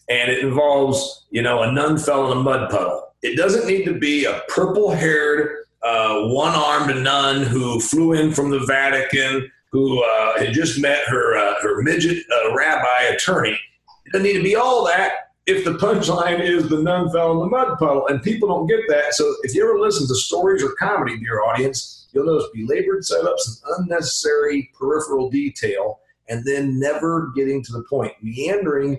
and 0.09 0.31
it 0.31 0.45
involves, 0.45 1.27
you 1.31 1.43
know, 1.43 1.63
a 1.63 1.73
nun 1.73 1.99
fell 1.99 2.31
in 2.31 2.39
a 2.39 2.41
mud 2.41 2.71
puddle. 2.71 3.15
It 3.23 3.37
doesn't 3.37 3.67
need 3.67 3.85
to 3.85 3.95
be 3.95 4.27
a 4.27 4.43
purple 4.49 4.91
haired, 4.91 5.65
uh, 5.83 6.29
one 6.29 6.55
armed 6.55 7.03
nun 7.03 7.43
who 7.43 7.81
flew 7.81 8.13
in 8.13 8.33
from 8.33 8.51
the 8.51 8.61
Vatican, 8.61 9.51
who 9.73 10.03
uh, 10.05 10.39
had 10.39 10.53
just 10.53 10.81
met 10.81 11.05
her, 11.07 11.37
uh, 11.37 11.55
her 11.63 11.83
midget 11.83 12.25
uh, 12.33 12.55
rabbi 12.55 13.03
attorney. 13.11 13.59
It 14.07 14.13
doesn't 14.13 14.27
need 14.27 14.39
to 14.39 14.43
be 14.43 14.57
all 14.57 14.87
that 14.87 15.13
if 15.47 15.65
the 15.65 15.73
punchline 15.73 16.41
is 16.41 16.69
the 16.69 16.83
nun 16.83 17.11
fell 17.11 17.33
in 17.33 17.39
the 17.39 17.47
mud 17.47 17.79
puddle. 17.79 18.07
And 18.07 18.23
people 18.23 18.49
don't 18.49 18.67
get 18.67 18.81
that. 18.89 19.15
So 19.15 19.35
if 19.43 19.55
you 19.55 19.69
ever 19.69 19.79
listen 19.79 20.07
to 20.07 20.15
stories 20.15 20.63
or 20.63 20.73
comedy, 20.79 21.17
to 21.17 21.23
your 21.23 21.43
audience, 21.45 22.07
you'll 22.13 22.27
notice 22.27 22.49
belabored 22.55 23.03
setups 23.03 23.47
and 23.47 23.85
unnecessary 23.85 24.71
peripheral 24.79 25.31
detail, 25.31 26.01
and 26.29 26.45
then 26.45 26.79
never 26.79 27.33
getting 27.35 27.63
to 27.65 27.73
the 27.73 27.83
point. 27.91 28.13
Meandering 28.23 28.99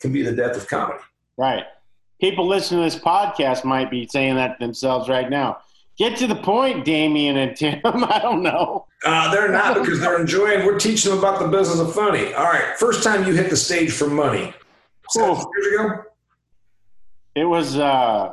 can 0.00 0.12
be 0.12 0.22
the 0.22 0.32
death 0.32 0.56
of 0.56 0.68
comedy. 0.68 0.98
Right. 1.36 1.64
People 2.20 2.46
listening 2.46 2.80
to 2.80 2.94
this 2.94 3.02
podcast 3.02 3.64
might 3.64 3.90
be 3.90 4.06
saying 4.06 4.36
that 4.36 4.58
themselves 4.58 5.08
right 5.08 5.28
now. 5.28 5.58
Get 5.98 6.18
to 6.18 6.26
the 6.26 6.36
point, 6.36 6.84
Damian 6.84 7.36
and 7.36 7.56
Tim. 7.56 7.80
I 7.84 8.18
don't 8.20 8.42
know. 8.42 8.86
Uh, 9.04 9.30
they're 9.32 9.50
not 9.50 9.80
because 9.80 10.00
they're 10.00 10.20
enjoying. 10.20 10.64
We're 10.64 10.78
teaching 10.78 11.10
them 11.10 11.18
about 11.18 11.40
the 11.40 11.48
business 11.48 11.78
of 11.78 11.94
funny. 11.94 12.34
All 12.34 12.44
right. 12.44 12.76
First 12.78 13.02
time 13.02 13.26
you 13.26 13.34
hit 13.34 13.50
the 13.50 13.56
stage 13.56 13.92
for 13.92 14.08
money. 14.08 14.52
Cool. 15.14 15.50
Years 15.58 15.74
ago. 15.74 16.02
It 17.34 17.44
was. 17.44 17.76
Uh, 17.76 18.32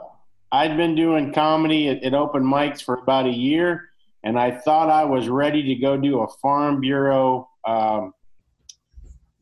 I'd 0.52 0.78
been 0.78 0.96
doing 0.96 1.34
comedy 1.34 1.90
at, 1.90 2.04
at 2.04 2.14
open 2.14 2.44
mics 2.44 2.84
for 2.84 2.96
about 2.96 3.26
a 3.26 3.34
year, 3.34 3.90
and 4.24 4.38
I 4.38 4.52
thought 4.52 4.90
I 4.90 5.04
was 5.04 5.28
ready 5.28 5.64
to 5.64 5.76
go 5.76 5.98
do 5.98 6.20
a 6.20 6.28
Farm 6.28 6.80
Bureau 6.80 7.50
um, 7.66 8.14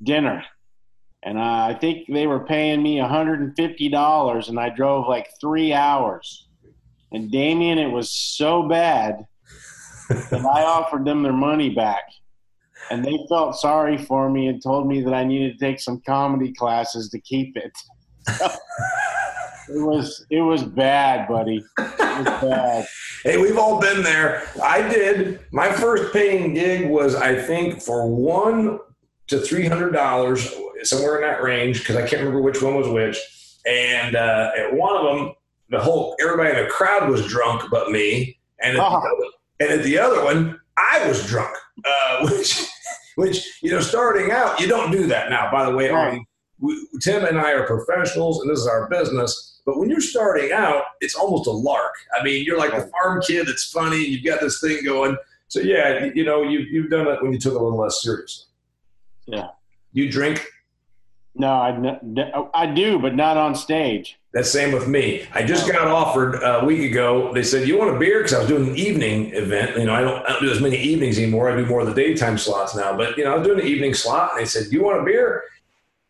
dinner 0.02 0.44
and 1.24 1.40
I 1.40 1.76
think 1.76 2.08
they 2.08 2.26
were 2.26 2.40
paying 2.40 2.82
me 2.82 2.98
$150, 2.98 4.50
and 4.50 4.60
I 4.60 4.70
drove 4.70 5.08
like 5.08 5.30
three 5.40 5.72
hours. 5.74 6.48
And 7.12 7.32
Damian, 7.32 7.78
it 7.78 7.92
was 7.92 8.12
so 8.12 8.68
bad 8.68 9.26
that 10.10 10.46
I 10.46 10.64
offered 10.64 11.06
them 11.06 11.22
their 11.22 11.34
money 11.34 11.70
back. 11.70 12.04
And 12.90 13.06
they 13.06 13.20
felt 13.30 13.56
sorry 13.56 13.98
for 13.98 14.30
me 14.30 14.48
and 14.48 14.62
told 14.62 14.88
me 14.88 15.02
that 15.02 15.14
I 15.14 15.24
needed 15.24 15.60
to 15.60 15.66
take 15.66 15.80
some 15.80 16.02
comedy 16.06 16.52
classes 16.54 17.10
to 17.10 17.20
keep 17.20 17.56
it. 17.56 17.72
it 18.28 19.86
was 19.86 20.26
it 20.30 20.42
was 20.42 20.64
bad, 20.64 21.28
buddy. 21.28 21.64
It 21.78 22.00
was 22.00 22.26
bad. 22.26 22.88
hey, 23.24 23.38
we've 23.38 23.58
all 23.58 23.80
been 23.80 24.04
there. 24.04 24.48
I 24.64 24.82
did. 24.88 25.40
My 25.52 25.72
first 25.72 26.12
paying 26.12 26.54
gig 26.54 26.90
was, 26.90 27.16
I 27.16 27.40
think, 27.42 27.82
for 27.82 28.08
one 28.08 28.80
to 29.32 29.40
three 29.40 29.66
hundred 29.66 29.92
dollars 29.92 30.54
somewhere 30.84 31.16
in 31.16 31.22
that 31.22 31.42
range 31.42 31.80
because 31.80 31.96
I 31.96 32.02
can't 32.02 32.22
remember 32.22 32.42
which 32.42 32.62
one 32.62 32.76
was 32.76 32.88
which. 32.88 33.18
And 33.66 34.16
uh, 34.16 34.52
at 34.58 34.74
one 34.74 34.96
of 34.96 35.06
them, 35.06 35.34
the 35.70 35.80
whole 35.80 36.16
everybody 36.22 36.50
in 36.50 36.64
the 36.64 36.70
crowd 36.70 37.10
was 37.10 37.26
drunk 37.28 37.64
but 37.72 37.92
me, 37.92 38.38
and 38.62 38.78
at, 38.78 38.84
uh-huh. 38.84 39.00
the, 39.00 39.08
other, 39.08 39.32
and 39.62 39.80
at 39.80 39.86
the 39.86 39.98
other 39.98 40.24
one, 40.24 40.60
I 40.78 41.08
was 41.08 41.26
drunk. 41.26 41.56
Uh, 41.86 42.28
which, 42.32 42.68
which 43.16 43.60
you 43.62 43.72
know, 43.72 43.80
starting 43.80 44.32
out, 44.32 44.60
you 44.60 44.68
don't 44.68 44.92
do 44.92 45.08
that 45.08 45.30
now. 45.30 45.50
By 45.50 45.66
the 45.66 45.76
way, 45.76 45.90
right. 45.90 46.22
we, 46.60 46.88
Tim 47.02 47.24
and 47.24 47.40
I 47.40 47.54
are 47.54 47.66
professionals, 47.66 48.42
and 48.42 48.52
this 48.52 48.60
is 48.60 48.68
our 48.68 48.90
business. 48.90 49.62
But 49.66 49.78
when 49.78 49.90
you're 49.90 50.02
starting 50.02 50.52
out, 50.52 50.84
it's 51.00 51.16
almost 51.16 51.48
a 51.48 51.52
lark. 51.52 51.94
I 52.20 52.24
mean, 52.24 52.44
you're 52.44 52.58
like 52.58 52.72
the 52.72 52.88
farm 52.88 53.22
kid 53.22 53.48
that's 53.48 53.72
funny. 53.72 54.04
You've 54.04 54.26
got 54.26 54.42
this 54.42 54.60
thing 54.60 54.84
going. 54.84 55.16
So 55.48 55.62
yeah, 55.62 56.10
you, 56.16 56.26
know, 56.26 56.42
you, 56.42 56.60
you've 56.60 56.90
done 56.90 57.08
it 57.08 57.22
when 57.22 57.32
you 57.32 57.40
took 57.40 57.54
it 57.54 57.62
a 57.62 57.64
little 57.64 57.78
less 57.78 58.02
seriously. 58.02 58.46
Yeah. 59.28 59.50
You 59.94 60.10
drink 60.10 60.46
no, 61.34 61.48
I, 61.48 62.64
I 62.64 62.66
do, 62.68 63.00
but 63.00 63.16
not 63.16 63.38
on 63.38 63.56
stage. 63.56 64.20
That's 64.34 64.52
same 64.52 64.74
with 64.74 64.88
me. 64.88 65.26
I 65.34 65.44
just 65.44 65.70
got 65.70 65.88
offered 65.88 66.36
a 66.42 66.66
week 66.66 66.90
ago. 66.90 67.34
They 67.34 67.44
said, 67.44 67.68
"You 67.68 67.78
want 67.78 67.96
a 67.96 68.00
beer?" 68.00 68.20
Because 68.20 68.34
I 68.34 68.40
was 68.40 68.48
doing 68.48 68.70
an 68.70 68.76
evening 68.76 69.34
event. 69.34 69.78
You 69.78 69.86
know, 69.86 69.94
I 69.94 70.02
don't, 70.02 70.26
I 70.26 70.30
don't 70.30 70.42
do 70.42 70.52
as 70.52 70.62
many 70.62 70.78
evenings 70.78 71.18
anymore. 71.18 71.50
I 71.50 71.56
do 71.56 71.66
more 71.66 71.82
of 71.82 71.88
the 71.88 71.94
daytime 71.94 72.38
slots 72.38 72.76
now. 72.76 72.96
But 72.96 73.18
you 73.18 73.24
know, 73.24 73.34
I 73.34 73.38
was 73.38 73.48
doing 73.48 73.60
an 73.62 73.66
evening 73.66 73.94
slot. 73.94 74.32
And 74.32 74.42
they 74.42 74.46
said, 74.46 74.72
"You 74.72 74.84
want 74.84 75.02
a 75.02 75.04
beer?" 75.04 75.44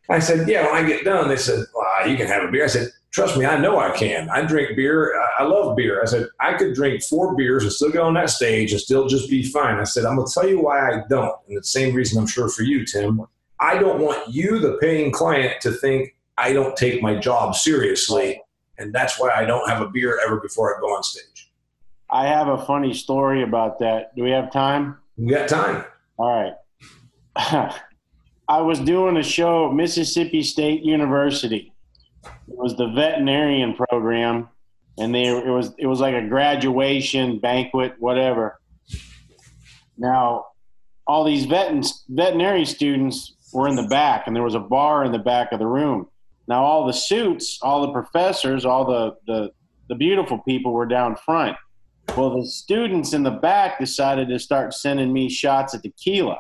I 0.10 0.20
said, 0.20 0.48
"Yeah." 0.48 0.66
When 0.66 0.84
I 0.84 0.88
get 0.88 1.04
done, 1.04 1.30
they 1.30 1.38
said, 1.38 1.66
"Well, 1.74 2.08
you 2.08 2.18
can 2.18 2.28
have 2.28 2.44
a 2.44 2.52
beer. 2.52 2.64
I 2.64 2.68
said, 2.68 2.90
trust 3.12 3.38
me, 3.38 3.46
I 3.46 3.58
know 3.58 3.80
I 3.80 3.92
can. 3.92 4.30
I 4.30 4.42
drink 4.42 4.76
beer. 4.76 5.14
I, 5.38 5.44
love 5.44 5.76
beer. 5.76 6.02
I 6.02 6.06
said, 6.06 6.28
I 6.40 6.54
could 6.54 6.74
drink 6.74 7.04
four 7.04 7.36
beers 7.36 7.64
and 7.64 7.72
still 7.72 7.92
get 7.92 8.02
on 8.02 8.14
that 8.16 8.30
stage 8.30 8.72
and 8.72 8.82
still 8.82 9.08
just 9.08 9.30
be 9.30 9.44
fine. 9.44 9.76
I 9.76 9.84
said, 9.84 10.06
I'm 10.06 10.16
going 10.16 10.28
to 10.28 10.34
tell 10.34 10.48
you 10.48 10.62
why 10.62 10.92
I 10.92 11.04
don't. 11.10 11.36
And 11.48 11.58
the 11.58 11.64
same 11.64 11.94
reason 11.94 12.20
I'm 12.20 12.28
sure 12.28 12.50
for 12.50 12.64
you, 12.64 12.86
Tim. 12.86 13.22
I 13.60 13.78
don't 13.78 14.00
want 14.00 14.34
you, 14.34 14.60
the 14.60 14.78
paying 14.82 15.12
client, 15.12 15.62
to 15.62 15.72
think 15.72 16.16
I 16.38 16.54
don't 16.54 16.76
take 16.76 17.04
my 17.04 17.16
job 17.16 17.56
seriously. 17.56 18.42
And 18.78 18.94
that's 18.94 19.20
why 19.20 19.30
I 19.30 19.46
don't 19.46 19.70
have 19.70 19.82
a 19.82 19.90
beer 19.90 20.20
ever 20.26 20.40
before 20.40 20.76
I 20.76 20.80
go 20.80 20.88
on 20.88 21.04
stage. 21.04 21.52
I 22.10 22.26
have 22.28 22.48
a 22.48 22.66
funny 22.66 22.94
story 22.94 23.44
about 23.44 23.80
that. 23.80 24.16
Do 24.16 24.24
we 24.24 24.32
have 24.32 24.52
time? 24.52 24.98
We 25.18 25.32
got 25.32 25.48
time. 25.48 25.86
All 26.18 26.30
right. 26.30 26.54
I 28.48 28.60
was 28.62 28.80
doing 28.80 29.18
a 29.18 29.24
show 29.24 29.70
at 29.70 29.76
Mississippi 29.76 30.44
State 30.44 30.84
University. 30.84 31.71
It 32.24 32.58
was 32.58 32.76
the 32.76 32.88
veterinarian 32.88 33.76
program, 33.76 34.50
and 34.98 35.14
they 35.14 35.26
it 35.26 35.48
was 35.48 35.74
it 35.78 35.88
was 35.88 36.00
like 36.00 36.16
a 36.16 36.28
graduation 36.28 37.40
banquet, 37.40 37.96
whatever. 38.00 38.60
Now, 39.98 40.48
all 41.08 41.24
these 41.24 41.46
vet 41.46 41.74
veterinary 42.10 42.66
students 42.66 43.36
were 43.54 43.68
in 43.68 43.76
the 43.76 43.88
back, 43.88 44.28
and 44.28 44.36
there 44.36 44.44
was 44.44 44.56
a 44.56 44.60
bar 44.60 45.04
in 45.06 45.12
the 45.12 45.20
back 45.20 45.52
of 45.52 45.60
the 45.60 45.68
room. 45.68 46.08
Now, 46.48 46.64
all 46.64 46.86
the 46.86 46.94
suits, 46.94 47.60
all 47.62 47.82
the 47.82 47.92
professors, 47.92 48.66
all 48.66 48.86
the 48.86 49.16
the, 49.28 49.52
the 49.90 49.96
beautiful 49.96 50.40
people 50.40 50.74
were 50.74 50.86
down 50.86 51.16
front. 51.16 51.56
Well, 52.18 52.42
the 52.42 52.46
students 52.46 53.14
in 53.14 53.24
the 53.24 53.32
back 53.32 53.80
decided 53.80 54.28
to 54.30 54.40
start 54.40 54.74
sending 54.74 55.14
me 55.14 55.30
shots 55.30 55.74
of 55.74 55.82
tequila. 55.82 56.40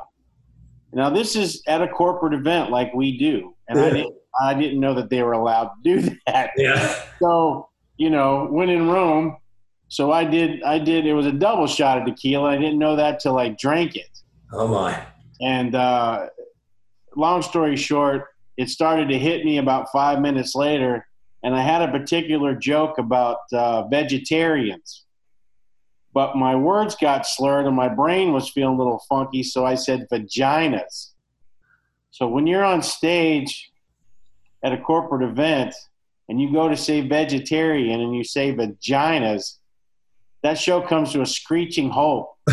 Now, 0.94 1.10
this 1.10 1.36
is 1.36 1.64
at 1.68 1.82
a 1.82 1.88
corporate 1.88 2.34
event 2.34 2.72
like 2.72 2.94
we 2.94 3.18
do, 3.18 3.56
and 3.70 3.80
yeah. 3.80 3.86
I 3.86 3.90
didn't 3.92 4.16
I 4.40 4.54
didn't 4.54 4.80
know 4.80 4.94
that 4.96 5.10
they 5.10 5.24
were 5.24 5.34
allowed 5.34 5.72
to 5.84 6.02
do 6.02 6.18
that. 6.28 6.52
Yeah. 6.58 7.04
So 7.20 7.70
you 7.98 8.10
know, 8.10 8.48
when 8.50 8.70
in 8.70 8.88
Rome, 8.88 9.38
so 9.88 10.12
I 10.12 10.24
did. 10.24 10.64
I 10.64 10.80
did. 10.80 11.06
It 11.06 11.14
was 11.14 11.26
a 11.26 11.32
double 11.32 11.68
shot 11.68 11.98
of 11.98 12.06
tequila. 12.06 12.52
I 12.52 12.58
didn't 12.58 12.80
know 12.80 12.96
that 12.96 13.20
till 13.20 13.38
I 13.38 13.50
drank 13.50 13.96
it. 13.96 14.10
Oh 14.54 14.68
my! 14.68 15.06
And 15.42 15.76
uh, 15.76 16.28
long 17.16 17.42
story 17.42 17.76
short, 17.76 18.28
it 18.58 18.70
started 18.70 19.10
to 19.10 19.18
hit 19.18 19.46
me 19.46 19.58
about 19.58 19.92
five 19.92 20.20
minutes 20.22 20.56
later, 20.56 21.08
and 21.44 21.56
I 21.56 21.62
had 21.62 21.82
a 21.82 21.92
particular 21.92 22.56
joke 22.56 22.98
about 22.98 23.40
uh, 23.54 23.88
vegetarians 23.88 25.06
but 26.14 26.36
my 26.36 26.56
words 26.56 26.96
got 26.96 27.26
slurred 27.26 27.66
and 27.66 27.76
my 27.76 27.88
brain 27.88 28.34
was 28.34 28.50
feeling 28.50 28.76
a 28.76 28.78
little 28.78 29.04
funky, 29.08 29.44
so 29.44 29.66
I 29.66 29.76
said 29.76 30.08
vaginas. 30.12 31.12
So 32.12 32.28
when 32.28 32.48
you're 32.48 32.66
on 32.66 32.82
stage 32.82 33.71
at 34.64 34.74
a 34.74 34.78
corporate 34.78 35.30
event 35.30 35.74
and 36.30 36.42
you 36.42 36.52
go 36.52 36.70
to 36.70 36.78
say 36.78 37.02
vegetarian 37.02 38.00
and 38.00 38.16
you 38.16 38.24
say 38.24 38.54
vaginas, 38.54 39.58
that 40.44 40.58
show 40.58 40.82
comes 40.82 41.12
to 41.12 41.22
a 41.22 41.26
screeching 41.26 41.90
halt. 41.90 42.36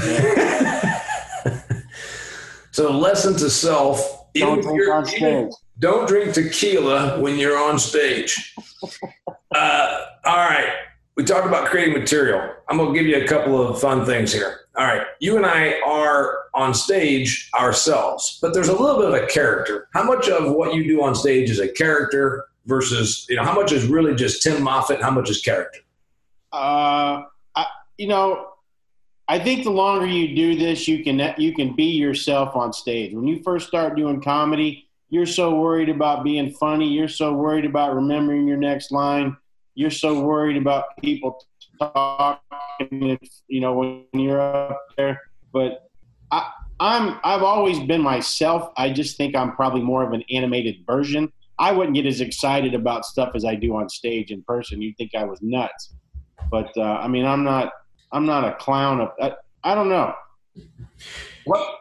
so 2.72 2.90
lesson 2.90 3.34
to 3.34 3.48
self: 3.48 4.26
don't 4.34 4.62
drink 4.62 4.88
on 4.90 5.06
stage. 5.06 5.52
Don't 5.78 6.08
drink 6.08 6.34
tequila 6.34 7.20
when 7.20 7.38
you're 7.38 7.56
on 7.56 7.78
stage. 7.78 8.54
uh, 9.54 10.06
all 10.24 10.36
right 10.36 10.72
we 11.18 11.24
talked 11.24 11.48
about 11.48 11.66
creating 11.66 11.94
material. 11.94 12.54
I'm 12.68 12.76
going 12.76 12.94
to 12.94 12.98
give 12.98 13.08
you 13.08 13.22
a 13.22 13.26
couple 13.26 13.60
of 13.60 13.80
fun 13.80 14.06
things 14.06 14.32
here. 14.32 14.60
All 14.78 14.86
right, 14.86 15.06
you 15.18 15.36
and 15.36 15.44
I 15.44 15.80
are 15.84 16.44
on 16.54 16.72
stage 16.72 17.50
ourselves, 17.58 18.38
but 18.40 18.54
there's 18.54 18.68
a 18.68 18.72
little 18.72 18.96
bit 18.96 19.08
of 19.08 19.14
a 19.14 19.26
character. 19.26 19.88
How 19.92 20.04
much 20.04 20.28
of 20.28 20.52
what 20.52 20.72
you 20.72 20.84
do 20.84 21.02
on 21.02 21.16
stage 21.16 21.50
is 21.50 21.58
a 21.58 21.68
character 21.68 22.46
versus, 22.64 23.26
you 23.28 23.34
know, 23.34 23.42
how 23.42 23.54
much 23.54 23.72
is 23.72 23.86
really 23.86 24.14
just 24.14 24.40
Tim 24.40 24.62
Moffett? 24.62 25.02
How 25.02 25.10
much 25.10 25.30
is 25.30 25.42
character? 25.42 25.80
Uh, 26.52 27.22
I, 27.56 27.66
you 27.96 28.06
know, 28.06 28.50
I 29.26 29.40
think 29.40 29.64
the 29.64 29.70
longer 29.70 30.06
you 30.06 30.36
do 30.36 30.56
this, 30.56 30.86
you 30.86 31.02
can 31.02 31.34
you 31.38 31.52
can 31.54 31.74
be 31.74 31.96
yourself 31.96 32.54
on 32.54 32.72
stage. 32.72 33.12
When 33.12 33.26
you 33.26 33.42
first 33.42 33.66
start 33.66 33.96
doing 33.96 34.22
comedy, 34.22 34.88
you're 35.10 35.26
so 35.26 35.58
worried 35.58 35.88
about 35.88 36.22
being 36.22 36.52
funny. 36.52 36.86
You're 36.86 37.08
so 37.08 37.32
worried 37.32 37.64
about 37.64 37.96
remembering 37.96 38.46
your 38.46 38.58
next 38.58 38.92
line 38.92 39.36
you're 39.78 39.92
so 39.92 40.20
worried 40.20 40.56
about 40.56 40.86
people 41.00 41.40
talking, 41.78 42.42
you 42.80 43.60
know, 43.60 43.74
when 43.74 44.04
you're 44.12 44.40
up 44.40 44.80
there. 44.96 45.20
But 45.52 45.90
I, 46.30 46.50
I'm 46.80 47.18
I've 47.24 47.42
always 47.42 47.80
been 47.80 48.02
myself. 48.02 48.72
I 48.76 48.90
just 48.90 49.16
think 49.16 49.34
I'm 49.34 49.52
probably 49.52 49.82
more 49.82 50.02
of 50.04 50.12
an 50.12 50.24
animated 50.30 50.84
version. 50.86 51.32
I 51.58 51.72
wouldn't 51.72 51.96
get 51.96 52.06
as 52.06 52.20
excited 52.20 52.74
about 52.74 53.04
stuff 53.04 53.32
as 53.34 53.44
I 53.44 53.56
do 53.56 53.76
on 53.76 53.88
stage 53.88 54.30
in 54.30 54.42
person. 54.42 54.80
You'd 54.80 54.96
think 54.96 55.14
I 55.14 55.24
was 55.24 55.40
nuts. 55.42 55.94
But 56.50 56.70
uh, 56.76 56.82
I 56.82 57.08
mean, 57.08 57.24
I'm 57.24 57.44
not. 57.44 57.72
I'm 58.12 58.24
not 58.24 58.44
a 58.44 58.54
clown. 58.54 59.00
Of, 59.00 59.10
I, 59.20 59.32
I 59.64 59.74
don't 59.74 59.88
know. 59.88 60.14
What? 61.44 61.78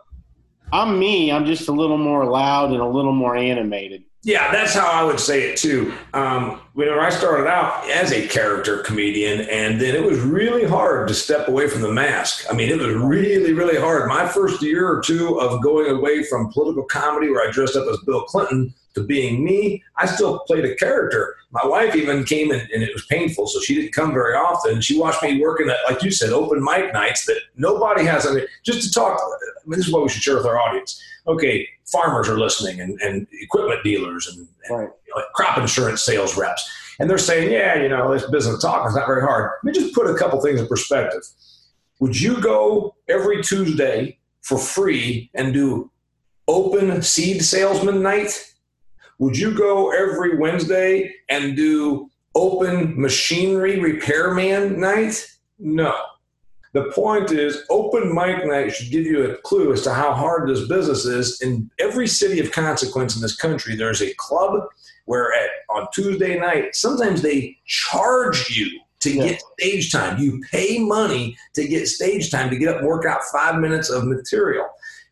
I'm 0.74 1.00
me. 1.00 1.32
I'm 1.32 1.46
just 1.46 1.70
a 1.70 1.72
little 1.72 1.98
more 1.98 2.26
loud 2.26 2.72
and 2.72 2.82
a 2.82 2.88
little 2.88 3.14
more 3.14 3.38
animated. 3.38 4.04
Yeah, 4.28 4.52
that's 4.52 4.74
how 4.74 4.92
I 4.92 5.06
would 5.06 5.22
say 5.22 5.44
it 5.44 5.58
too. 5.58 5.94
Um, 6.14 6.60
when 6.74 6.90
I 6.90 7.10
started 7.10 7.48
out 7.48 7.90
as 7.90 8.12
a 8.12 8.28
character 8.28 8.80
comedian, 8.80 9.48
and 9.48 9.80
then 9.80 9.96
it 9.96 10.04
was 10.04 10.20
really 10.20 10.66
hard 10.66 11.08
to 11.08 11.14
step 11.14 11.48
away 11.48 11.70
from 11.70 11.82
the 11.82 11.94
mask. 11.94 12.46
I 12.50 12.54
mean, 12.54 12.68
it 12.68 12.78
was 12.78 12.94
really, 12.94 13.54
really 13.54 13.80
hard. 13.80 14.10
My 14.10 14.28
first 14.28 14.62
year 14.62 14.86
or 14.86 15.02
two 15.02 15.40
of 15.40 15.64
going 15.64 15.90
away 15.96 16.24
from 16.24 16.52
political 16.52 16.84
comedy, 16.84 17.30
where 17.30 17.48
I 17.48 17.52
dressed 17.54 17.78
up 17.78 17.88
as 17.88 18.00
Bill 18.02 18.24
Clinton, 18.24 18.74
to 18.98 19.04
being 19.04 19.44
me, 19.44 19.84
I 19.96 20.06
still 20.06 20.40
played 20.40 20.66
a 20.66 20.76
character. 20.76 21.36
My 21.52 21.66
wife 21.66 21.96
even 21.96 22.26
came 22.26 22.52
in, 22.52 22.60
and 22.60 22.84
it 22.84 22.94
was 22.94 23.06
painful, 23.06 23.48
so 23.48 23.60
she 23.62 23.76
didn't 23.76 23.94
come 23.94 24.14
very 24.14 24.36
often. 24.36 24.82
She 24.82 25.00
watched 25.00 25.24
me 25.24 25.42
working 25.42 25.70
at, 25.70 25.78
like 25.90 26.04
you 26.04 26.12
said, 26.12 26.32
open 26.32 26.64
mic 26.64 26.94
nights 26.94 27.26
that 27.26 27.40
nobody 27.56 28.04
has. 28.04 28.28
I 28.28 28.34
mean, 28.34 28.46
just 28.64 28.84
to 28.84 28.92
talk. 28.94 29.20
I 29.20 29.70
mean, 29.70 29.80
this 29.80 29.88
is 29.88 29.94
what 29.94 30.04
we 30.04 30.10
should 30.10 30.24
share 30.24 30.36
with 30.36 30.46
our 30.46 30.60
audience 30.60 31.02
okay, 31.28 31.68
farmers 31.86 32.30
are 32.30 32.40
listening 32.40 32.82
and, 32.82 33.00
and 33.02 33.28
equipment 33.42 33.84
dealers 33.84 34.28
and, 34.28 34.48
and 34.66 34.80
right. 34.80 34.90
you 35.06 35.14
know, 35.16 35.24
crop 35.34 35.58
insurance 35.58 36.04
sales 36.04 36.38
reps. 36.38 36.70
And 37.00 37.10
they're 37.10 37.18
saying, 37.18 37.52
yeah, 37.52 37.76
you 37.82 37.90
know, 37.90 38.12
this 38.12 38.30
business 38.30 38.62
talk 38.62 38.88
is 38.88 38.96
not 38.96 39.06
very 39.06 39.22
hard. 39.22 39.52
Let 39.64 39.74
me 39.76 39.80
just 39.80 39.94
put 39.94 40.10
a 40.10 40.16
couple 40.16 40.42
things 40.42 40.60
in 40.60 40.68
perspective. 40.68 41.22
Would 42.00 42.20
you 42.20 42.42
go 42.42 42.96
every 43.08 43.44
Tuesday 43.44 44.20
for 44.42 44.58
free 44.58 45.30
and 45.34 45.54
do 45.54 45.92
open 46.48 47.02
seed 47.02 47.44
salesman 47.44 48.02
night? 48.02 48.47
Would 49.20 49.38
you 49.38 49.58
go 49.58 49.92
every 49.92 50.38
Wednesday 50.38 51.14
and 51.30 51.56
do 51.56 52.10
open 52.36 53.00
machinery 53.00 53.80
repairman 53.80 54.80
night? 54.80 55.28
No. 55.60 55.96
The 56.74 56.92
point 56.92 57.32
is, 57.32 57.64
open 57.70 58.14
mic 58.14 58.46
night 58.46 58.76
should 58.76 58.92
give 58.92 59.06
you 59.06 59.32
a 59.32 59.38
clue 59.38 59.74
as 59.74 59.82
to 59.84 59.94
how 59.94 60.14
hard 60.14 60.48
this 60.48 60.68
business 60.68 61.06
is. 61.06 61.42
In 61.42 61.72
every 61.80 62.08
city 62.08 62.40
of 62.40 62.52
consequence 62.52 63.16
in 63.16 63.22
this 63.22 63.36
country, 63.36 63.76
there's 63.76 64.02
a 64.02 64.14
club 64.16 64.62
where 65.06 65.34
at 65.34 65.50
on 65.70 65.88
Tuesday 65.94 66.38
night, 66.38 66.76
sometimes 66.76 67.22
they 67.22 67.58
charge 67.66 68.50
you 68.50 68.80
to 69.00 69.12
yeah. 69.12 69.30
get 69.30 69.42
stage 69.58 69.92
time. 69.92 70.20
You 70.20 70.42
pay 70.52 70.80
money 70.80 71.38
to 71.56 71.68
get 71.68 71.88
stage 71.88 72.30
time 72.30 72.50
to 72.50 72.58
get 72.58 72.70
up 72.70 72.78
and 72.80 72.88
work 72.88 73.06
out 73.06 73.22
five 73.32 73.60
minutes 73.60 73.90
of 73.90 74.06
material. 74.06 74.68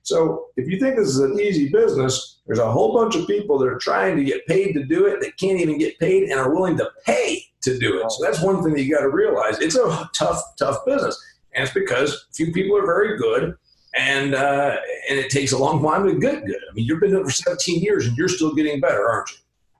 So 0.06 0.48
if 0.56 0.70
you 0.70 0.80
think 0.80 0.96
this 0.96 1.10
is 1.10 1.20
an 1.20 1.39
easy 1.39 1.70
business, 1.70 2.39
there's 2.46 2.60
a 2.60 2.72
whole 2.72 2.94
bunch 2.94 3.15
of 3.15 3.26
people 3.26 3.58
that 3.58 3.68
are 3.68 3.80
trying 3.80 4.15
to 4.18 4.24
get 4.24 4.46
paid 4.46 4.74
to 4.74 4.84
do 4.84 5.08
it 5.08 5.20
that 5.22 5.36
can't 5.38 5.60
even 5.60 5.80
get 5.80 5.98
paid 6.00 6.30
and 6.30 6.39
are 6.39 6.54
willing 6.54 6.78
to 6.78 6.89
pay 7.06 7.44
to 7.62 7.80
do 7.80 8.00
it. 8.00 8.12
So 8.12 8.24
that's 8.24 8.39
one 8.39 8.63
thing 8.63 8.74
that 8.74 8.84
you 8.84 8.94
got 8.94 9.02
to 9.02 9.10
realize. 9.10 9.60
It's 9.60 9.76
a 9.76 10.08
tough, 10.13 10.39
tough 10.60 10.86
business. 10.86 11.20
And 11.56 11.63
it's 11.63 11.74
because 11.74 12.28
few 12.34 12.52
people 12.52 12.78
are 12.78 12.86
very 12.86 13.18
good 13.18 13.56
and 13.98 14.36
uh, 14.36 14.76
and 15.10 15.18
it 15.18 15.32
takes 15.32 15.54
a 15.54 15.58
long 15.58 15.82
time 15.82 16.06
to 16.06 16.20
get 16.20 16.46
good. 16.46 16.62
I 16.70 16.74
mean, 16.76 16.86
you've 16.86 17.00
been 17.00 17.10
doing 17.10 17.24
it 17.24 17.26
for 17.26 17.32
17 17.32 17.82
years 17.82 18.06
and 18.06 18.15
you're 18.15 18.30
still 18.30 18.54
getting 18.54 18.80
better, 18.80 19.10
aren't 19.10 19.32
you? 19.32 19.38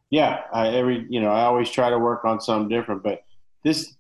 Yeah, 0.10 0.42
I, 0.52 0.70
every 0.70 1.06
you 1.08 1.22
know, 1.22 1.30
I 1.30 1.42
always 1.42 1.70
try 1.70 1.92
to 1.92 2.00
work 2.00 2.26
on 2.26 2.42
something 2.42 2.70
different, 2.70 3.04
but 3.04 3.24
this 3.64 3.94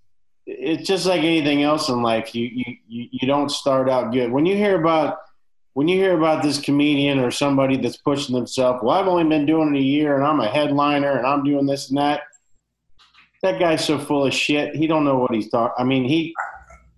it's 0.47 0.87
just 0.87 1.05
like 1.05 1.19
anything 1.19 1.61
else 1.61 1.89
in 1.89 2.01
life. 2.01 2.33
You 2.33 2.49
you 2.87 3.09
you 3.11 3.27
don't 3.27 3.49
start 3.49 3.89
out 3.89 4.11
good. 4.11 4.31
When 4.31 4.45
you 4.45 4.55
hear 4.55 4.79
about 4.79 5.19
when 5.75 5.89
you 5.89 5.97
hear 5.97 6.17
about 6.17 6.41
this 6.41 6.57
comedian 6.57 7.19
or 7.19 7.29
somebody 7.29 7.75
that's 7.75 7.97
pushing 7.97 8.33
themselves, 8.33 8.79
well, 8.81 8.97
I've 8.97 9.07
only 9.07 9.25
been 9.25 9.45
doing 9.45 9.75
it 9.75 9.79
a 9.79 9.83
year 9.83 10.15
and 10.15 10.25
I'm 10.25 10.39
a 10.39 10.47
headliner 10.47 11.17
and 11.17 11.27
I'm 11.27 11.43
doing 11.43 11.65
this 11.65 11.89
and 11.89 11.97
that. 11.97 12.21
That 13.43 13.59
guy's 13.59 13.83
so 13.83 13.99
full 13.99 14.25
of 14.25 14.33
shit. 14.33 14.73
He 14.73 14.87
don't 14.87 15.03
know 15.03 15.19
what 15.19 15.35
he's 15.35 15.49
talking. 15.49 15.75
I 15.77 15.83
mean, 15.83 16.05
he 16.05 16.33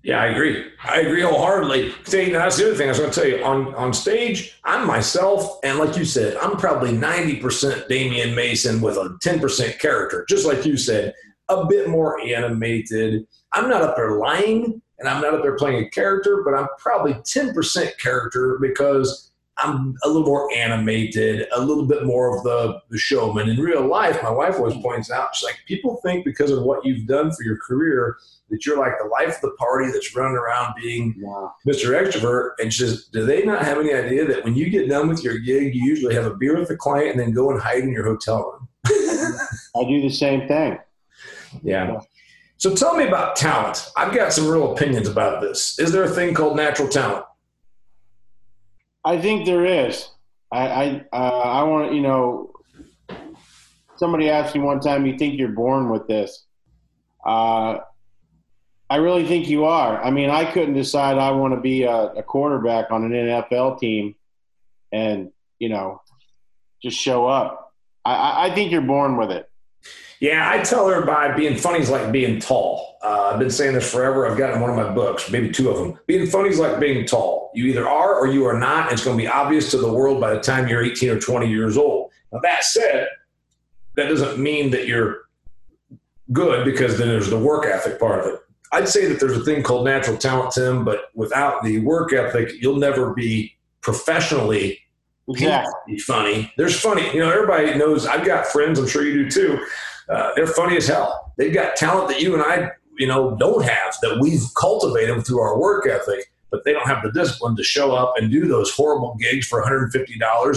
yeah, 0.04 0.22
I 0.22 0.28
agree. 0.28 0.64
I 0.86 1.02
agree 1.02 1.22
wholeheartedly. 1.22 1.92
See, 2.06 2.30
that's 2.30 2.56
the 2.56 2.68
other 2.68 2.76
thing 2.76 2.88
I 2.88 2.92
was 2.92 3.00
going 3.00 3.12
to 3.12 3.20
tell 3.20 3.28
you. 3.28 3.44
On 3.44 3.74
on 3.74 3.94
stage, 3.94 4.58
I'm 4.64 4.86
myself, 4.86 5.60
and 5.64 5.80
like 5.80 5.98
you 5.98 6.06
said, 6.06 6.38
I'm 6.38 6.56
probably 6.56 6.92
90% 6.92 7.88
Damian 7.90 8.36
Mason 8.36 8.80
with 8.80 8.96
a 8.96 9.18
10% 9.24 9.80
character, 9.80 10.24
just 10.30 10.46
like 10.46 10.66
you 10.66 10.78
said, 10.78 11.14
a 11.50 11.66
bit 11.66 11.90
more 11.90 12.22
animated. 12.22 13.26
I'm 13.52 13.70
not 13.70 13.82
up 13.82 13.96
there 13.98 14.12
lying, 14.12 14.82
and 15.00 15.08
I'm 15.08 15.22
not 15.22 15.34
up 15.34 15.42
there 15.42 15.56
playing 15.56 15.84
a 15.84 15.90
character, 15.90 16.42
but 16.44 16.54
I'm 16.54 16.68
probably 16.78 17.14
10% 17.14 17.98
character 18.00 18.58
because 18.62 19.32
I'm 19.60 19.96
a 20.04 20.08
little 20.08 20.24
more 20.24 20.52
animated, 20.54 21.48
a 21.52 21.62
little 21.62 21.86
bit 21.86 22.06
more 22.06 22.38
of 22.38 22.44
the, 22.44 22.80
the 22.90 22.98
showman. 22.98 23.50
In 23.50 23.60
real 23.60 23.88
life, 23.88 24.22
my 24.22 24.30
wife 24.30 24.56
always 24.56 24.76
points 24.78 25.10
out, 25.10 25.36
she's 25.36 25.46
like, 25.46 25.60
people 25.68 26.00
think 26.04 26.26
because 26.26 26.52
of 26.52 26.64
what 26.64 26.86
you've 26.86 27.08
done 27.08 27.32
for 27.32 27.44
your 27.44 27.58
career 27.58 28.18
that 28.50 28.66
you're 28.66 28.78
like 28.78 28.94
the 29.00 29.08
life 29.08 29.36
of 29.36 29.42
the 29.42 29.52
party 29.52 29.92
that's 29.92 30.16
running 30.16 30.38
around 30.38 30.74
being 30.82 31.16
wow. 31.20 31.54
Mr. 31.68 31.90
Extrovert. 32.00 32.52
And 32.60 32.72
she 32.72 32.84
says, 32.86 33.06
do 33.12 33.26
they 33.26 33.44
not 33.44 33.66
have 33.66 33.78
any 33.78 33.94
idea 33.94 34.26
that 34.26 34.44
when 34.44 34.56
you 34.56 34.70
get 34.70 34.88
done 34.88 35.08
with 35.08 35.24
your 35.24 35.38
gig, 35.40 35.76
you 35.76 35.84
usually 35.84 36.14
have 36.14 36.26
a 36.26 36.36
beer 36.36 36.58
with 36.58 36.70
the 36.70 36.78
client 36.78 37.12
and 37.12 37.20
then 37.20 37.34
go 37.34 37.52
and 37.52 37.60
hide 37.60 37.84
in 37.84 37.92
your 37.92 38.06
hotel 38.06 38.52
room? 38.52 38.68
I 39.76 39.84
do 39.84 40.02
the 40.02 40.10
same 40.10 40.48
thing. 40.48 40.78
Yeah. 41.64 42.00
So 42.58 42.74
tell 42.74 42.96
me 42.96 43.08
about 43.08 43.36
talent. 43.36 43.92
I've 43.96 44.14
got 44.14 44.34
some 44.34 44.48
real 44.48 44.74
opinions 44.74 45.08
about 45.08 45.42
this. 45.42 45.78
Is 45.78 45.92
there 45.92 46.04
a 46.04 46.10
thing 46.10 46.34
called 46.34 46.58
natural 46.58 46.88
talent? 46.88 47.26
I 49.06 49.22
think 49.22 49.46
there 49.46 49.66
is. 49.66 50.10
I 50.52 50.68
I, 50.68 51.06
uh, 51.14 51.40
I 51.40 51.64
want 51.64 51.94
you 51.94 52.02
know, 52.02 52.52
somebody 53.96 54.30
asked 54.30 54.56
me 54.56 54.62
one 54.62 54.80
time, 54.80 55.06
"You 55.06 55.18
think 55.18 55.38
you're 55.38 55.50
born 55.50 55.90
with 55.90 56.08
this?" 56.08 56.46
Uh, 57.24 57.80
I 58.90 58.96
really 58.98 59.26
think 59.26 59.50
you 59.50 59.66
are. 59.66 60.02
I 60.02 60.12
mean, 60.12 60.30
I 60.30 60.50
couldn't 60.50 60.74
decide 60.74 61.18
I 61.18 61.32
want 61.32 61.54
to 61.54 61.60
be 61.60 61.84
a, 61.84 61.96
a 61.96 62.24
quarterback 62.24 62.90
on 62.90 63.04
an 63.04 63.12
NFL 63.12 63.80
team, 63.80 64.16
and 64.92 65.32
you 65.60 65.70
know, 65.70 66.02
just 66.82 66.98
show 66.98 67.28
up. 67.28 67.74
I, 68.04 68.48
I 68.48 68.56
think 68.56 68.72
you're 68.72 68.82
born 68.82 69.18
with 69.18 69.32
it. 69.32 69.47
Yeah, 70.20 70.50
I 70.50 70.64
tell 70.64 70.88
her 70.90 71.06
by 71.06 71.36
being 71.36 71.58
funny 71.58 71.80
is 71.80 71.90
like 71.90 72.12
being 72.12 72.40
tall. 72.40 72.98
Uh, 73.04 73.32
I've 73.34 73.40
been 73.40 73.52
saying 73.52 73.74
this 73.76 73.92
forever. 73.92 74.28
I've 74.28 74.38
got 74.38 74.54
in 74.54 74.62
one 74.62 74.70
of 74.70 74.76
my 74.76 74.92
books, 74.92 75.30
maybe 75.30 75.52
two 75.52 75.70
of 75.70 75.78
them. 75.78 76.00
Being 76.08 76.26
funny 76.26 76.50
is 76.50 76.60
like 76.60 76.80
being 76.80 77.06
tall. 77.06 77.52
You 77.54 77.66
either 77.66 77.88
are 77.88 78.16
or 78.16 78.28
you 78.28 78.46
are 78.46 78.60
not. 78.60 78.86
And 78.86 78.94
it's 78.94 79.04
going 79.04 79.18
to 79.18 79.24
be 79.24 79.28
obvious 79.28 79.70
to 79.72 79.78
the 79.78 79.92
world 79.92 80.20
by 80.20 80.34
the 80.34 80.40
time 80.40 80.68
you're 80.68 80.84
18 80.84 81.10
or 81.10 81.20
20 81.20 81.48
years 81.48 81.78
old. 81.78 82.12
Now, 82.32 82.40
that 82.42 82.64
said, 82.64 83.08
that 83.96 84.08
doesn't 84.08 84.40
mean 84.40 84.72
that 84.72 84.88
you're 84.88 85.22
good 86.34 86.66
because 86.66 86.98
then 86.98 87.08
there's 87.08 87.30
the 87.30 87.40
work 87.40 87.66
ethic 87.66 88.00
part 88.00 88.20
of 88.20 88.34
it. 88.34 88.40
I'd 88.72 88.90
say 88.90 89.06
that 89.06 89.20
there's 89.20 89.38
a 89.38 89.46
thing 89.46 89.64
called 89.64 89.86
natural 89.86 90.18
talent, 90.18 90.52
Tim, 90.52 90.84
but 90.84 91.06
without 91.14 91.64
the 91.64 91.80
work 91.80 92.12
ethic, 92.12 92.52
you'll 92.60 92.78
never 92.78 93.14
be 93.14 93.56
professionally 93.82 94.80
exactly. 95.30 95.98
funny. 96.00 96.54
There's 96.58 96.80
funny. 96.80 97.14
You 97.14 97.20
know, 97.20 97.32
everybody 97.32 97.78
knows 97.78 98.06
I've 98.06 98.26
got 98.26 98.48
friends, 98.48 98.80
I'm 98.80 98.88
sure 98.88 99.04
you 99.04 99.24
do 99.24 99.30
too, 99.30 99.66
uh, 100.10 100.32
they're 100.36 100.48
funny 100.48 100.78
as 100.78 100.88
hell. 100.88 101.34
They've 101.38 101.54
got 101.54 101.76
talent 101.76 102.10
that 102.10 102.22
you 102.22 102.34
and 102.34 102.44
I, 102.44 102.72
you 102.98 103.08
know, 103.08 103.36
don't 103.36 103.64
have 103.64 103.96
that 104.02 104.20
we've 104.22 104.44
cultivated 104.60 105.26
through 105.26 105.40
our 105.40 105.60
work 105.60 105.88
ethic, 105.88 106.32
but 106.50 106.64
they 106.64 106.74
don't 106.74 106.88
have 106.88 107.04
the 107.04 107.12
discipline 107.12 107.56
to 107.58 107.64
show 107.64 107.94
up 107.94 108.14
and 108.18 108.32
do 108.32 108.48
those 108.48 108.72
horrible 108.72 109.16
gigs 109.20 109.48
for 109.48 109.62
$150 109.62 109.92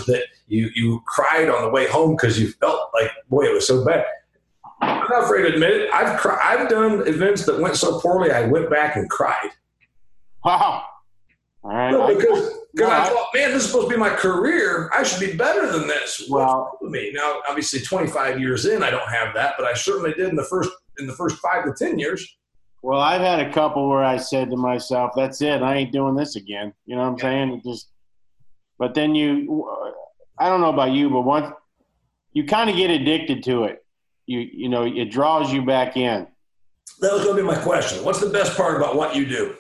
that 0.07 0.25
you 0.47 0.71
you 0.75 1.03
cried 1.07 1.49
on 1.49 1.63
the 1.63 1.71
way 1.71 1.87
home 1.87 2.17
because 2.17 2.39
you 2.41 2.53
felt 2.53 2.91
like, 2.95 3.11
boy, 3.29 3.47
it 3.47 3.55
was 3.55 3.67
so 3.67 3.85
bad. 3.85 4.05
I'm 4.83 5.09
not 5.09 5.25
afraid 5.25 5.43
to 5.43 5.55
admit 5.55 5.73
it. 5.73 5.93
I've 5.93 6.19
cri- 6.19 6.39
I've 6.43 6.69
done 6.69 7.07
events 7.07 7.45
that 7.47 7.61
went 7.61 7.77
so 7.77 8.01
poorly, 8.01 8.31
I 8.31 8.47
went 8.47 8.71
back 8.71 8.97
and 8.97 9.11
cried. 9.11 9.51
Wow. 10.45 10.87
All 11.63 11.71
right. 11.71 11.91
No, 11.91 12.15
because 12.15 12.60
because 12.73 12.91
I 12.91 13.09
thought, 13.09 13.29
man, 13.35 13.51
this 13.51 13.65
is 13.65 13.71
supposed 13.71 13.89
to 13.89 13.95
be 13.95 13.99
my 13.99 14.11
career. 14.11 14.91
I 14.93 15.03
should 15.03 15.21
be 15.21 15.37
better 15.37 15.71
than 15.71 15.89
this. 15.89 16.27
Well, 16.29 16.79
me 16.83 17.11
now, 17.13 17.41
obviously, 17.49 17.81
25 17.81 18.39
years 18.39 18.67
in, 18.67 18.83
I 18.83 18.91
don't 18.91 19.09
have 19.09 19.35
that, 19.35 19.55
but 19.59 19.67
I 19.67 19.75
certainly 19.75 20.13
did 20.13 20.29
in 20.29 20.37
the 20.37 20.45
first 20.45 20.71
in 20.99 21.07
the 21.07 21.13
first 21.13 21.39
five 21.39 21.65
to 21.65 21.73
10 21.73 21.99
years. 21.99 22.37
Well, 22.83 23.01
I've 23.01 23.21
had 23.21 23.41
a 23.41 23.53
couple 23.53 23.89
where 23.89 24.05
I 24.05 24.17
said 24.17 24.51
to 24.51 24.57
myself, 24.57 25.13
"That's 25.15 25.43
it. 25.43 25.63
I 25.63 25.77
ain't 25.77 25.93
doing 25.93 26.15
this 26.15 26.37
again." 26.37 26.73
You 26.87 26.97
know 26.97 27.03
what 27.03 27.09
I'm 27.09 27.17
yeah. 27.17 27.23
saying? 27.23 27.53
It 27.53 27.63
just. 27.63 27.89
But 28.79 28.95
then 28.95 29.15
you, 29.15 29.69
I 30.39 30.49
don't 30.49 30.63
know 30.63 30.71
about 30.71 30.93
you, 30.93 31.11
but 31.11 31.23
once 31.23 31.53
you 32.33 32.45
kind 32.45 32.71
of 32.71 32.77
get 32.77 32.91
addicted 32.91 33.43
to 33.45 33.65
it, 33.65 33.85
you 34.27 34.41
you 34.41 34.69
know, 34.69 34.85
it 34.85 35.11
draws 35.11 35.53
you 35.53 35.65
back 35.65 35.97
in. 35.97 36.27
That 37.01 37.13
was 37.13 37.25
going 37.25 37.37
to 37.37 37.43
be 37.43 37.47
my 37.47 37.57
question. 37.57 38.03
What's 38.05 38.21
the 38.21 38.31
best 38.31 38.57
part 38.57 38.77
about 38.77 38.97
what 38.97 39.15
you 39.15 39.27
do? 39.27 39.57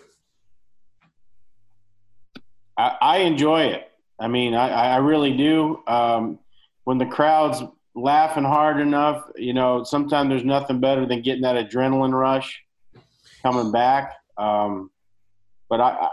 I, 2.81 2.97
I 3.01 3.19
enjoy 3.19 3.65
it. 3.65 3.91
I 4.19 4.29
mean, 4.29 4.55
I, 4.55 4.69
I 4.69 4.97
really 4.97 5.37
do. 5.37 5.83
Um, 5.87 6.39
when 6.85 6.99
the 6.99 7.07
crowd's 7.07 7.63
laughing 7.95 8.45
hard 8.45 8.81
enough, 8.81 9.25
you 9.37 9.53
know, 9.53 9.85
sometimes 9.85 10.31
there's 10.31 10.45
nothing 10.45 10.81
better 10.81 11.07
than 11.07 11.23
getting 11.23 11.43
that 11.43 11.57
adrenaline 11.57 12.13
rush 12.13 12.63
coming 13.43 13.71
back. 13.71 14.15
Um, 14.39 14.91
but 15.69 15.81
I, 15.81 15.91
I, 15.91 16.09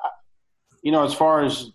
you 0.84 0.92
know, 0.92 1.04
as 1.04 1.14
far 1.14 1.44
as 1.44 1.72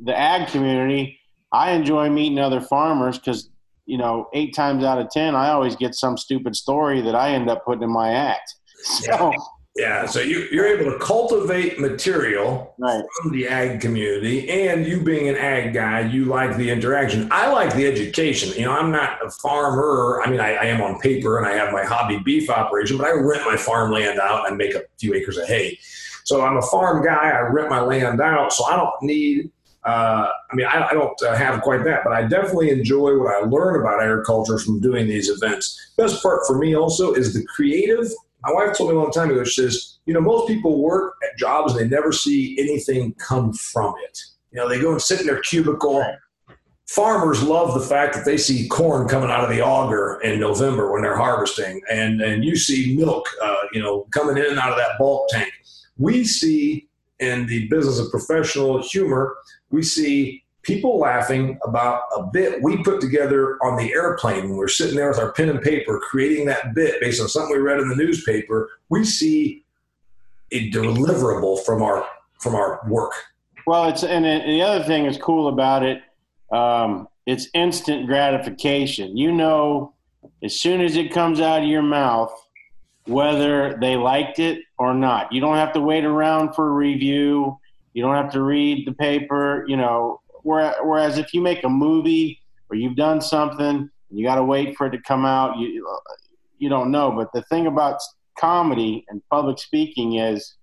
the 0.00 0.16
ag 0.16 0.48
community, 0.48 1.18
I 1.52 1.72
enjoy 1.72 2.10
meeting 2.10 2.38
other 2.38 2.60
farmers 2.60 3.18
because, 3.18 3.48
you 3.86 3.98
know, 3.98 4.28
eight 4.34 4.54
times 4.54 4.84
out 4.84 5.00
of 5.00 5.10
10, 5.10 5.34
I 5.34 5.50
always 5.50 5.76
get 5.76 5.94
some 5.94 6.16
stupid 6.16 6.54
story 6.56 7.00
that 7.02 7.14
I 7.14 7.30
end 7.30 7.48
up 7.48 7.64
putting 7.64 7.82
in 7.84 7.92
my 7.92 8.12
act. 8.12 8.54
So, 8.82 9.30
yeah, 9.76 10.04
so 10.06 10.20
you, 10.20 10.48
you're 10.50 10.66
able 10.66 10.90
to 10.90 10.98
cultivate 10.98 11.78
material 11.78 12.74
right. 12.78 13.04
from 13.16 13.30
the 13.30 13.46
ag 13.46 13.80
community, 13.80 14.50
and 14.50 14.84
you 14.84 15.00
being 15.00 15.28
an 15.28 15.36
ag 15.36 15.72
guy, 15.72 16.00
you 16.00 16.24
like 16.24 16.56
the 16.56 16.68
interaction. 16.68 17.28
I 17.30 17.52
like 17.52 17.74
the 17.74 17.86
education. 17.86 18.52
You 18.58 18.66
know, 18.66 18.72
I'm 18.72 18.90
not 18.90 19.24
a 19.24 19.30
farmer. 19.30 20.22
I 20.24 20.30
mean, 20.30 20.40
I, 20.40 20.54
I 20.54 20.64
am 20.64 20.80
on 20.80 20.98
paper, 20.98 21.38
and 21.38 21.46
I 21.46 21.52
have 21.52 21.72
my 21.72 21.84
hobby 21.84 22.18
beef 22.18 22.50
operation, 22.50 22.98
but 22.98 23.06
I 23.06 23.12
rent 23.12 23.44
my 23.44 23.56
farmland 23.56 24.18
out 24.18 24.48
and 24.48 24.58
make 24.58 24.74
a 24.74 24.82
few 24.98 25.14
acres 25.14 25.38
of 25.38 25.46
hay. 25.46 25.78
So 26.24 26.42
I'm 26.42 26.56
a 26.56 26.62
farm 26.62 27.04
guy. 27.04 27.30
I 27.30 27.40
rent 27.40 27.70
my 27.70 27.80
land 27.80 28.20
out, 28.20 28.52
so 28.52 28.64
I 28.64 28.76
don't 28.76 29.02
need. 29.02 29.52
Uh, 29.84 30.28
I 30.50 30.54
mean, 30.56 30.66
I, 30.66 30.88
I 30.88 30.92
don't 30.92 31.22
uh, 31.22 31.34
have 31.36 31.62
quite 31.62 31.84
that, 31.84 32.00
but 32.04 32.12
I 32.12 32.22
definitely 32.22 32.70
enjoy 32.70 33.16
what 33.16 33.32
I 33.34 33.46
learn 33.46 33.80
about 33.80 34.02
agriculture 34.02 34.58
from 34.58 34.80
doing 34.80 35.06
these 35.06 35.30
events. 35.30 35.92
Best 35.96 36.22
part 36.22 36.40
for 36.46 36.58
me 36.58 36.76
also 36.76 37.14
is 37.14 37.32
the 37.32 37.44
creative 37.46 38.10
my 38.42 38.52
wife 38.52 38.76
told 38.76 38.90
me 38.90 38.96
a 38.96 38.98
long 38.98 39.12
time 39.12 39.30
ago, 39.30 39.44
she 39.44 39.62
says, 39.62 39.98
you 40.06 40.14
know, 40.14 40.20
most 40.20 40.48
people 40.48 40.82
work 40.82 41.14
at 41.22 41.38
jobs 41.38 41.72
and 41.74 41.80
they 41.80 41.94
never 41.94 42.12
see 42.12 42.56
anything 42.58 43.14
come 43.14 43.52
from 43.52 43.94
it. 44.04 44.18
You 44.52 44.58
know, 44.58 44.68
they 44.68 44.80
go 44.80 44.92
and 44.92 45.02
sit 45.02 45.20
in 45.20 45.26
their 45.26 45.40
cubicle. 45.40 46.04
Farmers 46.88 47.42
love 47.42 47.74
the 47.74 47.86
fact 47.86 48.14
that 48.14 48.24
they 48.24 48.36
see 48.36 48.66
corn 48.68 49.06
coming 49.06 49.30
out 49.30 49.44
of 49.44 49.50
the 49.50 49.62
auger 49.62 50.20
in 50.22 50.40
November 50.40 50.90
when 50.92 51.02
they're 51.02 51.16
harvesting, 51.16 51.80
and 51.88 52.20
and 52.20 52.44
you 52.44 52.56
see 52.56 52.96
milk, 52.96 53.28
uh, 53.40 53.54
you 53.72 53.80
know, 53.80 54.08
coming 54.10 54.36
in 54.36 54.50
and 54.50 54.58
out 54.58 54.72
of 54.72 54.76
that 54.76 54.98
bulk 54.98 55.28
tank. 55.28 55.52
We 55.98 56.24
see 56.24 56.88
in 57.20 57.46
the 57.46 57.68
business 57.68 58.00
of 58.00 58.10
professional 58.10 58.82
humor, 58.82 59.36
we 59.70 59.84
see 59.84 60.42
people 60.70 61.00
laughing 61.00 61.58
about 61.64 62.02
a 62.16 62.22
bit 62.22 62.62
we 62.62 62.80
put 62.84 63.00
together 63.00 63.58
on 63.60 63.76
the 63.76 63.92
airplane. 63.92 64.48
When 64.48 64.56
we're 64.56 64.68
sitting 64.68 64.94
there 64.94 65.08
with 65.08 65.18
our 65.18 65.32
pen 65.32 65.48
and 65.48 65.60
paper 65.60 65.98
creating 65.98 66.46
that 66.46 66.74
bit 66.76 67.00
based 67.00 67.20
on 67.20 67.26
something 67.26 67.56
we 67.56 67.60
read 67.60 67.80
in 67.80 67.88
the 67.88 67.96
newspaper 67.96 68.70
we 68.88 69.04
see 69.04 69.64
a 70.52 70.70
deliverable 70.70 71.64
from 71.64 71.82
our 71.82 72.06
from 72.38 72.54
our 72.54 72.80
work. 72.86 73.12
Well 73.66 73.88
it's 73.88 74.04
and 74.04 74.24
the 74.24 74.62
other 74.62 74.84
thing 74.84 75.04
that's 75.04 75.18
cool 75.18 75.48
about 75.48 75.82
it 75.82 76.02
um, 76.52 77.08
it's 77.26 77.48
instant 77.52 78.06
gratification. 78.06 79.16
You 79.16 79.32
know 79.32 79.94
as 80.44 80.60
soon 80.60 80.80
as 80.80 80.94
it 80.94 81.12
comes 81.12 81.40
out 81.40 81.62
of 81.62 81.68
your 81.68 81.82
mouth 81.82 82.32
whether 83.06 83.76
they 83.80 83.96
liked 83.96 84.38
it 84.38 84.60
or 84.78 84.94
not. 84.94 85.32
You 85.32 85.40
don't 85.40 85.56
have 85.56 85.72
to 85.72 85.80
wait 85.80 86.04
around 86.04 86.54
for 86.54 86.68
a 86.68 86.72
review. 86.72 87.58
You 87.92 88.02
don't 88.02 88.14
have 88.14 88.30
to 88.34 88.42
read 88.42 88.86
the 88.86 88.92
paper 88.92 89.64
you 89.66 89.76
know 89.76 90.19
Whereas 90.44 91.18
if 91.18 91.32
you 91.34 91.40
make 91.40 91.64
a 91.64 91.68
movie 91.68 92.40
or 92.70 92.76
you've 92.76 92.96
done 92.96 93.20
something 93.20 93.90
and 94.10 94.18
you 94.18 94.24
got 94.24 94.36
to 94.36 94.44
wait 94.44 94.76
for 94.76 94.86
it 94.86 94.90
to 94.90 95.02
come 95.02 95.24
out, 95.24 95.58
you 95.58 95.86
you 96.58 96.68
don't 96.68 96.90
know. 96.90 97.10
But 97.10 97.32
the 97.32 97.42
thing 97.42 97.66
about 97.66 98.00
comedy 98.38 99.04
and 99.08 99.22
public 99.30 99.58
speaking 99.58 100.16
is 100.16 100.54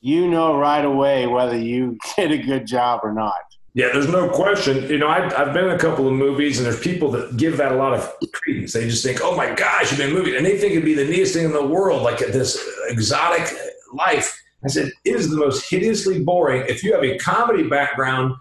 you 0.00 0.28
know 0.28 0.58
right 0.58 0.84
away 0.84 1.26
whether 1.26 1.56
you 1.56 1.98
did 2.16 2.32
a 2.32 2.38
good 2.38 2.66
job 2.66 3.00
or 3.02 3.12
not. 3.12 3.34
Yeah, 3.74 3.88
there's 3.90 4.08
no 4.08 4.28
question. 4.28 4.86
You 4.90 4.98
know, 4.98 5.08
I've, 5.08 5.32
I've 5.32 5.54
been 5.54 5.64
in 5.64 5.70
a 5.70 5.78
couple 5.78 6.06
of 6.06 6.12
movies, 6.12 6.58
and 6.58 6.66
there's 6.66 6.78
people 6.78 7.10
that 7.12 7.38
give 7.38 7.56
that 7.56 7.72
a 7.72 7.76
lot 7.76 7.94
of 7.94 8.12
credence. 8.32 8.74
They 8.74 8.86
just 8.86 9.02
think, 9.02 9.20
"Oh 9.22 9.34
my 9.34 9.54
gosh, 9.54 9.90
you've 9.90 9.98
been 9.98 10.10
in 10.10 10.16
a 10.16 10.18
movie," 10.18 10.36
and 10.36 10.44
they 10.44 10.58
think 10.58 10.72
it'd 10.72 10.84
be 10.84 10.92
the 10.92 11.06
neatest 11.06 11.32
thing 11.32 11.46
in 11.46 11.52
the 11.52 11.66
world, 11.66 12.02
like 12.02 12.18
this 12.18 12.62
exotic 12.88 13.50
life. 13.94 14.38
I 14.62 14.68
said, 14.68 14.90
"It 15.06 15.16
is 15.16 15.30
the 15.30 15.38
most 15.38 15.70
hideously 15.70 16.22
boring." 16.22 16.64
If 16.68 16.84
you 16.84 16.92
have 16.92 17.02
a 17.02 17.16
comedy 17.16 17.62
background 17.62 18.34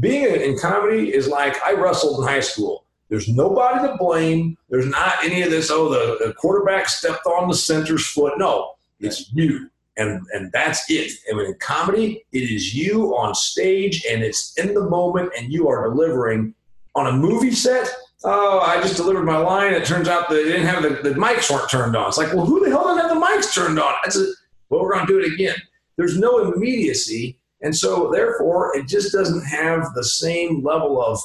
being 0.00 0.40
in 0.40 0.58
comedy 0.58 1.14
is 1.14 1.28
like 1.28 1.62
I 1.62 1.72
wrestled 1.72 2.20
in 2.20 2.28
high 2.28 2.40
school. 2.40 2.86
There's 3.08 3.28
nobody 3.28 3.86
to 3.86 3.96
blame. 3.98 4.56
There's 4.70 4.86
not 4.86 5.22
any 5.22 5.42
of 5.42 5.50
this, 5.50 5.70
oh, 5.70 5.90
the, 5.90 6.24
the 6.24 6.32
quarterback 6.32 6.88
stepped 6.88 7.26
on 7.26 7.48
the 7.48 7.54
center's 7.54 8.06
foot. 8.06 8.38
No, 8.38 8.74
it's 9.00 9.30
you. 9.34 9.68
And, 9.98 10.24
and 10.32 10.50
that's 10.50 10.90
it. 10.90 11.12
And 11.28 11.38
in 11.38 11.54
comedy, 11.60 12.24
it 12.32 12.50
is 12.50 12.74
you 12.74 13.14
on 13.14 13.34
stage 13.34 14.06
and 14.10 14.22
it's 14.22 14.56
in 14.56 14.72
the 14.72 14.88
moment 14.88 15.30
and 15.36 15.52
you 15.52 15.68
are 15.68 15.90
delivering. 15.90 16.54
On 16.94 17.06
a 17.06 17.12
movie 17.12 17.52
set, 17.52 17.90
oh, 18.24 18.60
I 18.60 18.80
just 18.80 18.96
delivered 18.96 19.24
my 19.24 19.36
line. 19.36 19.74
It 19.74 19.84
turns 19.84 20.08
out 20.08 20.30
they 20.30 20.44
didn't 20.44 20.66
have 20.66 20.82
the, 20.82 20.90
the 21.06 21.14
mics 21.14 21.50
weren't 21.50 21.70
turned 21.70 21.96
on. 21.96 22.08
It's 22.08 22.18
like, 22.18 22.32
well, 22.32 22.46
who 22.46 22.64
the 22.64 22.70
hell 22.70 22.84
didn't 22.84 23.08
have 23.08 23.18
the 23.18 23.24
mics 23.26 23.52
turned 23.52 23.78
on? 23.78 23.94
I 24.04 24.08
said, 24.08 24.26
well, 24.70 24.82
we're 24.82 24.94
going 24.94 25.06
to 25.06 25.12
do 25.12 25.20
it 25.20 25.32
again. 25.32 25.56
There's 25.96 26.18
no 26.18 26.52
immediacy 26.52 27.38
And 27.62 27.74
so, 27.74 28.10
therefore, 28.10 28.76
it 28.76 28.88
just 28.88 29.12
doesn't 29.12 29.44
have 29.44 29.94
the 29.94 30.04
same 30.04 30.64
level 30.64 31.02
of 31.02 31.20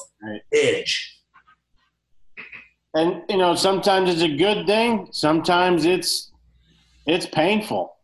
edge. 0.54 1.18
And 2.94 3.24
you 3.30 3.38
know, 3.38 3.56
sometimes 3.56 4.10
it's 4.10 4.22
a 4.22 4.36
good 4.36 4.66
thing. 4.66 5.10
Sometimes 5.12 5.86
it's 5.86 6.32
it's 7.06 7.26
painful. 7.26 7.96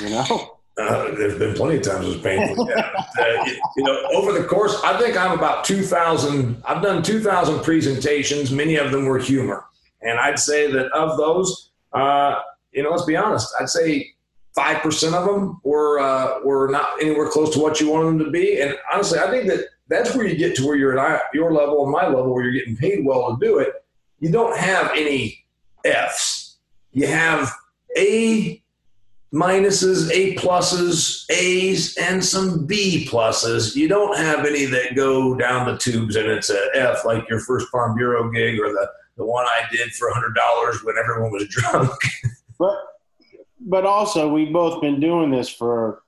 You 0.00 0.10
know. 0.10 0.52
Uh, 0.78 1.14
there's 1.14 1.38
been 1.38 1.54
plenty 1.54 1.78
of 1.78 1.82
times 1.82 2.06
it's 2.06 2.22
painful. 2.22 2.68
Yeah. 2.68 2.92
uh, 3.18 3.44
you, 3.46 3.62
you 3.78 3.82
know, 3.82 3.98
over 4.12 4.32
the 4.32 4.44
course, 4.44 4.78
I 4.84 4.98
think 5.00 5.16
I'm 5.16 5.32
about 5.32 5.64
2,000. 5.64 6.62
I've 6.66 6.82
done 6.82 7.02
2,000 7.02 7.64
presentations. 7.64 8.52
Many 8.52 8.76
of 8.76 8.90
them 8.90 9.06
were 9.06 9.18
humor, 9.18 9.64
and 10.02 10.18
I'd 10.18 10.38
say 10.38 10.70
that 10.70 10.92
of 10.92 11.16
those, 11.16 11.70
uh, 11.94 12.40
you 12.72 12.82
know, 12.82 12.90
let's 12.90 13.06
be 13.06 13.16
honest. 13.16 13.54
I'd 13.58 13.70
say 13.70 14.12
five 14.56 14.82
percent 14.82 15.14
of 15.14 15.26
them 15.26 15.60
were 15.62 16.00
uh, 16.00 16.40
were 16.42 16.68
not 16.68 17.00
anywhere 17.00 17.28
close 17.28 17.52
to 17.54 17.60
what 17.60 17.80
you 17.80 17.90
wanted 17.90 18.06
them 18.06 18.18
to 18.24 18.30
be. 18.30 18.60
And 18.60 18.74
honestly, 18.92 19.20
I 19.20 19.30
think 19.30 19.46
that 19.48 19.66
that's 19.88 20.16
where 20.16 20.26
you 20.26 20.36
get 20.36 20.56
to 20.56 20.66
where 20.66 20.76
you're 20.76 20.98
at 20.98 21.22
your 21.32 21.52
level 21.52 21.84
and 21.84 21.92
my 21.92 22.06
level, 22.06 22.34
where 22.34 22.42
you're 22.42 22.54
getting 22.54 22.76
paid 22.76 23.04
well 23.04 23.36
to 23.36 23.46
do 23.46 23.58
it. 23.58 23.72
You 24.18 24.32
don't 24.32 24.56
have 24.56 24.90
any 24.96 25.44
Fs. 25.84 26.56
You 26.92 27.06
have 27.06 27.52
A 27.96 28.60
minuses, 29.32 30.10
A 30.12 30.34
pluses, 30.36 31.30
A's, 31.30 31.96
and 31.98 32.24
some 32.24 32.64
B 32.66 33.06
pluses. 33.08 33.76
You 33.76 33.88
don't 33.88 34.16
have 34.16 34.46
any 34.46 34.64
that 34.64 34.96
go 34.96 35.34
down 35.34 35.66
the 35.66 35.76
tubes 35.76 36.16
and 36.16 36.26
it's 36.26 36.50
a 36.50 36.68
F 36.74 37.04
like 37.04 37.28
your 37.28 37.40
first 37.40 37.68
Farm 37.68 37.94
Bureau 37.94 38.30
gig 38.30 38.58
or 38.58 38.70
the, 38.70 38.88
the 39.18 39.24
one 39.26 39.44
I 39.44 39.62
did 39.70 39.92
for 39.92 40.10
$100 40.10 40.84
when 40.84 40.96
everyone 40.98 41.32
was 41.32 41.46
drunk. 41.50 41.92
But 43.66 43.84
also 43.84 44.32
we've 44.32 44.52
both 44.52 44.80
been 44.80 45.00
doing 45.00 45.30
this 45.30 45.48
for 45.48 46.02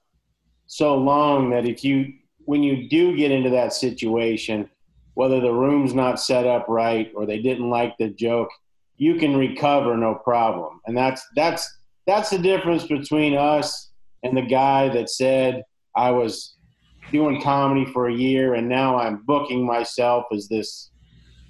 so 0.66 0.96
long 0.96 1.50
that 1.50 1.66
if 1.66 1.84
you 1.84 2.14
when 2.44 2.62
you 2.62 2.88
do 2.88 3.14
get 3.14 3.30
into 3.30 3.50
that 3.50 3.74
situation, 3.74 4.70
whether 5.14 5.40
the 5.40 5.52
room's 5.52 5.92
not 5.92 6.20
set 6.20 6.46
up 6.46 6.66
right 6.68 7.12
or 7.14 7.26
they 7.26 7.42
didn't 7.42 7.68
like 7.68 7.94
the 7.98 8.08
joke, 8.08 8.48
you 8.96 9.16
can 9.16 9.36
recover 9.36 9.96
no 9.96 10.14
problem. 10.14 10.80
And 10.86 10.96
that's 10.96 11.26
that's 11.34 11.78
that's 12.06 12.30
the 12.30 12.38
difference 12.38 12.86
between 12.86 13.34
us 13.34 13.90
and 14.22 14.36
the 14.36 14.42
guy 14.42 14.88
that 14.90 15.10
said 15.10 15.62
I 15.96 16.12
was 16.12 16.54
doing 17.10 17.42
comedy 17.42 17.90
for 17.92 18.08
a 18.08 18.14
year 18.14 18.54
and 18.54 18.68
now 18.68 18.98
I'm 18.98 19.24
booking 19.26 19.66
myself 19.66 20.24
as 20.32 20.48
this 20.48 20.90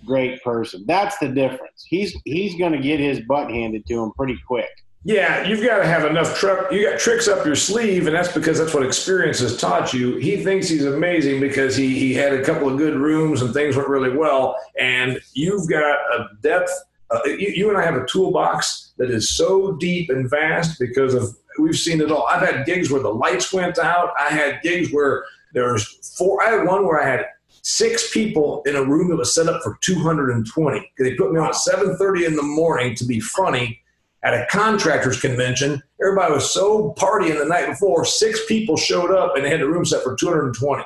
great 0.07 0.43
person. 0.43 0.85
That's 0.87 1.19
the 1.19 1.29
difference. 1.29 1.85
He's 1.87 2.17
he's 2.25 2.57
going 2.57 2.73
to 2.73 2.81
get 2.81 2.99
his 2.99 3.21
butt 3.21 3.51
handed 3.51 3.85
to 3.87 4.03
him 4.03 4.13
pretty 4.17 4.39
quick. 4.47 4.71
Yeah, 5.09 5.43
you've 5.49 5.65
got 5.65 5.79
to 5.79 5.87
have 5.87 6.05
enough 6.05 6.37
truck. 6.37 6.71
You 6.71 6.91
got 6.91 7.01
tricks 7.01 7.29
up 7.29 7.47
your 7.47 7.57
sleeve, 7.57 8.07
and 8.07 8.15
that's 8.15 8.31
because 8.31 8.59
that's 8.59 8.75
what 8.75 8.85
experience 8.85 9.39
has 9.39 9.57
taught 9.57 9.95
you. 9.95 10.17
He 10.17 10.45
thinks 10.45 10.69
he's 10.69 10.85
amazing 10.85 11.41
because 11.41 11.75
he 11.75 11.99
he 11.99 12.13
had 12.13 12.35
a 12.35 12.45
couple 12.45 12.69
of 12.69 12.77
good 12.77 12.95
rooms 12.95 13.41
and 13.41 13.55
things 13.55 13.75
went 13.75 13.89
really 13.89 14.15
well, 14.15 14.55
and 14.79 15.19
you've 15.33 15.67
got 15.67 15.95
a 15.95 16.29
depth. 16.43 16.71
Uh, 17.11 17.21
you, 17.25 17.49
you 17.57 17.69
and 17.71 17.79
I 17.79 17.87
have 17.87 17.95
a 17.95 18.05
toolbox 18.05 18.93
that 18.99 19.11
is 19.11 19.35
so 19.35 19.73
deep 19.77 20.11
and 20.11 20.29
vast 20.29 20.79
because 20.79 21.15
of 21.15 21.35
we've 21.59 21.75
seen 21.75 22.03
it 22.03 22.13
all. 22.13 22.27
I've 22.27 22.47
had 22.47 22.67
gigs 22.67 22.91
where 22.91 23.01
the 23.01 23.09
lights 23.09 23.51
went 23.51 23.79
out. 23.79 24.11
I 24.19 24.29
had 24.29 24.61
gigs 24.61 24.93
where 24.93 25.25
there's 25.55 25.87
four. 26.19 26.43
I 26.43 26.51
had 26.51 26.67
one 26.67 26.87
where 26.87 27.03
I 27.03 27.09
had 27.09 27.25
six 27.63 28.13
people 28.13 28.63
in 28.67 28.77
a 28.77 28.85
room 28.85 29.09
that 29.09 29.17
was 29.17 29.35
set 29.35 29.47
up 29.47 29.63
for 29.63 29.79
220. 29.81 30.93
They 30.99 31.15
put 31.15 31.33
me 31.33 31.41
on 31.41 31.49
at 31.49 31.55
7:30 31.55 32.27
in 32.27 32.37
the 32.37 32.43
morning 32.43 32.95
to 32.97 33.07
be 33.07 33.21
funny 33.21 33.81
at 34.25 34.35
a 34.35 34.47
contractors 34.51 35.21
convention. 35.21 35.83
Everybody 36.03 36.35
was 36.35 36.53
so 36.53 36.95
partying 36.99 37.39
the 37.39 37.45
night 37.45 37.67
before. 37.67 38.05
Six 38.05 38.47
people 38.47 38.77
showed 38.77 39.11
up 39.11 39.37
and 39.37 39.45
they 39.45 39.51
had 39.51 39.61
the 39.61 39.69
room 39.69 39.85
set 39.85 40.03
for 40.03 40.17
220. 40.17 40.83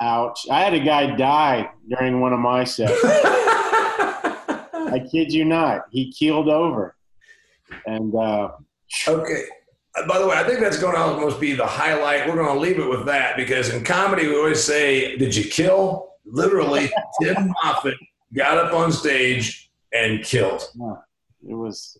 Ouch. 0.00 0.46
I 0.50 0.60
had 0.60 0.74
a 0.74 0.80
guy 0.80 1.16
die 1.16 1.70
during 1.88 2.20
one 2.20 2.32
of 2.32 2.40
my 2.40 2.64
sets. 2.64 2.92
I 3.04 5.04
kid 5.10 5.32
you 5.32 5.44
not. 5.44 5.82
He 5.90 6.12
keeled 6.12 6.48
over. 6.48 6.94
And 7.86 8.14
uh, 8.14 8.50
Okay. 9.08 9.42
Uh, 9.96 10.06
By 10.06 10.18
the 10.18 10.26
way, 10.26 10.36
I 10.36 10.44
think 10.44 10.60
that's 10.60 10.78
going 10.78 10.94
to 10.94 11.00
almost 11.00 11.40
be 11.40 11.54
the 11.54 11.66
highlight. 11.66 12.28
We're 12.28 12.36
going 12.36 12.54
to 12.54 12.60
leave 12.60 12.78
it 12.78 12.88
with 12.88 13.06
that 13.06 13.36
because 13.36 13.72
in 13.72 13.82
comedy, 13.84 14.28
we 14.28 14.36
always 14.36 14.62
say, 14.62 15.16
Did 15.16 15.34
you 15.34 15.44
kill? 15.44 16.10
Literally, 16.24 16.90
Tim 17.22 17.52
Moffett 17.64 17.94
got 18.34 18.58
up 18.58 18.72
on 18.74 18.92
stage 18.92 19.70
and 19.92 20.22
killed. 20.24 20.62
it 21.48 21.54
was 21.54 21.98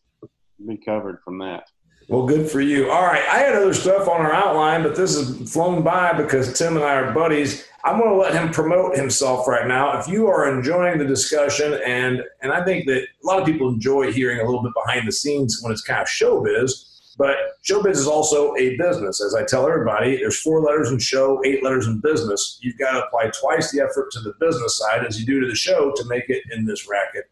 recovered 0.65 1.21
from 1.25 1.39
that. 1.39 1.69
Well, 2.09 2.25
good 2.25 2.49
for 2.49 2.61
you. 2.61 2.91
All 2.91 3.03
right. 3.03 3.25
I 3.29 3.39
had 3.39 3.57
other 3.57 3.75
stuff 3.75 4.07
on 4.07 4.21
our 4.21 4.33
outline, 4.33 4.85
but 4.85 4.95
this 4.95 5.17
has 5.17 5.53
flown 5.53 5.83
by 5.83 6.13
because 6.13 6.57
Tim 6.57 6.77
and 6.77 6.85
I 6.85 6.95
are 6.95 7.13
buddies. 7.13 7.67
I'm 7.85 7.99
going 7.99 8.11
to 8.11 8.17
let 8.17 8.33
him 8.33 8.53
promote 8.53 8.97
himself 8.97 9.49
right 9.49 9.67
now. 9.67 9.99
If 9.99 10.07
you 10.07 10.29
are 10.29 10.57
enjoying 10.57 10.99
the 10.99 11.05
discussion, 11.05 11.81
and 11.85 12.23
and 12.43 12.53
I 12.53 12.65
think 12.65 12.87
that 12.87 13.03
a 13.03 13.27
lot 13.27 13.41
of 13.41 13.47
people 13.47 13.69
enjoy 13.69 14.13
hearing 14.13 14.41
a 14.41 14.45
little 14.45 14.63
bit 14.63 14.73
behind 14.75 15.07
the 15.07 15.13
scenes 15.13 15.61
when 15.63 15.73
it's 15.73 15.83
kind 15.83 16.01
of 16.01 16.07
showbiz, 16.07 17.15
but 17.19 17.37
showbiz 17.69 17.93
is 17.93 18.07
also 18.07 18.55
a 18.57 18.77
business. 18.77 19.21
As 19.21 19.35
I 19.35 19.45
tell 19.45 19.67
everybody, 19.67 20.17
there's 20.17 20.41
four 20.41 20.61
letters 20.61 20.91
in 20.91 20.99
show, 20.99 21.41
eight 21.45 21.65
letters 21.65 21.87
in 21.87 22.01
business. 22.01 22.59
You've 22.61 22.79
got 22.79 22.93
to 22.93 23.05
apply 23.05 23.31
twice 23.41 23.73
the 23.73 23.81
effort 23.81 24.11
to 24.13 24.21
the 24.21 24.35
business 24.41 24.79
side 24.79 25.05
as 25.05 25.19
you 25.19 25.27
do 25.27 25.41
to 25.41 25.49
the 25.49 25.55
show 25.55 25.93
to 25.93 26.05
make 26.07 26.29
it 26.29 26.43
in 26.53 26.65
this 26.65 26.89
racket. 26.89 27.25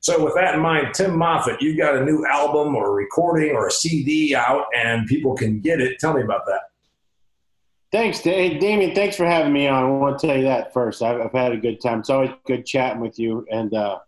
So, 0.00 0.24
with 0.24 0.34
that 0.34 0.54
in 0.54 0.60
mind, 0.60 0.94
Tim 0.94 1.12
Moffett, 1.12 1.60
you've 1.60 1.76
got 1.76 1.96
a 1.96 2.04
new 2.04 2.24
album 2.26 2.74
or 2.74 2.88
a 2.88 2.92
recording 2.92 3.54
or 3.54 3.66
a 3.66 3.70
CD 3.70 4.34
out, 4.34 4.64
and 4.74 5.06
people 5.06 5.34
can 5.34 5.60
get 5.60 5.80
it. 5.80 5.98
Tell 5.98 6.14
me 6.14 6.22
about 6.22 6.46
that. 6.46 6.60
Thanks, 7.92 8.22
Damian. 8.22 8.94
Thanks 8.94 9.16
for 9.16 9.26
having 9.26 9.52
me 9.52 9.66
on. 9.66 9.84
I 9.84 9.88
want 9.88 10.18
to 10.18 10.26
tell 10.26 10.36
you 10.36 10.44
that 10.44 10.72
first. 10.72 11.02
I've, 11.02 11.20
I've 11.20 11.32
had 11.32 11.52
a 11.52 11.56
good 11.56 11.80
time. 11.80 12.00
It's 12.00 12.10
always 12.10 12.30
good 12.46 12.64
chatting 12.64 13.00
with 13.00 13.18
you. 13.18 13.44
And 13.50 13.74
uh, 13.74 13.98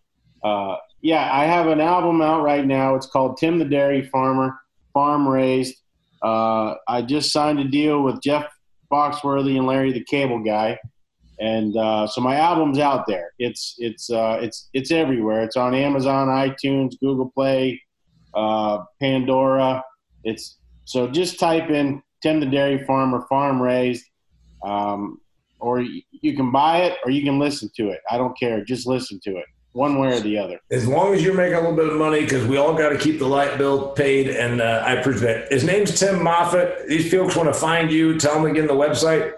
uh, 0.45 0.77
yeah, 1.01 1.29
I 1.33 1.45
have 1.47 1.67
an 1.67 1.81
album 1.81 2.23
out 2.23 2.43
right 2.43 2.65
now. 2.65 2.95
It's 2.95 3.07
called 3.07 3.39
Tim 3.39 3.59
the 3.59 3.65
Dairy 3.65 4.03
Farmer, 4.03 4.57
Farm 4.95 5.27
Raised. 5.27 5.75
Uh, 6.23 6.75
I 6.87 7.03
just 7.03 7.33
signed 7.33 7.59
a 7.59 7.65
deal 7.65 8.03
with 8.03 8.23
Jeff 8.23 8.47
Foxworthy 8.91 9.57
and 9.57 9.67
Larry 9.67 9.93
the 9.93 10.05
Cable 10.05 10.39
Guy, 10.45 10.79
and 11.43 11.77
uh, 11.77 12.07
so 12.07 12.21
my 12.21 12.37
album's 12.37 12.79
out 12.79 13.05
there. 13.09 13.33
It's 13.41 13.75
it's 13.79 14.11
uh, 14.11 14.39
it's 14.41 14.69
it's 14.75 14.93
everywhere. 14.93 15.43
It's 15.43 15.57
on 15.57 15.75
Amazon, 15.75 16.29
iTunes, 16.29 16.93
Google 17.01 17.33
Play, 17.35 17.83
uh, 18.33 18.85
Pandora. 19.01 19.83
It's 20.23 20.59
so 20.85 21.09
just 21.09 21.41
type 21.41 21.69
in 21.69 22.01
Tim 22.23 22.39
the 22.39 22.47
Dairy 22.47 22.85
Farmer, 22.85 23.27
Farm 23.29 23.61
Raised, 23.61 24.05
um, 24.65 25.21
or 25.59 25.81
you 25.81 26.37
can 26.37 26.53
buy 26.53 26.83
it 26.83 26.99
or 27.05 27.11
you 27.11 27.25
can 27.25 27.41
listen 27.41 27.69
to 27.77 27.89
it. 27.89 27.99
I 28.09 28.19
don't 28.19 28.39
care. 28.39 28.65
Just 28.65 28.87
listen 28.87 29.19
to 29.25 29.39
it, 29.39 29.47
one 29.73 29.99
way 29.99 30.17
or 30.17 30.21
the 30.21 30.39
other. 30.39 30.61
As 30.71 30.87
long 30.87 31.13
as 31.13 31.25
you're 31.25 31.35
making 31.35 31.55
a 31.55 31.61
little 31.61 31.75
bit 31.75 31.89
of 31.89 31.99
money, 31.99 32.21
because 32.21 32.47
we 32.47 32.57
all 32.57 32.75
got 32.75 32.91
to 32.91 32.99
keep 32.99 33.19
the 33.19 33.27
light 33.27 33.59
bill 33.59 33.89
paid, 33.89 34.29
and 34.29 34.61
uh, 34.61 34.85
I 34.87 34.93
appreciate. 34.93 35.51
His 35.51 35.65
name's 35.65 35.99
Tim 35.99 36.21
Moffett. 36.21 36.87
These 36.87 37.11
folks 37.11 37.35
want 37.35 37.53
to 37.53 37.59
find 37.59 37.91
you. 37.91 38.17
Tell 38.17 38.35
them 38.35 38.49
again 38.49 38.69
the 38.69 38.75
website. 38.75 39.33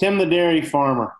Tim 0.00 0.16
the 0.16 0.24
Dairy 0.24 0.62
Farmer. 0.62 1.14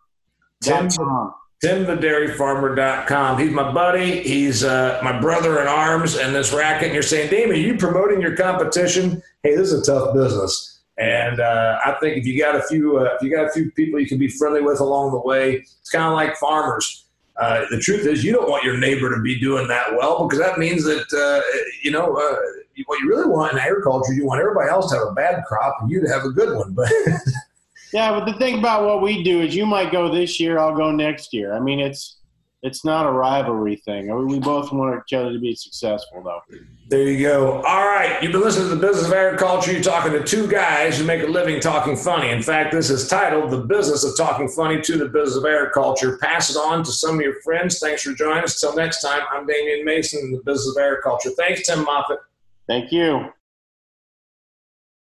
Tim, 0.63 0.89
dot 0.89 0.97
com. 0.97 1.35
TimTheDairyFarmer.com. 1.63 3.39
He's 3.39 3.51
my 3.51 3.71
buddy. 3.71 4.23
He's 4.23 4.65
uh, 4.65 4.99
my 5.05 5.21
brother 5.21 5.61
in 5.61 5.69
arms 5.69 6.17
in 6.17 6.33
this 6.33 6.55
racket. 6.55 6.85
And 6.85 6.95
you're 6.95 7.03
saying, 7.03 7.29
Damian, 7.29 7.51
are 7.51 7.55
you 7.55 7.77
promoting 7.77 8.23
your 8.23 8.35
competition? 8.35 9.23
Hey, 9.43 9.57
this 9.57 9.71
is 9.71 9.87
a 9.87 9.93
tough 9.93 10.15
business. 10.15 10.81
And 10.97 11.39
uh, 11.39 11.79
I 11.85 11.97
think 12.01 12.17
if 12.17 12.25
you 12.25 12.39
got 12.39 12.57
a 12.57 12.63
few, 12.63 12.99
uh, 12.99 13.15
if 13.15 13.23
you 13.23 13.31
got 13.31 13.47
a 13.47 13.51
few 13.51 13.71
people 13.73 14.01
you 14.01 14.07
can 14.07 14.19
be 14.19 14.29
friendly 14.29 14.63
with 14.63 14.81
along 14.81 15.13
the 15.13 15.21
way, 15.21 15.57
it's 15.57 15.91
kind 15.91 16.05
of 16.05 16.15
like 16.15 16.37
farmers. 16.37 17.05
Uh, 17.37 17.65
the 17.71 17.79
truth 17.79 18.07
is, 18.07 18.25
you 18.25 18.33
don't 18.33 18.49
want 18.49 18.65
your 18.65 18.79
neighbor 18.79 19.15
to 19.15 19.21
be 19.21 19.39
doing 19.39 19.69
that 19.69 19.95
well 19.97 20.27
because 20.27 20.39
that 20.39 20.59
means 20.59 20.85
that 20.85 21.07
uh, 21.13 21.41
you 21.83 21.91
know 21.91 22.17
uh, 22.17 22.37
what 22.87 22.99
you 23.01 23.09
really 23.09 23.29
want 23.29 23.53
in 23.53 23.59
agriculture. 23.59 24.13
You 24.13 24.27
want 24.27 24.41
everybody 24.41 24.71
else 24.71 24.91
to 24.91 24.99
have 24.99 25.09
a 25.09 25.13
bad 25.13 25.45
crop 25.47 25.77
and 25.81 25.91
you 25.91 26.01
to 26.01 26.09
have 26.09 26.25
a 26.25 26.31
good 26.31 26.57
one. 26.57 26.73
But 26.73 26.91
Yeah, 27.93 28.19
but 28.19 28.25
the 28.25 28.39
thing 28.39 28.59
about 28.59 28.85
what 28.85 29.03
we 29.03 29.23
do 29.23 29.41
is 29.41 29.55
you 29.55 29.67
might 29.67 29.91
go 29.91 30.13
this 30.13 30.39
year, 30.39 30.59
I'll 30.59 30.77
go 30.77 30.91
next 30.91 31.33
year. 31.33 31.55
I 31.55 31.61
mean, 31.61 31.81
it's 31.81 32.21
it's 32.63 32.85
not 32.85 33.07
a 33.07 33.11
rivalry 33.11 33.77
thing. 33.77 34.11
I 34.11 34.15
mean, 34.15 34.27
we 34.27 34.39
both 34.39 34.71
want 34.71 35.03
each 35.07 35.15
other 35.15 35.33
to 35.33 35.39
be 35.39 35.55
successful, 35.55 36.23
though. 36.23 36.41
There 36.89 37.05
you 37.05 37.27
go. 37.27 37.63
All 37.63 37.87
right. 37.87 38.23
You've 38.23 38.33
been 38.33 38.43
listening 38.43 38.69
to 38.69 38.75
the 38.75 38.87
Business 38.87 39.07
of 39.07 39.15
Agriculture. 39.15 39.73
You're 39.73 39.83
talking 39.83 40.13
to 40.13 40.23
two 40.23 40.47
guys 40.47 40.99
who 40.99 41.05
make 41.05 41.23
a 41.23 41.27
living 41.27 41.59
talking 41.61 41.97
funny. 41.97 42.29
In 42.29 42.43
fact, 42.43 42.73
this 42.73 42.91
is 42.91 43.09
titled 43.09 43.51
The 43.51 43.63
Business 43.63 44.05
of 44.05 44.15
Talking 44.15 44.47
Funny 44.47 44.79
to 44.83 44.99
the 44.99 45.07
Business 45.07 45.37
of 45.37 45.47
Agriculture. 45.47 46.19
Pass 46.19 46.51
it 46.51 46.59
on 46.59 46.85
to 46.85 46.93
some 46.93 47.15
of 47.15 47.21
your 47.23 47.41
friends. 47.41 47.79
Thanks 47.79 48.03
for 48.03 48.13
joining 48.13 48.45
us. 48.45 48.61
Till 48.61 48.77
next 48.77 49.01
time, 49.01 49.23
I'm 49.31 49.47
Damian 49.47 49.85
Mason 49.87 50.21
in 50.21 50.33
the 50.33 50.43
Business 50.45 50.77
of 50.77 50.83
Agriculture. 50.83 51.31
Thanks, 51.39 51.67
Tim 51.67 51.87
Moffett. 51.87 52.19
Thank 52.67 52.93
you. 52.93 53.33